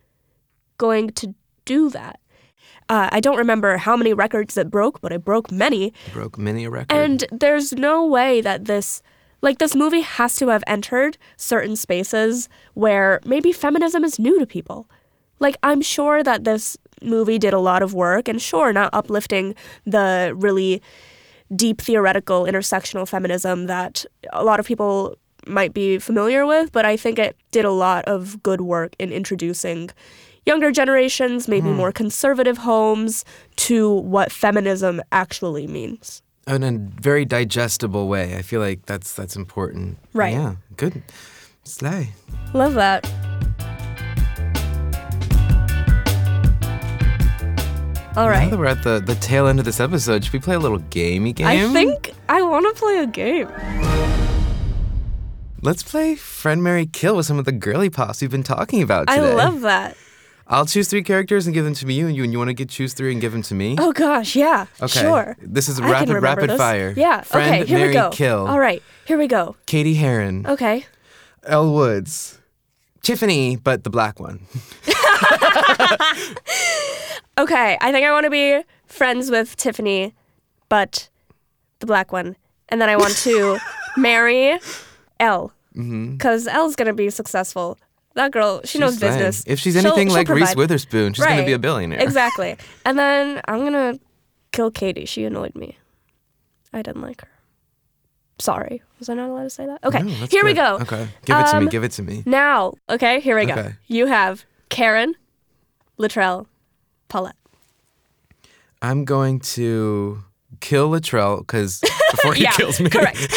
going 0.76 1.11
to 1.11 1.34
do 1.64 1.89
that? 1.91 2.20
Uh, 2.89 3.09
I 3.11 3.20
don't 3.20 3.37
remember 3.37 3.76
how 3.78 3.97
many 3.97 4.12
records 4.12 4.57
it 4.57 4.70
broke, 4.70 5.01
but 5.01 5.12
it 5.12 5.24
broke 5.24 5.51
many. 5.51 5.93
broke 6.12 6.39
many 6.39 6.64
a 6.64 6.70
record. 6.70 6.93
And 6.93 7.24
there's 7.32 7.72
no 7.72 8.05
way 8.05 8.41
that 8.41 8.66
this, 8.66 9.03
like, 9.43 9.59
this 9.59 9.74
movie 9.74 10.03
has 10.03 10.37
to 10.37 10.49
have 10.49 10.62
entered 10.66 11.18
certain 11.37 11.76
spaces 11.76 12.49
where 12.74 13.20
maybe 13.24 13.53
feminism 13.53 14.05
is 14.05 14.18
new 14.18 14.39
to 14.39 14.47
people. 14.47 14.89
Like, 15.41 15.57
I'm 15.62 15.82
sure 15.82 16.22
that 16.22 16.45
this 16.45 16.76
movie 17.03 17.38
did 17.38 17.53
a 17.55 17.59
lot 17.59 17.82
of 17.82 17.94
work, 17.94 18.28
and 18.28 18.40
sure, 18.40 18.72
not 18.72 18.90
uplifting 18.92 19.55
the 19.84 20.32
really 20.36 20.82
deep 21.55 21.80
theoretical 21.80 22.44
intersectional 22.44 23.07
feminism 23.09 23.66
that 23.66 24.05
a 24.32 24.42
lot 24.44 24.59
of 24.61 24.66
people 24.66 25.16
might 25.47 25.72
be 25.72 25.99
familiar 25.99 26.44
with, 26.44 26.72
but 26.72 26.84
I 26.84 26.97
think 26.97 27.18
it 27.20 27.36
did 27.53 27.64
a 27.64 27.70
lot 27.70 28.05
of 28.07 28.42
good 28.42 28.61
work 28.62 28.97
in 28.99 29.12
introducing 29.12 29.90
younger 30.44 30.72
generations, 30.72 31.47
maybe 31.49 31.68
Hmm. 31.68 31.76
more 31.76 31.92
conservative 31.92 32.59
homes, 32.59 33.24
to 33.57 33.90
what 33.92 34.32
feminism 34.32 35.01
actually 35.12 35.66
means. 35.66 36.22
in 36.49 36.62
a 36.62 36.78
very 37.01 37.24
digestible 37.24 38.07
way. 38.07 38.36
I 38.36 38.42
feel 38.42 38.61
like 38.61 38.86
that's 38.86 39.12
that's 39.14 39.34
important. 39.34 39.99
Right. 40.14 40.32
Yeah. 40.34 40.55
Good. 40.76 41.03
Slay. 41.64 42.11
Love 42.55 42.74
that. 42.74 43.05
All 48.16 48.30
Now 48.30 48.48
that 48.48 48.58
we're 48.58 48.64
at 48.64 48.82
the, 48.82 48.98
the 48.98 49.14
tail 49.16 49.46
end 49.46 49.58
of 49.58 49.66
this 49.66 49.78
episode, 49.78 50.24
should 50.24 50.32
we 50.32 50.38
play 50.38 50.54
a 50.54 50.58
little 50.58 50.78
gamey 50.78 51.34
game? 51.34 51.46
I 51.46 51.70
think 51.70 52.14
I 52.30 52.40
want 52.40 52.64
to 52.74 52.80
play 52.80 53.00
a 53.00 53.06
game. 53.06 53.46
Let's 55.60 55.82
play 55.82 56.14
Friend 56.14 56.62
Marry 56.62 56.86
Kill 56.86 57.16
with 57.16 57.26
some 57.26 57.38
of 57.38 57.44
the 57.44 57.52
girly 57.52 57.90
pops 57.90 58.22
we've 58.22 58.30
been 58.30 58.42
talking 58.42 58.80
about 58.80 59.08
today. 59.08 59.20
I 59.20 59.34
love 59.34 59.60
that. 59.60 59.98
I'll 60.46 60.64
choose 60.64 60.88
three 60.88 61.02
characters 61.02 61.46
and 61.46 61.52
give 61.52 61.66
them 61.66 61.74
to 61.74 61.92
you, 61.92 62.06
and 62.06 62.16
you 62.16 62.22
and 62.22 62.32
you 62.32 62.38
want 62.38 62.48
to 62.48 62.54
get 62.54 62.70
choose 62.70 62.94
three 62.94 63.12
and 63.12 63.20
give 63.20 63.32
them 63.32 63.42
to 63.42 63.54
me. 63.54 63.76
Oh 63.78 63.92
gosh, 63.92 64.34
yeah. 64.34 64.64
Okay. 64.80 65.00
Sure. 65.00 65.36
This 65.42 65.68
is 65.68 65.78
I 65.78 65.90
rapid 65.90 66.22
rapid 66.22 66.48
this. 66.48 66.56
fire. 66.56 66.94
Yeah. 66.96 67.20
Friend 67.20 67.54
okay, 67.54 67.66
here 67.66 67.78
Marry 67.78 67.88
we 67.90 67.94
go. 67.94 68.08
Kill. 68.12 68.46
All 68.46 68.58
right, 68.58 68.82
here 69.04 69.18
we 69.18 69.26
go. 69.26 69.56
Cady 69.66 69.92
Heron. 69.92 70.46
Okay. 70.46 70.86
Elle 71.44 71.70
Woods. 71.70 72.38
Tiffany, 73.02 73.56
but 73.56 73.84
the 73.84 73.90
black 73.90 74.18
one. 74.18 74.40
Okay, 77.39 77.76
I 77.80 77.93
think 77.93 78.07
I 78.07 78.12
want 78.12 78.24
to 78.24 78.30
be 78.30 78.62
friends 78.87 79.30
with 79.30 79.57
Tiffany, 79.57 80.14
but 80.68 81.09
the 81.80 81.87
black 81.87 82.12
one. 82.12 82.37
And 82.68 82.80
then 82.80 82.89
I 82.89 82.97
want 82.97 83.14
to 83.18 83.59
marry 83.97 84.59
Elle, 85.20 85.53
Mm-hmm. 85.76 86.12
because 86.12 86.47
Elle's 86.47 86.74
going 86.74 86.87
to 86.87 86.95
be 86.95 87.11
successful. 87.11 87.78
That 88.14 88.30
girl, 88.32 88.62
she 88.64 88.78
knows 88.78 88.95
She's 88.95 89.01
business. 89.01 89.45
If 89.47 89.59
she's 89.61 89.74
She'll- 89.74 89.87
anything 89.89 90.09
she'll 90.09 90.14
like 90.16 90.28
Reese. 90.30 90.57
Witherspoon, 90.57 91.12
she's 91.12 91.22
gonna 91.26 91.45
be 91.45 91.53
a 91.53 91.59
billionaire. 91.59 92.01
Exactly. 92.01 92.57
And 92.87 92.99
then 92.99 93.43
I'm 93.47 93.59
going 93.61 93.72
to 93.74 94.01
kill 94.53 94.70
Cady. 94.70 95.05
She 95.05 95.24
annoyed 95.26 95.55
me. 95.55 95.76
I 96.72 96.80
didn't 96.80 97.03
like 97.03 97.20
her. 97.20 97.28
Sorry. 98.39 98.82
Was 98.99 99.11
I 99.11 99.14
not 99.14 99.28
allowed 99.28 99.43
to 99.43 99.51
say 99.51 99.66
that? 99.66 99.84
Okay, 99.84 100.01
No, 100.03 100.11
here 100.30 100.45
we 100.47 100.55
go. 100.55 100.76
Okay. 100.80 101.09
Give 101.26 101.37
it 101.37 101.47
to 101.49 101.61
me. 101.61 101.64
Um, 101.66 101.68
Give 101.68 101.84
it 101.84 101.93
to 101.93 102.03
me. 102.03 102.22
Now, 102.24 102.72
okay, 102.89 103.20
here 103.20 103.37
we 103.39 103.45
go. 103.45 103.53
Okay. 103.53 103.74
You 103.87 104.07
have 104.07 104.47
Karen, 104.70 105.14
Latrell, 105.99 106.47
Paulette. 107.09 107.36
I'm 108.82 109.04
going 109.04 109.40
to 109.40 110.22
kill 110.61 110.90
Latrell 110.90 111.38
because 111.40 111.80
before 112.11 112.34
he 112.34 112.42
Yeah, 112.44 112.52
kills 112.52 112.80
me, 112.80 112.90
correct. 112.90 113.18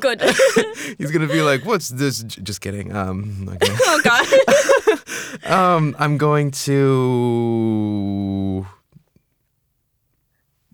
Good. 0.00 0.20
he's 0.98 1.10
gonna 1.10 1.26
be 1.28 1.42
like, 1.42 1.64
"What's 1.64 1.88
this?" 1.90 2.22
J- 2.22 2.42
Just 2.42 2.60
kidding. 2.60 2.94
Um, 2.94 3.48
okay. 3.54 3.74
oh 3.82 4.00
God. 4.02 5.50
um, 5.50 5.94
I'm 5.98 6.16
going 6.18 6.50
to 6.52 8.66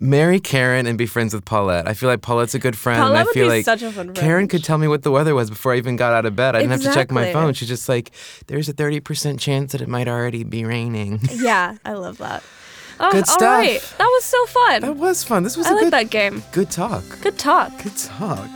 marry 0.02 0.40
Karen 0.40 0.86
and 0.86 0.98
be 0.98 1.06
friends 1.06 1.32
with 1.32 1.44
Paulette. 1.44 1.86
I 1.88 1.94
feel 1.94 2.08
like 2.08 2.20
Paulette's 2.20 2.54
a 2.54 2.58
good 2.58 2.76
friend. 2.76 2.96
and 3.00 3.04
I 3.04 3.08
Paulette 3.08 3.26
would 3.26 3.34
feel 3.34 3.44
be 3.46 3.50
like 3.50 3.64
such 3.64 3.82
a 3.82 3.86
fun 3.92 4.06
friend. 4.06 4.16
Karen 4.16 4.48
could 4.48 4.64
tell 4.64 4.76
me 4.78 4.88
what 4.88 5.02
the 5.02 5.10
weather 5.10 5.34
was 5.34 5.48
before 5.48 5.72
I 5.72 5.76
even 5.78 5.96
got 5.96 6.12
out 6.12 6.26
of 6.26 6.34
bed. 6.36 6.54
I 6.56 6.60
didn't 6.60 6.72
have 6.72 6.82
to 6.82 6.92
check 6.92 7.10
my 7.10 7.22
Exactly. 7.22 7.40
phone. 7.42 7.54
She's 7.54 7.68
just 7.68 7.88
like, 7.88 8.10
"There's 8.48 8.68
a 8.68 8.72
thirty 8.72 9.00
percent 9.00 9.40
chance 9.40 9.72
that 9.72 9.80
it 9.80 9.88
might 9.88 10.08
already 10.08 10.44
be 10.44 10.64
raining." 10.64 11.20
yeah, 11.32 11.76
I 11.84 11.92
love 11.94 12.18
that. 12.18 12.42
Oh, 13.00 13.10
Good 13.10 13.26
stuff. 13.26 13.40
right. 13.40 13.80
That 13.98 14.04
was 14.06 14.24
so 14.24 14.46
fun. 14.46 14.80
That 14.82 14.96
was 14.96 15.24
fun. 15.24 15.42
This 15.44 15.56
was 15.56 15.66
I 15.66 15.70
a 15.70 15.74
like 15.74 15.84
good, 15.84 15.92
that 15.92 16.10
game. 16.10 16.42
good 16.52 16.70
talk. 16.70 17.02
Good 17.22 17.38
talk. 17.38 17.70
Good 17.82 17.96
talk. 17.96 18.50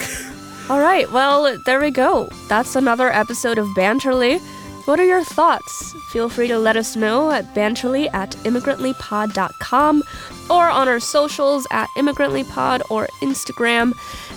All 0.69 0.81
right. 0.81 1.11
Well, 1.11 1.57
there 1.65 1.81
we 1.81 1.91
go. 1.91 2.29
That's 2.49 2.77
another 2.77 3.09
episode 3.13 3.57
of 3.59 3.67
Banterly. 3.77 4.41
What 4.87 5.01
are 5.01 5.05
your 5.05 5.25
thoughts? 5.25 5.95
Feel 6.11 6.29
free 6.29 6.47
to 6.47 6.59
let 6.61 6.77
us 6.77 6.95
know 6.95 7.33
at 7.33 7.55
banterly 7.55 8.09
at 8.15 8.31
immigrantlypod.com 8.45 10.03
or 10.49 10.71
on 10.71 10.89
our 10.89 11.01
socials 11.01 11.67
at 11.73 11.89
immigrantlypod 11.97 12.83
or 12.89 13.09
Instagram 13.21 13.95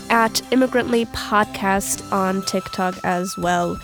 at 0.09 0.33
immigrantlypodcast 0.51 2.11
on 2.11 2.41
TikTok 2.41 2.95
as 3.03 3.37
well, 3.37 3.75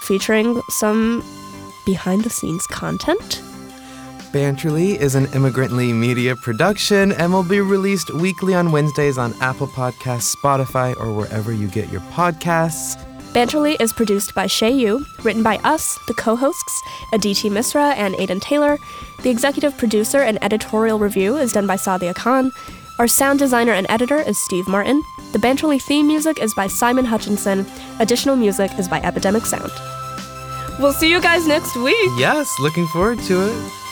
featuring 0.00 0.62
some 0.70 1.22
behind 1.84 2.24
the 2.24 2.30
scenes 2.30 2.66
content. 2.68 3.42
Banterly 4.32 4.98
is 4.98 5.14
an 5.14 5.26
Immigrantly 5.34 5.92
media 5.92 6.36
production 6.36 7.12
and 7.12 7.32
will 7.32 7.42
be 7.42 7.60
released 7.60 8.12
weekly 8.14 8.54
on 8.54 8.72
Wednesdays 8.72 9.18
on 9.18 9.34
Apple 9.42 9.68
Podcasts, 9.68 10.34
Spotify, 10.34 10.98
or 10.98 11.12
wherever 11.12 11.52
you 11.52 11.68
get 11.68 11.90
your 11.92 12.00
podcasts. 12.12 13.05
Banterly 13.36 13.76
is 13.82 13.92
produced 13.92 14.34
by 14.34 14.46
Shei 14.46 14.70
Yu, 14.70 15.04
written 15.22 15.42
by 15.42 15.58
us, 15.58 15.98
the 16.06 16.14
co 16.14 16.36
hosts, 16.36 16.82
Aditi 17.12 17.50
Misra 17.50 17.94
and 17.94 18.14
Aidan 18.18 18.40
Taylor. 18.40 18.78
The 19.22 19.28
executive 19.28 19.76
producer 19.76 20.22
and 20.22 20.42
editorial 20.42 20.98
review 20.98 21.36
is 21.36 21.52
done 21.52 21.66
by 21.66 21.76
Saadia 21.76 22.14
Khan. 22.14 22.50
Our 22.98 23.06
sound 23.06 23.38
designer 23.38 23.72
and 23.72 23.86
editor 23.90 24.16
is 24.16 24.42
Steve 24.42 24.66
Martin. 24.66 25.02
The 25.32 25.38
Banterly 25.38 25.78
theme 25.82 26.06
music 26.06 26.40
is 26.40 26.54
by 26.54 26.66
Simon 26.66 27.04
Hutchinson. 27.04 27.66
Additional 28.00 28.36
music 28.36 28.70
is 28.78 28.88
by 28.88 29.02
Epidemic 29.02 29.44
Sound. 29.44 29.70
We'll 30.78 30.94
see 30.94 31.10
you 31.10 31.20
guys 31.20 31.46
next 31.46 31.76
week. 31.76 32.10
Yes, 32.16 32.50
looking 32.58 32.86
forward 32.86 33.18
to 33.24 33.48
it. 33.48 33.85